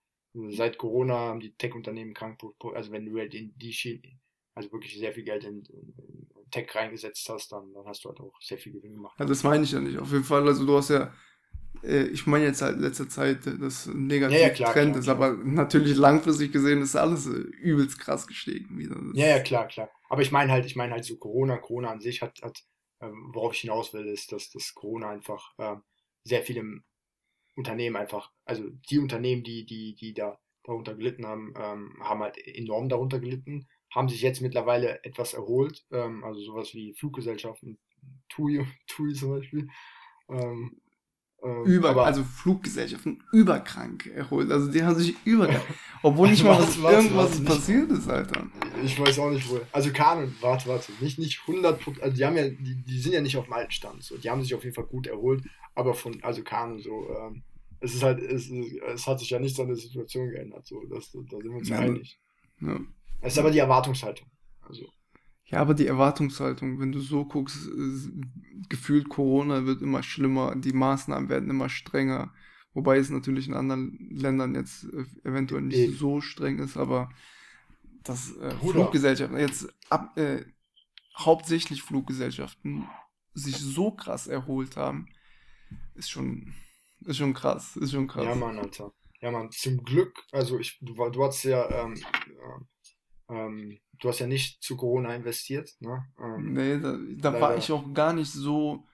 seit 0.49 0.79
Corona 0.79 1.14
haben 1.14 1.40
die 1.40 1.55
Tech-Unternehmen 1.55 2.14
krank, 2.14 2.40
also 2.75 2.90
wenn 2.90 3.05
du 3.05 3.18
halt 3.18 3.35
in 3.35 3.57
die 3.59 3.73
Schiene, 3.73 4.18
also 4.54 4.70
wirklich 4.72 4.98
sehr 4.98 5.12
viel 5.12 5.24
Geld 5.24 5.44
in, 5.44 5.62
in, 5.64 6.28
Tech 6.50 6.74
reingesetzt 6.74 7.26
hast, 7.30 7.50
dann, 7.50 7.72
dann 7.72 7.86
hast 7.86 8.04
du 8.04 8.10
halt 8.10 8.20
auch 8.20 8.38
sehr 8.40 8.58
viel 8.58 8.72
Gewinn 8.72 8.92
gemacht. 8.92 9.18
Ja, 9.18 9.24
das 9.24 9.42
meine 9.42 9.64
ich 9.64 9.72
ja 9.72 9.80
nicht. 9.80 9.98
Auf 9.98 10.12
jeden 10.12 10.24
Fall, 10.24 10.46
also 10.46 10.66
du 10.66 10.76
hast 10.76 10.90
ja, 10.90 11.10
äh, 11.82 12.04
ich 12.08 12.26
meine 12.26 12.44
jetzt 12.44 12.60
halt 12.60 12.78
letzte 12.78 13.08
Zeit, 13.08 13.46
das 13.58 13.86
negativ 13.86 14.38
ja, 14.38 14.48
ja, 14.48 14.52
klar, 14.52 14.72
Trend 14.74 14.90
klar, 14.92 14.98
ist, 14.98 15.04
klar. 15.06 15.16
aber 15.16 15.44
natürlich 15.44 15.96
langfristig 15.96 16.52
gesehen 16.52 16.82
ist 16.82 16.94
alles 16.94 17.26
äh, 17.26 17.30
übelst 17.30 17.98
krass 17.98 18.26
gestiegen 18.26 18.78
wieder. 18.78 18.96
ja, 19.14 19.36
ja, 19.36 19.40
klar, 19.40 19.66
klar. 19.66 19.90
Aber 20.10 20.20
ich 20.20 20.30
meine 20.30 20.52
halt, 20.52 20.66
ich 20.66 20.76
meine 20.76 20.92
halt 20.92 21.06
so 21.06 21.16
Corona, 21.16 21.56
Corona 21.56 21.90
an 21.90 22.00
sich 22.00 22.20
hat, 22.20 22.42
hat 22.42 22.62
ähm, 23.00 23.30
worauf 23.32 23.54
ich 23.54 23.60
hinaus 23.60 23.92
will, 23.92 24.06
ist, 24.06 24.30
dass 24.32 24.50
das 24.50 24.74
Corona 24.74 25.10
einfach 25.10 25.52
ähm, 25.58 25.82
sehr 26.24 26.42
viele 26.42 26.82
Unternehmen 27.56 27.96
einfach, 27.96 28.30
also 28.44 28.68
die 28.90 28.98
Unternehmen, 28.98 29.42
die, 29.42 29.66
die, 29.66 29.94
die 29.94 30.14
da 30.14 30.38
darunter 30.64 30.94
gelitten 30.94 31.26
haben, 31.26 31.52
ähm, 31.56 31.96
haben 32.00 32.20
halt 32.20 32.38
enorm 32.46 32.88
darunter 32.88 33.18
gelitten, 33.18 33.68
haben 33.94 34.09
sich 34.09 34.22
jetzt 34.22 34.40
mittlerweile 34.40 35.05
etwas 35.05 35.35
erholt, 35.35 35.85
ähm, 35.90 36.24
also 36.24 36.40
sowas 36.40 36.74
wie 36.74 36.94
Fluggesellschaften, 36.94 37.78
TUI, 38.28 38.66
TUI 38.87 39.14
zum 39.14 39.31
Beispiel. 39.31 39.68
Ähm, 40.28 40.83
Ähm, 41.44 41.64
über, 41.64 41.90
aber, 41.90 42.07
also 42.07 42.22
Fluggesellschaften 42.22 43.22
überkrank 43.33 44.07
erholt. 44.07 44.50
Also 44.50 44.70
die 44.70 44.83
haben 44.83 44.94
sich 44.94 45.16
überkrank. 45.24 45.64
Obwohl 46.02 46.31
nicht 46.31 46.44
mal 46.44 46.59
was, 46.59 46.81
was, 46.81 46.92
irgendwas 46.92 47.31
was, 47.31 47.44
passiert 47.44 47.90
ist, 47.90 48.09
Alter. 48.09 48.46
Ich 48.85 48.98
weiß 48.98 49.18
auch 49.18 49.31
nicht, 49.31 49.48
wo. 49.50 49.61
Also 49.72 49.92
Kanon, 49.92 50.35
warte, 50.40 50.68
warte. 50.68 50.92
Nicht, 51.00 51.18
nicht 51.18 51.40
100 51.46 51.81
also 52.00 52.16
die 52.16 52.24
haben 52.24 52.37
ja, 52.37 52.48
die, 52.48 52.85
die 52.85 52.98
sind 52.98 53.12
ja 53.12 53.20
nicht 53.20 53.37
auf 53.37 53.46
dem 53.46 53.55
alten 53.55 53.72
Stand. 53.72 54.05
So. 54.05 54.16
Die 54.16 54.31
haben 54.31 54.42
sich 54.42 54.55
auf 54.55 54.62
jeden 54.62 54.74
Fall 54.74 54.87
gut 54.87 55.09
erholt. 55.09 55.42
Aber 55.74 55.94
von, 55.94 56.22
also 56.22 56.44
Kanon 56.44 56.81
so, 56.81 57.09
ähm, 57.11 57.42
es 57.81 57.94
ist 57.94 58.05
halt, 58.05 58.20
es, 58.20 58.48
es 58.48 59.07
hat 59.09 59.18
sich 59.18 59.31
ja 59.31 59.40
nichts 59.40 59.59
an 59.59 59.66
der 59.66 59.76
Situation 59.76 60.31
geändert. 60.31 60.64
So. 60.66 60.85
Das, 60.85 61.11
da 61.11 61.18
sind 61.20 61.44
wir 61.44 61.57
uns 61.57 61.68
ja, 61.68 61.78
einig. 61.78 62.20
Ja. 62.62 62.81
Es 63.20 63.35
ist 63.35 63.38
aber 63.38 63.51
die 63.51 63.59
Erwartungshaltung. 63.59 64.29
Also. 64.62 64.87
Ja, 65.46 65.61
aber 65.61 65.75
die 65.75 65.87
Erwartungshaltung, 65.87 66.81
wenn 66.81 66.92
du 66.92 67.01
so 67.01 67.25
guckst, 67.25 67.68
gefühlt 68.68 69.09
Corona 69.09 69.66
wird 69.66 69.83
immer 69.83 70.03
schlimmer, 70.03 70.57
die 70.57 70.72
Maßnahmen 70.72 71.29
werden 71.29 71.51
immer 71.51 71.68
strenger. 71.68 72.33
Wobei 72.75 72.96
es 72.96 73.11
natürlich 73.11 73.48
in 73.48 73.55
anderen 73.55 74.09
Ländern 74.11 74.55
jetzt 74.55 74.85
äh, 74.85 75.05
eventuell 75.29 75.62
nicht 75.62 75.98
so 75.98 76.22
streng 76.22 76.59
ist, 76.59 76.79
aber 76.79 77.11
dass 78.03 78.35
äh, 78.37 78.55
Fluggesellschaften 78.57 79.38
jetzt 79.38 79.68
ab, 79.90 80.16
äh, 80.16 80.44
hauptsächlich 81.18 81.83
Fluggesellschaften 81.83 82.88
sich 83.35 83.59
so 83.59 83.90
krass 83.90 84.27
erholt 84.27 84.77
haben, 84.77 85.09
ist 85.94 86.11
schon, 86.11 86.55
ist 87.05 87.18
schon 87.18 87.35
krass, 87.35 87.77
ist 87.77 87.92
schon 87.92 88.09
krass. 88.09 88.25
Ja, 88.25 88.35
Mann, 88.35 88.59
Alter. 88.59 88.92
Ja, 89.22 89.30
Mann, 89.30 89.52
zum 89.52 89.85
Glück, 89.85 90.18
also 90.32 90.58
ich, 90.58 90.78
du, 90.80 90.94
du 90.94 91.24
hast 91.24 91.44
ja, 91.44 91.85
ähm, 91.85 91.94
ähm, 93.28 93.78
du 94.00 94.08
hast 94.08 94.18
ja 94.18 94.26
nicht 94.26 94.61
zu 94.61 94.76
Corona 94.76 95.14
investiert, 95.14 95.70
ne? 95.78 96.04
Ähm, 96.20 96.52
nee, 96.52 96.78
da, 96.78 96.98
da 97.30 97.40
war 97.40 97.56
ich 97.56 97.70
auch 97.70 97.94
gar 97.94 98.12
nicht 98.12 98.32
so, 98.32 98.85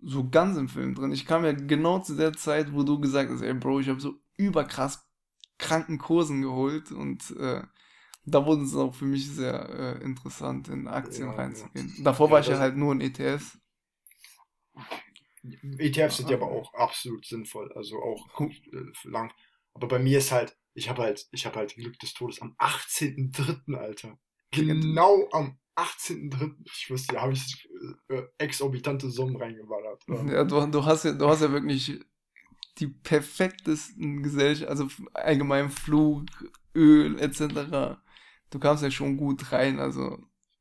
so 0.00 0.28
ganz 0.30 0.56
im 0.56 0.68
Film 0.68 0.94
drin. 0.94 1.10
Ich 1.10 1.26
kam 1.26 1.44
ja 1.44 1.52
genau 1.52 1.98
zu 1.98 2.14
der 2.14 2.34
Zeit, 2.34 2.72
wo 2.72 2.84
du 2.84 3.00
gesagt 3.00 3.30
hast, 3.30 3.42
ey 3.42 3.52
Bro, 3.52 3.80
ich 3.80 3.88
habe 3.88 4.00
so 4.00 4.14
überkrass 4.36 5.04
kranken 5.58 5.98
Kursen 5.98 6.40
geholt 6.40 6.92
und 6.92 7.28
äh, 7.32 7.62
da 8.24 8.46
wurde 8.46 8.62
es 8.62 8.76
auch 8.76 8.94
für 8.94 9.06
mich 9.06 9.28
sehr 9.28 9.98
äh, 10.00 10.04
interessant, 10.04 10.68
in 10.68 10.86
Aktien 10.86 11.30
ja, 11.30 11.34
reinzugehen. 11.34 11.94
Ja. 11.96 12.04
Davor 12.04 12.28
ja, 12.28 12.32
war 12.32 12.40
ich 12.40 12.46
ja 12.46 12.58
halt 12.58 12.76
nur 12.76 12.92
in 12.92 13.00
ETFs. 13.00 13.58
ETFs 15.78 16.18
sind 16.18 16.30
ja 16.30 16.36
aber 16.36 16.46
auch 16.46 16.72
absolut 16.74 17.26
sinnvoll, 17.26 17.72
also 17.72 18.00
auch 18.00 18.40
äh, 18.40 19.08
lang. 19.08 19.32
Aber 19.78 19.86
bei 19.86 19.98
mir 20.00 20.18
ist 20.18 20.32
halt, 20.32 20.56
ich 20.74 20.88
habe 20.88 21.02
halt, 21.02 21.28
ich 21.30 21.46
habe 21.46 21.56
halt 21.56 21.74
Glück 21.76 21.96
des 22.00 22.14
Todes 22.14 22.42
am 22.42 22.56
18.03. 22.58 23.76
Alter. 23.76 24.18
Genau 24.50 25.28
am 25.30 25.56
18.03. 25.76 26.54
Ich 26.64 26.90
wusste, 26.90 27.14
da 27.14 27.22
habe 27.22 27.32
ich 27.32 27.68
äh, 28.08 28.22
exorbitante 28.38 29.08
Summen 29.08 29.36
reingeballert. 29.36 30.02
Ja, 30.08 30.42
du, 30.42 30.66
du, 30.66 30.84
hast 30.84 31.04
ja, 31.04 31.12
du 31.12 31.28
hast 31.28 31.42
ja 31.42 31.52
wirklich 31.52 32.00
die 32.78 32.88
perfektesten 32.88 34.22
Gesellschaften, 34.24 34.70
also 34.70 34.88
allgemein 35.14 35.70
Flug, 35.70 36.26
Öl 36.74 37.20
etc. 37.20 38.00
Du 38.50 38.58
kamst 38.58 38.82
ja 38.82 38.90
schon 38.90 39.16
gut 39.16 39.52
rein, 39.52 39.78
also 39.78 40.18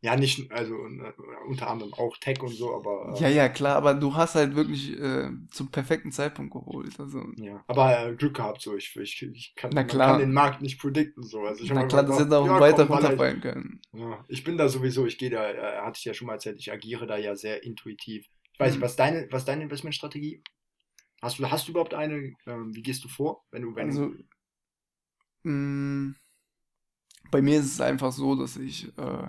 ja, 0.08 0.16
nicht, 0.16 0.50
also 0.54 0.74
äh, 0.74 1.14
unter 1.50 1.70
anderem 1.70 1.94
auch 1.94 2.16
Tech 2.16 2.42
und 2.42 2.54
so, 2.54 2.74
aber. 2.74 3.14
Äh, 3.18 3.24
ja, 3.24 3.28
ja, 3.28 3.50
klar, 3.50 3.76
aber 3.76 3.94
du 3.94 4.16
hast 4.16 4.36
halt 4.36 4.56
wirklich 4.56 4.98
äh, 4.98 5.30
zum 5.52 5.70
perfekten 5.70 6.14
Zeitpunkt 6.14 6.54
geholt. 6.54 6.98
Also. 6.98 7.26
Ja, 7.36 7.62
aber 7.68 8.08
äh, 8.08 8.16
Glück 8.16 8.38
gehabt, 8.38 8.62
so. 8.62 8.78
Ich, 8.78 8.96
ich, 8.96 9.22
ich 9.22 9.54
kann, 9.58 9.72
Na 9.74 9.84
klar. 9.84 10.12
kann 10.12 10.22
den 10.22 10.32
Markt 10.32 10.62
nicht 10.62 10.80
predikten, 10.80 11.24
so. 11.24 11.42
Also 11.42 11.62
ich 11.62 11.74
Na 11.74 11.88
klar, 11.88 12.04
das 12.04 12.22
hätte 12.22 12.38
auch 12.38 12.46
ja, 12.46 12.58
weiter 12.58 12.88
runterfallen 12.88 13.42
können. 13.42 13.82
Ja, 13.92 14.24
ich 14.30 14.46
bin 14.46 14.58
da 14.58 14.70
sowieso, 14.70 15.06
ich 15.06 15.18
gehe 15.18 15.30
da, 15.30 15.52
äh, 15.52 15.82
hatte 15.82 15.98
ich 15.98 16.06
ja 16.06 16.14
schon 16.14 16.28
mal 16.28 16.36
erzählt, 16.36 16.58
ich 16.58 16.72
agiere 16.72 17.06
da 17.06 17.18
ja 17.18 17.36
sehr 17.36 17.66
intuitiv. 17.66 18.26
Ich 18.54 18.60
weiß 18.62 18.72
nicht, 18.72 18.80
mhm. 18.80 18.86
was 18.86 18.96
deine, 18.96 19.28
was 19.30 19.44
deine 19.44 19.64
Investmentstrategie? 19.64 20.42
Hast 21.22 21.38
du, 21.38 21.52
hast 21.52 21.68
du 21.68 21.72
überhaupt 21.72 21.96
eine? 21.96 22.32
Ähm, 22.46 22.74
wie 22.74 22.82
gehst 22.82 23.04
du 23.04 23.10
vor, 23.10 23.44
wenn 23.52 23.64
du, 23.64 23.76
wenn 23.76 23.88
also, 23.88 24.14
mh, 25.44 25.52
mm, 25.52 26.16
bei 27.30 27.42
mir 27.42 27.60
ist 27.60 27.74
es 27.74 27.82
einfach 27.82 28.14
so, 28.14 28.36
dass 28.36 28.56
ich 28.56 28.88
äh, 28.98 29.28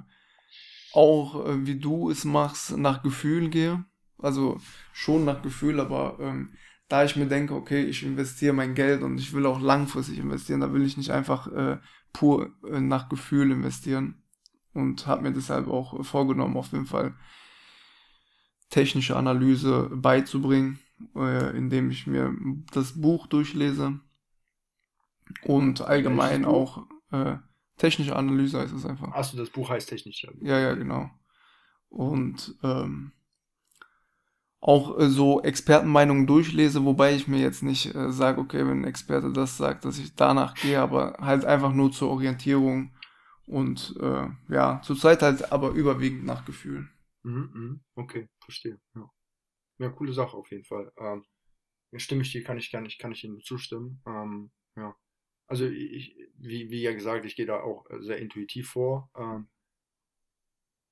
auch, 0.93 1.47
äh, 1.47 1.67
wie 1.67 1.79
du 1.79 2.11
es 2.11 2.25
machst, 2.25 2.77
nach 2.77 3.03
Gefühl 3.03 3.49
gehe. 3.51 3.85
Also 4.19 4.61
schon 4.93 5.25
nach 5.25 5.43
Gefühl, 5.43 5.79
aber 5.81 6.19
ähm, 6.21 6.51
da 6.89 7.05
ich 7.05 7.17
mir 7.17 7.27
denke, 7.27 7.55
okay, 7.55 7.85
ich 7.85 8.03
investiere 8.03 8.53
mein 8.53 8.75
Geld 8.75 9.03
und 9.03 9.19
ich 9.19 9.33
will 9.33 9.47
auch 9.47 9.61
langfristig 9.61 10.19
investieren, 10.19 10.61
da 10.61 10.73
will 10.73 10.85
ich 10.85 10.97
nicht 10.97 11.11
einfach 11.11 11.47
äh, 11.53 11.79
pur 12.13 12.51
äh, 12.67 12.81
nach 12.81 13.09
Gefühl 13.09 13.51
investieren. 13.51 14.23
Und 14.75 15.07
habe 15.07 15.23
mir 15.23 15.33
deshalb 15.33 15.67
auch 15.67 16.05
vorgenommen, 16.05 16.57
auf 16.57 16.73
jeden 16.73 16.87
Fall 16.87 17.15
technische 18.71 19.17
Analyse 19.17 19.91
beizubringen, 19.93 20.79
äh, 21.17 21.57
indem 21.57 21.91
ich 21.91 22.07
mir 22.07 22.35
das 22.73 23.01
Buch 23.01 23.27
durchlese 23.27 24.01
und 25.43 25.81
allgemein 25.81 26.45
auch 26.45 26.87
äh, 27.11 27.37
Technische 27.79 28.15
Analyse 28.15 28.59
heißt 28.59 28.75
es 28.75 28.85
einfach. 28.85 29.13
Achso, 29.13 29.37
das 29.37 29.51
Buch 29.51 29.71
heißt 29.71 29.89
technische 29.89 30.29
Analyse. 30.29 30.47
Ja, 30.47 30.59
ja, 30.59 30.75
genau. 30.75 31.11
Und 31.89 32.55
ähm, 32.63 33.13
auch 34.61 34.99
äh, 34.99 35.09
so 35.09 35.41
Expertenmeinungen 35.43 36.27
durchlese, 36.27 36.85
wobei 36.85 37.15
ich 37.15 37.29
mir 37.29 37.41
jetzt 37.41 37.63
nicht 37.63 37.95
äh, 37.95 38.13
sage, 38.13 38.41
okay, 38.41 38.67
wenn 38.67 38.83
ein 38.83 38.85
Experte 38.85 39.33
das 39.33 39.57
sagt, 39.57 39.85
dass 39.85 39.99
ich 39.99 40.15
danach 40.15 40.55
gehe, 40.55 40.81
aber 40.81 41.17
halt 41.21 41.45
einfach 41.45 41.73
nur 41.73 41.93
zur 41.93 42.11
Orientierung 42.11 42.93
und 43.47 43.97
äh, 44.01 44.27
ja, 44.49 44.81
zurzeit 44.83 45.23
halt 45.23 45.53
aber 45.53 45.71
überwiegend 45.71 46.25
nach 46.25 46.45
Gefühl. 46.45 46.89
Mhm, 47.23 47.51
mh. 47.55 47.81
Okay, 47.95 48.29
verstehe. 48.41 48.79
Ja. 48.95 49.11
ja, 49.79 49.89
coole 49.91 50.13
Sache 50.13 50.37
auf 50.37 50.51
jeden 50.51 50.65
Fall. 50.65 50.93
Ähm, 50.99 51.25
stimme 51.97 52.23
ich 52.23 52.33
dir, 52.33 52.43
kann 52.43 52.59
ich 52.59 52.71
gar 52.71 52.81
nicht, 52.81 52.99
kann 52.99 53.13
ich 53.13 53.25
Ihnen 53.25 53.41
zustimmen. 53.41 54.03
Ähm, 54.07 54.51
ja. 54.77 54.95
Also 55.49 55.67
ich, 55.67 56.17
wie, 56.37 56.71
wie 56.71 56.83
ja 56.83 56.93
gesagt, 56.93 57.25
ich 57.25 57.35
gehe 57.35 57.47
da 57.47 57.61
auch 57.61 57.87
sehr 57.99 58.19
intuitiv 58.19 58.71
vor. 58.71 59.11
Ähm, 59.17 59.49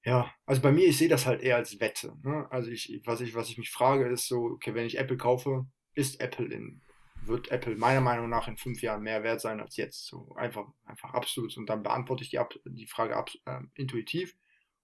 ja, 0.04 0.32
also 0.46 0.62
bei 0.62 0.72
mir, 0.72 0.86
ich 0.86 0.98
sehe 0.98 1.08
das 1.08 1.26
halt 1.26 1.42
eher 1.42 1.56
als 1.56 1.80
Wette. 1.80 2.16
Ne? 2.22 2.46
Also 2.50 2.70
ich, 2.70 3.02
was 3.04 3.20
ich, 3.20 3.34
was 3.34 3.50
ich 3.50 3.58
mich 3.58 3.70
frage, 3.70 4.06
ist 4.08 4.28
so, 4.28 4.44
okay, 4.44 4.74
wenn 4.74 4.86
ich 4.86 4.98
Apple 4.98 5.16
kaufe, 5.16 5.66
ist 5.94 6.20
Apple 6.20 6.46
in, 6.46 6.80
wird 7.22 7.50
Apple 7.50 7.76
meiner 7.76 8.00
Meinung 8.00 8.28
nach 8.28 8.48
in 8.48 8.56
fünf 8.56 8.82
Jahren 8.82 9.02
mehr 9.02 9.22
wert 9.24 9.40
sein 9.40 9.60
als 9.60 9.76
jetzt. 9.76 10.06
So 10.06 10.32
einfach, 10.36 10.66
einfach 10.84 11.12
absolut. 11.12 11.56
Und 11.56 11.68
dann 11.68 11.82
beantworte 11.82 12.22
ich 12.22 12.30
die, 12.30 12.38
die 12.66 12.86
Frage 12.86 13.16
ab, 13.16 13.30
äh, 13.44 13.60
intuitiv. 13.74 14.36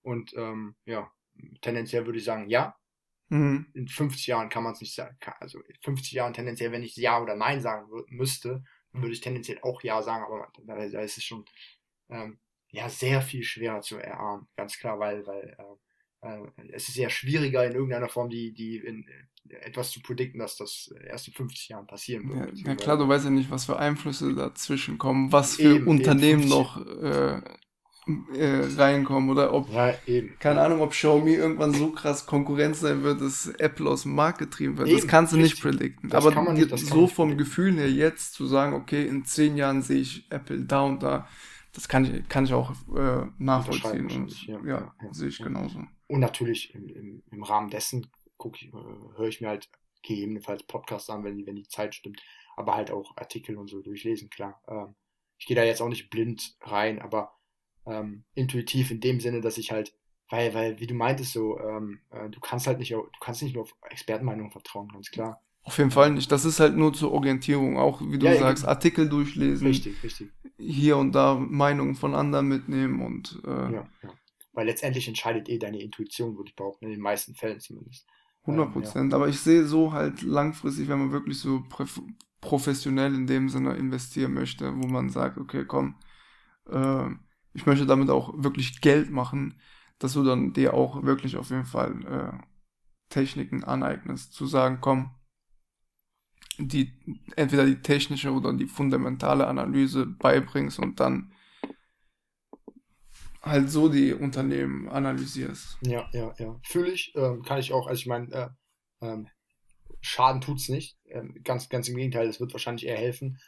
Und 0.02 0.34
ähm, 0.36 0.74
ja, 0.84 1.10
tendenziell 1.60 2.04
würde 2.04 2.18
ich 2.18 2.24
sagen, 2.24 2.48
ja. 2.48 2.76
Mhm. 3.28 3.66
In 3.74 3.88
50 3.88 4.26
Jahren 4.26 4.48
kann 4.48 4.64
man 4.64 4.72
es 4.72 4.80
nicht 4.80 4.94
sagen. 4.94 5.16
Also 5.38 5.60
in 5.60 5.76
50 5.82 6.12
Jahren 6.12 6.34
tendenziell, 6.34 6.72
wenn 6.72 6.82
ich 6.82 6.96
Ja 6.96 7.22
oder 7.22 7.36
Nein 7.36 7.60
sagen 7.60 7.88
müsste, 8.08 8.64
würde 8.92 9.12
ich 9.12 9.20
tendenziell 9.20 9.58
auch 9.62 9.82
ja 9.82 10.02
sagen, 10.02 10.24
aber 10.24 10.50
da, 10.64 10.88
da 10.88 11.00
ist 11.00 11.16
es 11.16 11.24
schon 11.24 11.44
ähm, 12.10 12.38
ja 12.70 12.88
sehr 12.88 13.22
viel 13.22 13.42
schwerer 13.42 13.80
zu 13.80 13.96
erahnen, 13.96 14.46
ganz 14.56 14.78
klar, 14.78 14.98
weil, 14.98 15.26
weil 15.26 15.56
äh, 15.58 15.76
äh, 16.22 16.46
es 16.72 16.88
ist 16.88 16.94
sehr 16.94 17.10
schwieriger 17.10 17.66
in 17.66 17.72
irgendeiner 17.72 18.08
Form 18.08 18.30
die, 18.30 18.52
die 18.52 18.76
in, 18.76 19.06
äh, 19.48 19.54
etwas 19.56 19.90
zu 19.90 20.00
predikten, 20.00 20.38
dass 20.38 20.56
das 20.56 20.92
erst 21.04 21.28
in 21.28 21.34
50 21.34 21.68
Jahren 21.68 21.86
passieren 21.86 22.28
wird. 22.28 22.58
Ja, 22.58 22.68
ja 22.68 22.74
klar, 22.76 22.96
du 22.96 23.08
weißt 23.08 23.24
ja 23.24 23.30
nicht, 23.30 23.50
was 23.50 23.66
für 23.66 23.78
Einflüsse 23.78 24.34
dazwischen 24.34 24.98
kommen, 24.98 25.32
was 25.32 25.56
für 25.56 25.76
eben, 25.76 25.86
Unternehmen 25.86 26.42
eben 26.42 26.50
noch 26.50 26.80
äh, 27.02 27.42
äh, 28.06 28.66
reinkommen 28.76 29.30
oder 29.30 29.52
ob, 29.52 29.70
ja, 29.70 29.94
keine 30.40 30.60
Ahnung, 30.60 30.80
ob 30.80 30.90
Xiaomi 30.90 31.34
irgendwann 31.34 31.72
so 31.72 31.92
krass 31.92 32.26
Konkurrenz 32.26 32.80
sein 32.80 33.02
wird, 33.04 33.20
dass 33.20 33.46
Apple 33.46 33.88
aus 33.88 34.02
dem 34.02 34.14
Markt 34.14 34.38
getrieben 34.38 34.76
wird. 34.76 34.88
Eben, 34.88 34.98
das 34.98 35.06
kannst 35.06 35.32
du 35.32 35.36
nicht 35.36 35.60
predikten. 35.60 36.10
Das 36.10 36.26
Aber 36.26 36.52
nicht, 36.52 36.76
so 36.78 37.06
vom 37.06 37.36
Gefühl 37.36 37.74
her 37.76 37.90
jetzt 37.90 38.34
zu 38.34 38.46
sagen, 38.46 38.74
okay, 38.74 39.06
in 39.06 39.24
zehn 39.24 39.56
Jahren 39.56 39.82
sehe 39.82 40.00
ich 40.00 40.30
Apple 40.30 40.64
da 40.64 40.82
und 40.82 41.02
da, 41.02 41.28
das 41.72 41.88
kann 41.88 42.04
ich, 42.04 42.28
kann 42.28 42.44
ich 42.44 42.52
auch 42.52 42.72
äh, 42.94 43.26
nachvollziehen. 43.38 44.10
Und, 44.10 44.46
ja, 44.46 44.58
ja, 44.64 44.94
ja, 45.00 45.12
sehe 45.12 45.28
ich 45.28 45.38
genauso. 45.38 45.84
Und 46.08 46.20
natürlich 46.20 46.74
im, 46.74 46.88
im, 46.88 47.22
im 47.30 47.42
Rahmen 47.44 47.70
dessen 47.70 48.08
gucke 48.36 48.58
ich, 48.60 48.68
äh, 48.68 49.16
höre 49.16 49.28
ich 49.28 49.40
mir 49.40 49.48
halt 49.48 49.70
gegebenenfalls 50.02 50.64
Podcasts 50.64 51.08
an, 51.08 51.22
wenn 51.22 51.36
die, 51.36 51.46
wenn 51.46 51.54
die 51.54 51.68
Zeit 51.68 51.94
stimmt, 51.94 52.20
aber 52.56 52.74
halt 52.74 52.90
auch 52.90 53.16
Artikel 53.16 53.56
und 53.56 53.68
so 53.68 53.80
durchlesen, 53.80 54.28
klar. 54.28 54.60
Ähm, 54.66 54.96
ich 55.38 55.46
gehe 55.46 55.56
da 55.56 55.62
jetzt 55.62 55.80
auch 55.80 55.88
nicht 55.88 56.10
blind 56.10 56.56
rein, 56.62 57.00
aber 57.00 57.32
ähm, 57.86 58.24
intuitiv 58.34 58.90
in 58.90 59.00
dem 59.00 59.20
Sinne, 59.20 59.40
dass 59.40 59.58
ich 59.58 59.70
halt, 59.70 59.94
weil, 60.28 60.54
weil, 60.54 60.80
wie 60.80 60.86
du 60.86 60.94
meintest, 60.94 61.32
so, 61.32 61.58
ähm, 61.58 62.00
äh, 62.10 62.28
du 62.30 62.40
kannst 62.40 62.66
halt 62.66 62.78
nicht, 62.78 62.92
du 62.92 63.06
kannst 63.20 63.42
nicht 63.42 63.54
nur 63.54 63.64
auf 63.64 63.74
Expertenmeinungen 63.90 64.52
vertrauen, 64.52 64.88
ganz 64.88 65.10
klar. 65.10 65.42
Auf 65.64 65.78
jeden 65.78 65.92
Fall 65.92 66.10
nicht. 66.10 66.32
Das 66.32 66.44
ist 66.44 66.58
halt 66.58 66.76
nur 66.76 66.92
zur 66.92 67.12
Orientierung, 67.12 67.78
auch 67.78 68.00
wie 68.00 68.18
du 68.18 68.26
ja, 68.26 68.36
sagst, 68.36 68.66
Artikel 68.66 69.08
durchlesen. 69.08 69.66
Richtig, 69.66 70.02
richtig. 70.02 70.32
Hier 70.58 70.96
und 70.96 71.12
da 71.12 71.34
Meinungen 71.34 71.94
von 71.94 72.14
anderen 72.14 72.48
mitnehmen 72.48 73.00
und. 73.00 73.40
Äh, 73.44 73.48
ja, 73.48 73.88
ja. 74.02 74.10
Weil 74.54 74.66
letztendlich 74.66 75.08
entscheidet 75.08 75.48
eh 75.48 75.58
deine 75.58 75.80
Intuition, 75.80 76.36
würde 76.36 76.50
ich 76.50 76.56
behaupten, 76.56 76.86
in 76.86 76.90
den 76.90 77.00
meisten 77.00 77.34
Fällen 77.34 77.60
zumindest. 77.60 78.06
100 78.42 78.72
Prozent. 78.72 79.04
Ähm, 79.04 79.10
ja. 79.10 79.16
Aber 79.16 79.28
ich 79.28 79.38
sehe 79.38 79.64
so 79.64 79.92
halt 79.92 80.22
langfristig, 80.22 80.88
wenn 80.88 80.98
man 80.98 81.12
wirklich 81.12 81.38
so 81.38 81.62
professionell 82.40 83.14
in 83.14 83.26
dem 83.26 83.48
Sinne 83.48 83.76
investieren 83.76 84.34
möchte, 84.34 84.76
wo 84.76 84.86
man 84.88 85.10
sagt, 85.10 85.38
okay, 85.38 85.64
komm, 85.64 85.94
äh, 86.68 87.06
ich 87.54 87.66
möchte 87.66 87.86
damit 87.86 88.10
auch 88.10 88.32
wirklich 88.42 88.80
Geld 88.80 89.10
machen, 89.10 89.58
dass 89.98 90.14
du 90.14 90.24
dann 90.24 90.52
dir 90.52 90.74
auch 90.74 91.02
wirklich 91.02 91.36
auf 91.36 91.50
jeden 91.50 91.64
Fall 91.64 92.04
äh, 92.06 92.46
Techniken 93.08 93.62
aneignest, 93.64 94.32
zu 94.32 94.46
sagen, 94.46 94.78
komm, 94.80 95.14
die 96.58 96.92
entweder 97.36 97.64
die 97.66 97.80
technische 97.80 98.32
oder 98.32 98.52
die 98.52 98.66
fundamentale 98.66 99.46
Analyse 99.46 100.06
beibringst 100.06 100.78
und 100.78 101.00
dann 101.00 101.32
halt 103.42 103.70
so 103.70 103.88
die 103.88 104.12
Unternehmen 104.12 104.88
analysierst. 104.88 105.78
Ja, 105.82 106.08
ja, 106.12 106.34
ja. 106.38 106.58
Fühle 106.62 106.92
ich, 106.92 107.12
ähm, 107.16 107.42
kann 107.42 107.58
ich 107.58 107.72
auch, 107.72 107.86
also 107.86 107.98
ich 107.98 108.06
meine, 108.06 108.32
äh, 108.32 108.48
ähm, 109.06 109.28
Schaden 110.00 110.40
tut 110.40 110.58
es 110.58 110.68
nicht. 110.68 110.98
Ähm, 111.06 111.40
ganz, 111.44 111.68
ganz 111.68 111.88
im 111.88 111.96
Gegenteil, 111.96 112.28
es 112.28 112.40
wird 112.40 112.52
wahrscheinlich 112.52 112.86
eher 112.86 112.96
helfen. 112.96 113.40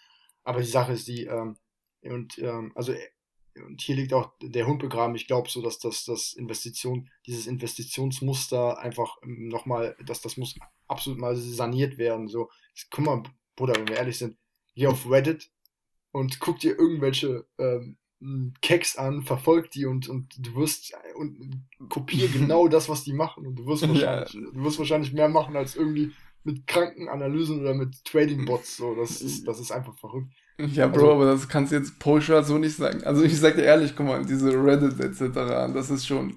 Aber 0.42 0.60
die 0.60 0.66
Sache 0.66 0.92
ist 0.92 1.08
die, 1.08 1.24
ähm, 1.24 1.56
und 2.02 2.38
ähm, 2.38 2.72
also 2.74 2.94
und 3.66 3.80
hier 3.80 3.96
liegt 3.96 4.12
auch 4.12 4.32
der 4.40 4.66
Hund 4.66 4.80
begraben. 4.80 5.14
Ich 5.14 5.26
glaube 5.26 5.48
so, 5.48 5.62
dass 5.62 5.78
das, 5.78 6.04
das 6.04 6.32
Investition, 6.32 7.08
dieses 7.26 7.46
Investitionsmuster 7.46 8.78
einfach 8.78 9.16
ähm, 9.22 9.48
nochmal, 9.48 9.96
dass 10.04 10.20
das 10.20 10.36
muss 10.36 10.56
absolut 10.88 11.18
mal 11.18 11.36
saniert 11.36 11.98
werden. 11.98 12.28
So, 12.28 12.50
guck 12.90 13.04
mal, 13.04 13.22
Bruder, 13.56 13.74
wenn 13.76 13.88
wir 13.88 13.96
ehrlich 13.96 14.18
sind, 14.18 14.36
geh 14.74 14.86
auf 14.86 15.08
Reddit 15.08 15.50
und 16.12 16.40
guck 16.40 16.58
dir 16.58 16.78
irgendwelche 16.78 17.46
ähm, 17.58 17.96
Keks 18.62 18.96
an, 18.96 19.22
verfolg 19.22 19.70
die 19.70 19.86
und, 19.86 20.08
und 20.08 20.34
du 20.38 20.54
wirst 20.56 20.92
und 21.16 21.64
kopier 21.88 22.28
genau 22.32 22.68
das, 22.68 22.88
was 22.88 23.04
die 23.04 23.12
machen 23.12 23.46
und 23.46 23.56
du 23.56 23.66
wirst 23.66 23.86
wahrscheinlich, 23.86 24.32
ja. 24.32 24.40
du 24.40 24.64
wirst 24.64 24.78
wahrscheinlich 24.78 25.12
mehr 25.12 25.28
machen 25.28 25.56
als 25.56 25.76
irgendwie 25.76 26.12
mit 26.44 26.66
Krankenanalysen 26.66 27.60
oder 27.60 27.74
mit 27.74 28.04
Trading 28.04 28.44
Bots. 28.44 28.76
So, 28.76 28.94
das 28.94 29.20
ist, 29.20 29.46
das 29.48 29.58
ist 29.58 29.72
einfach 29.72 29.96
verrückt. 29.98 30.32
Ja, 30.58 30.86
Bro, 30.86 31.00
also, 31.00 31.12
aber 31.12 31.24
das 31.26 31.48
kannst 31.48 31.72
du 31.72 31.76
jetzt 31.76 31.98
pauschal 31.98 32.44
so 32.44 32.58
nicht 32.58 32.76
sagen. 32.76 33.02
Also 33.02 33.24
ich 33.24 33.38
sag 33.38 33.56
dir 33.56 33.64
ehrlich, 33.64 33.96
guck 33.96 34.06
mal, 34.06 34.24
diese 34.24 34.52
Reddit 34.52 35.00
etc., 35.00 35.34
das 35.74 35.90
ist 35.90 36.06
schon. 36.06 36.36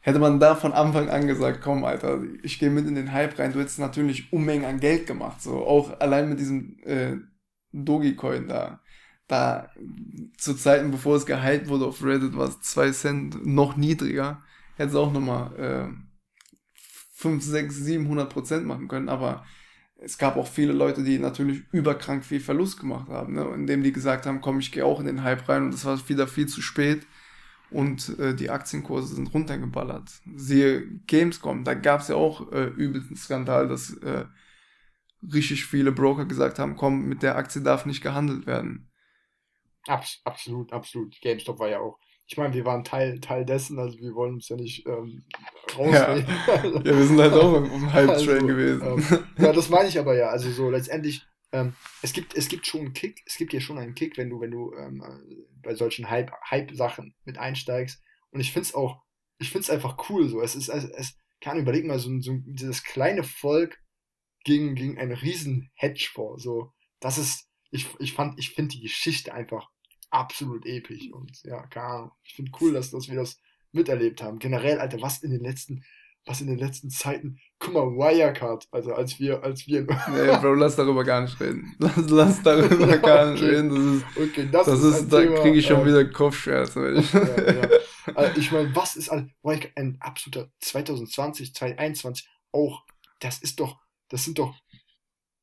Hätte 0.00 0.18
man 0.18 0.38
da 0.38 0.54
von 0.54 0.72
Anfang 0.72 1.08
an 1.08 1.26
gesagt, 1.26 1.60
komm, 1.62 1.84
Alter, 1.84 2.22
ich 2.42 2.58
gehe 2.58 2.70
mit 2.70 2.86
in 2.86 2.94
den 2.94 3.12
Hype 3.12 3.38
rein, 3.38 3.52
du 3.52 3.60
hättest 3.60 3.78
natürlich 3.78 4.32
Unmengen 4.32 4.66
an 4.66 4.80
Geld 4.80 5.06
gemacht. 5.06 5.42
So, 5.42 5.64
auch 5.66 5.98
allein 6.00 6.28
mit 6.28 6.40
diesem 6.40 6.78
äh, 6.84 7.16
Dogecoin 7.72 8.48
da. 8.48 8.80
Da 9.26 9.70
zu 10.36 10.54
Zeiten, 10.54 10.90
bevor 10.90 11.16
es 11.16 11.24
gehypt 11.24 11.68
wurde 11.68 11.86
auf 11.86 12.04
Reddit, 12.04 12.36
war 12.36 12.48
es 12.48 12.60
2 12.60 12.90
Cent 12.90 13.46
noch 13.46 13.76
niedriger. 13.76 14.42
Hätte 14.76 14.90
es 14.90 14.96
auch 14.96 15.10
nochmal 15.12 15.56
äh, 15.56 16.13
5, 17.24 17.42
6, 17.42 17.74
700 17.74 18.30
Prozent 18.30 18.66
machen 18.66 18.86
können, 18.86 19.08
aber 19.08 19.46
es 19.96 20.18
gab 20.18 20.36
auch 20.36 20.46
viele 20.46 20.74
Leute, 20.74 21.02
die 21.02 21.18
natürlich 21.18 21.62
überkrank 21.72 22.22
viel 22.22 22.40
Verlust 22.40 22.78
gemacht 22.78 23.08
haben, 23.08 23.32
ne? 23.32 23.50
indem 23.54 23.82
die 23.82 23.92
gesagt 23.92 24.26
haben, 24.26 24.42
komm, 24.42 24.58
ich 24.58 24.72
gehe 24.72 24.84
auch 24.84 25.00
in 25.00 25.06
den 25.06 25.22
Hype 25.22 25.48
rein 25.48 25.62
und 25.64 25.72
das 25.72 25.86
war 25.86 25.98
wieder 26.06 26.26
viel 26.28 26.46
zu 26.46 26.60
spät 26.60 27.06
und 27.70 28.18
äh, 28.18 28.34
die 28.34 28.50
Aktienkurse 28.50 29.14
sind 29.14 29.32
runtergeballert. 29.32 30.10
Siehe 30.36 30.86
Gamescom, 31.06 31.64
da 31.64 31.72
gab 31.72 32.02
es 32.02 32.08
ja 32.08 32.16
auch 32.16 32.52
äh, 32.52 32.66
übelsten 32.66 33.16
Skandal, 33.16 33.68
dass 33.68 33.94
äh, 34.02 34.26
richtig 35.32 35.64
viele 35.64 35.92
Broker 35.92 36.26
gesagt 36.26 36.58
haben, 36.58 36.76
komm, 36.76 37.06
mit 37.06 37.22
der 37.22 37.36
Aktie 37.36 37.62
darf 37.62 37.86
nicht 37.86 38.02
gehandelt 38.02 38.46
werden. 38.46 38.90
Abs 39.86 40.20
absolut, 40.24 40.74
absolut. 40.74 41.18
GameStop 41.22 41.58
war 41.58 41.70
ja 41.70 41.78
auch 41.78 41.98
ich 42.26 42.36
meine, 42.36 42.54
wir 42.54 42.64
waren 42.64 42.84
Teil, 42.84 43.20
Teil 43.20 43.44
dessen, 43.44 43.78
also 43.78 43.98
wir 43.98 44.14
wollen 44.14 44.34
uns 44.34 44.48
ja 44.48 44.56
nicht 44.56 44.86
ähm, 44.86 45.24
rausreden. 45.78 46.26
Ja. 46.46 46.64
ja. 46.64 46.84
wir 46.84 47.06
sind 47.06 47.20
halt 47.20 47.32
auch 47.34 47.56
im 47.56 47.92
Hype-Train 47.92 48.28
also, 48.28 48.46
gewesen. 48.46 48.82
Ähm, 48.82 49.24
ja, 49.38 49.52
das 49.52 49.68
meine 49.68 49.88
ich 49.88 49.98
aber 49.98 50.16
ja. 50.16 50.28
Also 50.28 50.50
so 50.50 50.70
letztendlich, 50.70 51.26
ähm, 51.52 51.74
es, 52.02 52.12
gibt, 52.12 52.34
es 52.34 52.48
gibt 52.48 52.66
schon 52.66 52.80
einen 52.80 52.92
Kick, 52.92 53.22
es 53.26 53.36
gibt 53.36 53.52
ja 53.52 53.60
schon 53.60 53.78
einen 53.78 53.94
Kick, 53.94 54.16
wenn 54.16 54.30
du, 54.30 54.40
wenn 54.40 54.50
du 54.50 54.72
ähm, 54.74 55.02
bei 55.62 55.74
solchen 55.74 56.10
Hype-Sachen 56.10 57.04
Hype 57.04 57.14
mit 57.24 57.38
einsteigst. 57.38 58.02
Und 58.30 58.40
ich 58.40 58.52
finde 58.52 58.68
es 58.68 58.74
auch, 58.74 59.02
ich 59.38 59.50
finde 59.50 59.64
es 59.64 59.70
einfach 59.70 60.08
cool 60.08 60.28
so. 60.28 60.40
Es 60.40 60.54
ist, 60.54 60.68
es, 60.68 60.84
es 60.84 61.16
kann 61.40 61.58
überlegen 61.58 61.88
mal, 61.88 61.98
so, 61.98 62.10
so 62.20 62.38
dieses 62.46 62.82
kleine 62.82 63.22
Volk 63.22 63.78
gegen, 64.44 64.74
gegen 64.74 64.98
einen 64.98 65.12
riesen 65.12 65.70
Hedgefonds. 65.74 66.42
So, 66.42 66.72
das 67.00 67.18
ist, 67.18 67.48
ich, 67.70 67.88
ich 67.98 68.12
fand, 68.12 68.38
ich 68.38 68.50
finde 68.50 68.76
die 68.76 68.82
Geschichte 68.82 69.34
einfach 69.34 69.68
absolut 70.10 70.64
episch. 70.66 71.10
Und 71.12 71.42
ja, 71.42 71.66
keine 71.66 71.86
Ahnung. 71.86 72.10
Ich 72.22 72.34
finde 72.34 72.52
cool, 72.60 72.72
dass, 72.72 72.90
dass 72.90 73.08
wir 73.08 73.16
das 73.16 73.40
miterlebt 73.74 74.22
haben. 74.22 74.38
Generell, 74.38 74.78
Alter, 74.78 75.00
was 75.02 75.22
in 75.22 75.30
den 75.30 75.40
letzten, 75.40 75.84
was 76.26 76.40
in 76.40 76.46
den 76.46 76.58
letzten 76.58 76.90
Zeiten, 76.90 77.38
guck 77.58 77.74
mal, 77.74 77.86
Wirecard, 77.86 78.66
also 78.70 78.94
als 78.94 79.18
wir, 79.18 79.42
als 79.42 79.66
wir. 79.66 79.82
nee, 79.82 80.38
Bro, 80.40 80.54
lass 80.54 80.76
darüber 80.76 81.04
gar 81.04 81.22
nicht 81.22 81.38
reden. 81.40 81.74
Lass, 81.78 82.08
lass 82.08 82.42
darüber 82.42 82.98
gar 82.98 83.32
nicht 83.32 83.42
okay. 83.42 83.56
reden. 83.56 83.70
Das 83.70 84.16
ist, 84.16 84.30
okay, 84.30 84.48
das, 84.50 84.66
das 84.66 84.82
ist, 84.82 85.00
ist 85.00 85.12
da 85.12 85.26
kriege 85.42 85.58
ich 85.58 85.66
schon 85.66 85.82
äh, 85.82 85.86
wieder 85.86 86.04
Kopfschmerzen. 86.06 86.96
Ich, 87.04 87.12
ja, 87.12 87.52
ja. 87.52 87.68
also 88.14 88.38
ich 88.40 88.52
meine, 88.52 88.74
was 88.74 88.96
ist 88.96 89.10
Wirecard, 89.10 89.72
ein 89.76 89.96
absoluter 90.00 90.50
2020, 90.60 91.54
2021 91.54 92.28
auch, 92.52 92.84
das 93.20 93.38
ist 93.38 93.60
doch, 93.60 93.78
das 94.08 94.24
sind 94.24 94.38
doch 94.38 94.54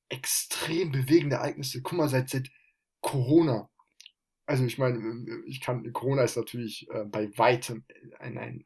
extrem 0.10 0.92
bewegende 0.92 1.38
Ereignisse. 1.38 1.82
Guck 1.82 1.98
mal, 1.98 2.10
seit, 2.10 2.30
seit 2.30 2.50
Corona, 3.02 3.70
also 4.46 4.64
ich 4.66 4.78
meine, 4.78 4.98
äh, 4.98 5.44
ich 5.46 5.62
kann, 5.62 5.92
Corona 5.94 6.24
ist 6.24 6.38
natürlich 6.38 6.90
äh, 6.90 7.06
bei 7.06 7.30
weitem 7.38 7.86
ein, 8.20 8.38
ein, 8.38 8.66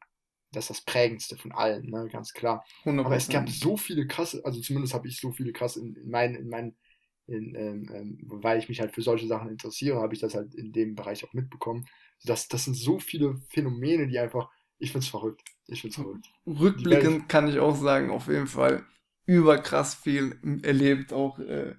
das 0.52 0.64
ist 0.64 0.70
das 0.70 0.80
prägendste 0.82 1.36
von 1.36 1.52
allen, 1.52 1.90
ne, 1.90 2.08
ganz 2.10 2.32
klar. 2.32 2.64
100%. 2.84 3.00
Aber 3.04 3.16
es 3.16 3.28
gab 3.28 3.48
so 3.48 3.76
viele 3.76 4.06
krasse, 4.06 4.42
also 4.44 4.60
zumindest 4.60 4.94
habe 4.94 5.08
ich 5.08 5.20
so 5.20 5.32
viele 5.32 5.52
krasse 5.52 5.80
in, 5.80 5.94
in 5.96 6.10
meinen, 6.10 6.34
in 6.34 6.48
meinen, 6.48 6.76
in, 7.26 7.54
ähm, 7.54 7.88
ähm, 7.92 8.18
weil 8.24 8.58
ich 8.58 8.68
mich 8.68 8.80
halt 8.80 8.94
für 8.94 9.02
solche 9.02 9.26
Sachen 9.26 9.50
interessiere, 9.50 10.00
habe 10.00 10.14
ich 10.14 10.20
das 10.20 10.34
halt 10.34 10.54
in 10.54 10.72
dem 10.72 10.94
Bereich 10.94 11.24
auch 11.24 11.32
mitbekommen. 11.32 11.86
Das, 12.24 12.48
das 12.48 12.64
sind 12.64 12.74
so 12.74 12.98
viele 12.98 13.36
Phänomene, 13.48 14.06
die 14.06 14.18
einfach, 14.18 14.50
ich 14.78 14.92
finde 14.92 15.04
es 15.04 15.10
verrückt. 15.10 15.42
Ich 15.66 15.80
finde 15.80 15.90
es 15.90 15.96
verrückt. 15.96 16.26
Rückblickend 16.46 17.28
kann 17.28 17.48
ich 17.48 17.58
auch 17.58 17.74
sagen, 17.74 18.10
auf 18.10 18.28
jeden 18.28 18.46
Fall 18.46 18.86
überkrass 19.26 19.94
viel 19.94 20.38
erlebt, 20.62 21.12
auch 21.12 21.38
äh, 21.40 21.74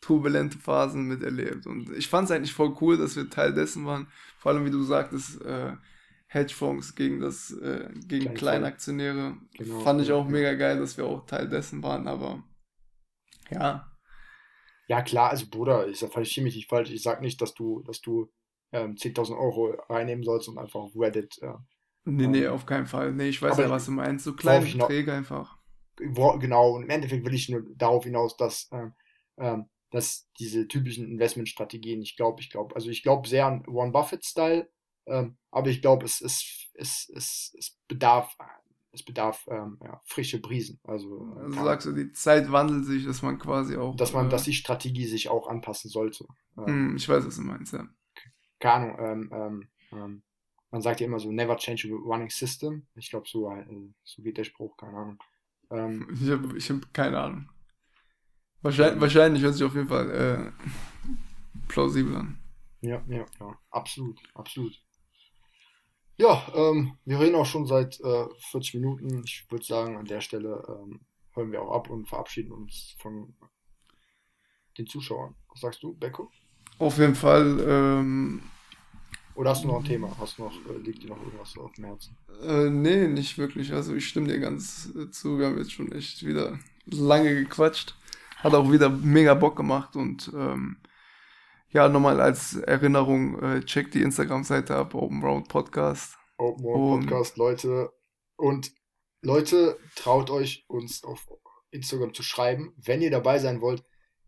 turbulente 0.00 0.58
Phasen 0.58 1.06
miterlebt. 1.06 1.66
Und 1.66 1.90
ich 1.96 2.08
fand 2.08 2.26
es 2.26 2.30
eigentlich 2.30 2.54
voll 2.54 2.74
cool, 2.80 2.96
dass 2.96 3.16
wir 3.16 3.28
Teil 3.28 3.52
dessen 3.52 3.84
waren. 3.86 4.06
Vor 4.38 4.52
allem, 4.52 4.64
wie 4.64 4.70
du 4.70 4.82
sagtest, 4.82 5.42
äh, 5.42 5.72
Hedgefonds 6.28 6.94
gegen 6.94 7.20
das, 7.20 7.50
äh, 7.52 7.88
gegen 8.06 8.34
Kleinaktionäre. 8.34 9.36
Genau, 9.54 9.80
fand 9.80 10.02
ich 10.02 10.12
auch 10.12 10.28
mega 10.28 10.54
geil, 10.54 10.78
dass 10.78 10.96
wir 10.96 11.06
auch 11.06 11.26
Teil 11.26 11.48
dessen 11.48 11.82
waren, 11.82 12.06
aber 12.06 12.42
ja. 13.50 13.90
Ja, 14.88 15.02
klar, 15.02 15.30
also 15.30 15.46
Bruder, 15.50 15.88
ich 15.88 15.98
verstehe 15.98 16.44
mich 16.44 16.54
nicht 16.54 16.68
falsch. 16.68 16.90
Ich 16.90 17.02
sag 17.02 17.20
nicht, 17.20 17.40
dass 17.40 17.54
du, 17.54 17.82
dass 17.82 18.00
du 18.00 18.30
ähm, 18.72 18.94
10.000 18.94 19.38
Euro 19.38 19.74
reinnehmen 19.88 20.22
sollst 20.22 20.48
und 20.48 20.58
einfach 20.58 20.80
auf 20.80 20.92
Reddit. 20.94 21.38
Äh, 21.42 21.54
nee, 22.04 22.26
nee, 22.26 22.44
ähm, 22.44 22.52
auf 22.52 22.66
keinen 22.66 22.86
Fall. 22.86 23.12
Nee, 23.12 23.28
ich 23.28 23.40
weiß 23.40 23.56
ja, 23.56 23.70
was 23.70 23.86
du 23.86 23.92
meinst. 23.92 24.24
So 24.24 24.34
kleine 24.34 24.64
Beträge 24.64 25.12
einfach. 25.12 25.56
Genau, 25.96 26.76
und 26.76 26.84
im 26.84 26.90
Endeffekt 26.90 27.24
will 27.24 27.34
ich 27.34 27.48
nur 27.48 27.62
darauf 27.74 28.04
hinaus, 28.04 28.36
dass 28.36 28.68
ähm, 28.72 28.92
ähm 29.38 29.68
dass 29.90 30.28
diese 30.38 30.68
typischen 30.68 31.06
Investmentstrategien, 31.06 32.02
ich 32.02 32.16
glaube, 32.16 32.40
ich 32.40 32.50
glaube, 32.50 32.74
also 32.74 32.90
ich 32.90 33.02
glaube 33.02 33.28
sehr 33.28 33.46
an 33.46 33.64
Warren 33.66 33.92
Buffett-Style, 33.92 34.68
ähm, 35.06 35.36
aber 35.50 35.68
ich 35.70 35.80
glaube, 35.80 36.04
es, 36.04 36.20
es, 36.20 36.68
es, 36.74 37.10
es, 37.14 37.54
es 37.58 37.78
bedarf, 37.88 38.36
es 38.92 39.02
bedarf 39.02 39.46
ähm, 39.50 39.78
ja, 39.82 40.00
frische 40.04 40.40
Brisen. 40.40 40.78
Also, 40.84 41.34
also 41.36 41.64
sagst 41.64 41.86
du, 41.86 41.92
die 41.92 42.10
Zeit 42.12 42.52
wandelt 42.52 42.84
sich, 42.84 43.06
dass 43.06 43.22
man 43.22 43.38
quasi 43.38 43.76
auch. 43.76 43.96
Dass 43.96 44.12
man, 44.12 44.26
äh, 44.26 44.30
dass 44.30 44.44
die 44.44 44.52
Strategie 44.52 45.06
sich 45.06 45.28
auch 45.28 45.48
anpassen 45.48 45.90
sollte. 45.90 46.26
Ähm, 46.58 46.96
ich 46.96 47.08
weiß, 47.08 47.26
was 47.26 47.36
du 47.36 47.42
meinst, 47.42 47.72
ja. 47.72 47.88
Keine 48.58 48.98
Ahnung, 48.98 48.98
ähm, 49.00 49.30
ähm, 49.32 49.68
ähm, 49.92 50.22
man 50.70 50.82
sagt 50.82 51.00
ja 51.00 51.06
immer 51.06 51.20
so, 51.20 51.32
never 51.32 51.56
change 51.56 51.88
a 51.88 51.96
running 51.96 52.30
system. 52.30 52.86
Ich 52.94 53.08
glaube, 53.10 53.26
so, 53.28 53.50
äh, 53.50 53.64
so 54.04 54.22
geht 54.22 54.36
der 54.36 54.44
Spruch, 54.44 54.76
keine 54.76 54.98
Ahnung. 54.98 55.18
Ähm, 55.70 56.08
ich 56.20 56.30
habe 56.30 56.56
ich 56.56 56.70
hab 56.70 56.92
keine 56.92 57.18
Ahnung. 57.18 57.48
Wahrscheinlich, 58.62 59.00
wahrscheinlich 59.00 59.42
hört 59.42 59.54
sich 59.54 59.64
auf 59.64 59.74
jeden 59.74 59.88
Fall 59.88 60.10
äh, 60.10 60.52
plausibel 61.68 62.16
an. 62.16 62.38
Ja, 62.80 63.02
ja, 63.08 63.24
ja, 63.40 63.58
absolut, 63.70 64.20
absolut. 64.34 64.80
Ja, 66.16 66.46
ähm, 66.54 66.98
wir 67.04 67.20
reden 67.20 67.36
auch 67.36 67.46
schon 67.46 67.66
seit 67.66 68.00
äh, 68.00 68.26
40 68.50 68.74
Minuten. 68.74 69.22
Ich 69.24 69.46
würde 69.50 69.64
sagen, 69.64 69.96
an 69.96 70.04
der 70.04 70.20
Stelle 70.20 70.64
ähm, 70.68 71.00
hören 71.32 71.52
wir 71.52 71.62
auch 71.62 71.72
ab 71.72 71.90
und 71.90 72.08
verabschieden 72.08 72.52
uns 72.52 72.96
von 73.00 73.34
den 74.76 74.86
Zuschauern. 74.86 75.34
Was 75.50 75.60
sagst 75.60 75.82
du, 75.82 75.94
Becco? 75.94 76.30
Auf 76.78 76.98
jeden 76.98 77.14
Fall. 77.14 77.60
Ähm, 77.66 78.42
Oder 79.34 79.50
hast 79.50 79.62
du 79.64 79.68
noch 79.68 79.78
ein 79.78 79.84
Thema? 79.84 80.16
Hast 80.18 80.38
du 80.38 80.42
noch, 80.44 80.54
äh, 80.66 80.78
liegt 80.78 81.02
dir 81.04 81.08
noch 81.08 81.22
irgendwas 81.22 81.56
auf 81.56 81.72
dem 81.74 81.84
Herzen? 81.84 82.16
Äh, 82.42 82.70
nee, 82.70 83.06
nicht 83.08 83.38
wirklich. 83.38 83.72
Also 83.72 83.94
ich 83.94 84.08
stimme 84.08 84.28
dir 84.28 84.40
ganz 84.40 84.90
äh, 84.96 85.10
zu. 85.10 85.38
Wir 85.38 85.46
haben 85.46 85.58
jetzt 85.58 85.72
schon 85.72 85.92
echt 85.92 86.24
wieder 86.26 86.58
lange 86.86 87.34
gequatscht. 87.34 87.96
Hat 88.38 88.54
auch 88.54 88.70
wieder 88.70 88.88
mega 88.88 89.34
Bock 89.34 89.56
gemacht 89.56 89.96
und 89.96 90.30
ähm, 90.34 90.78
ja, 91.70 91.88
nochmal 91.88 92.20
als 92.20 92.54
Erinnerung, 92.54 93.42
äh, 93.42 93.60
checkt 93.60 93.94
die 93.94 94.02
Instagram-Seite 94.02 94.74
ab, 94.74 94.94
Open 94.94 95.22
Road 95.22 95.48
Podcast. 95.48 96.16
Open 96.38 96.64
Road 96.64 97.00
Podcast, 97.00 97.36
Leute. 97.36 97.92
Und 98.36 98.72
Leute, 99.20 99.78
traut 99.96 100.30
euch, 100.30 100.64
uns 100.68 101.04
auf 101.04 101.28
Instagram 101.70 102.14
zu 102.14 102.22
schreiben, 102.22 102.72
wenn 102.76 103.02
ihr 103.02 103.10
dabei 103.10 103.38
sein 103.38 103.60
wollt. 103.60 103.84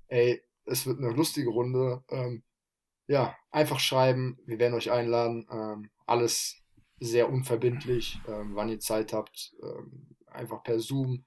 Ey, 0.09 0.43
es 0.65 0.87
wird 0.87 0.99
eine 0.99 1.11
lustige 1.11 1.51
Runde. 1.51 2.05
Ähm, 2.11 2.43
ja, 3.07 3.37
einfach 3.51 3.81
schreiben. 3.81 4.39
Wir 4.45 4.59
werden 4.59 4.75
euch 4.75 4.91
einladen. 4.91 5.47
Ähm, 5.51 5.91
alles 6.07 6.61
sehr 6.99 7.31
unverbindlich, 7.31 8.21
ähm, 8.29 8.55
wann 8.55 8.69
ihr 8.69 8.81
Zeit 8.81 9.13
habt. 9.13 9.53
Ähm, 9.63 10.17
einfach 10.27 10.63
per 10.63 10.79
Zoom. 10.81 11.25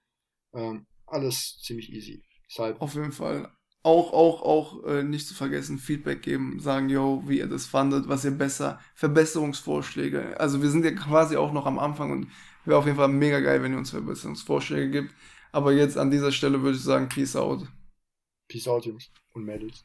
Ähm, 0.53 0.85
alles 1.07 1.59
ziemlich 1.61 1.91
easy. 1.91 2.23
Deshalb. 2.53 2.79
Auf 2.81 2.93
jeden 2.93 3.11
Fall 3.11 3.49
auch, 3.81 4.13
auch, 4.13 4.41
auch 4.43 4.83
äh, 4.85 5.03
nicht 5.03 5.27
zu 5.27 5.33
vergessen, 5.33 5.79
Feedback 5.79 6.21
geben, 6.21 6.59
sagen, 6.59 6.87
yo, 6.87 7.23
wie 7.25 7.39
ihr 7.39 7.47
das 7.47 7.65
fandet, 7.65 8.07
was 8.07 8.23
ihr 8.23 8.31
besser, 8.31 8.79
Verbesserungsvorschläge. 8.95 10.39
Also 10.39 10.61
wir 10.61 10.69
sind 10.69 10.85
ja 10.85 10.91
quasi 10.91 11.35
auch 11.35 11.51
noch 11.51 11.65
am 11.65 11.79
Anfang 11.79 12.11
und 12.11 12.27
wäre 12.63 12.77
auf 12.77 12.85
jeden 12.85 12.97
Fall 12.97 13.09
mega 13.09 13.39
geil, 13.39 13.61
wenn 13.61 13.73
ihr 13.73 13.77
uns 13.77 13.89
Verbesserungsvorschläge 13.89 14.89
gibt. 14.89 15.13
Aber 15.51 15.73
jetzt 15.73 15.97
an 15.97 16.11
dieser 16.11 16.31
Stelle 16.31 16.61
würde 16.61 16.77
ich 16.77 16.83
sagen, 16.83 17.09
Peace 17.09 17.35
out. 17.35 17.67
Peace 18.47 18.67
out, 18.67 18.85
Jungs 18.85 19.11
und 19.33 19.43
Mädels. 19.43 19.83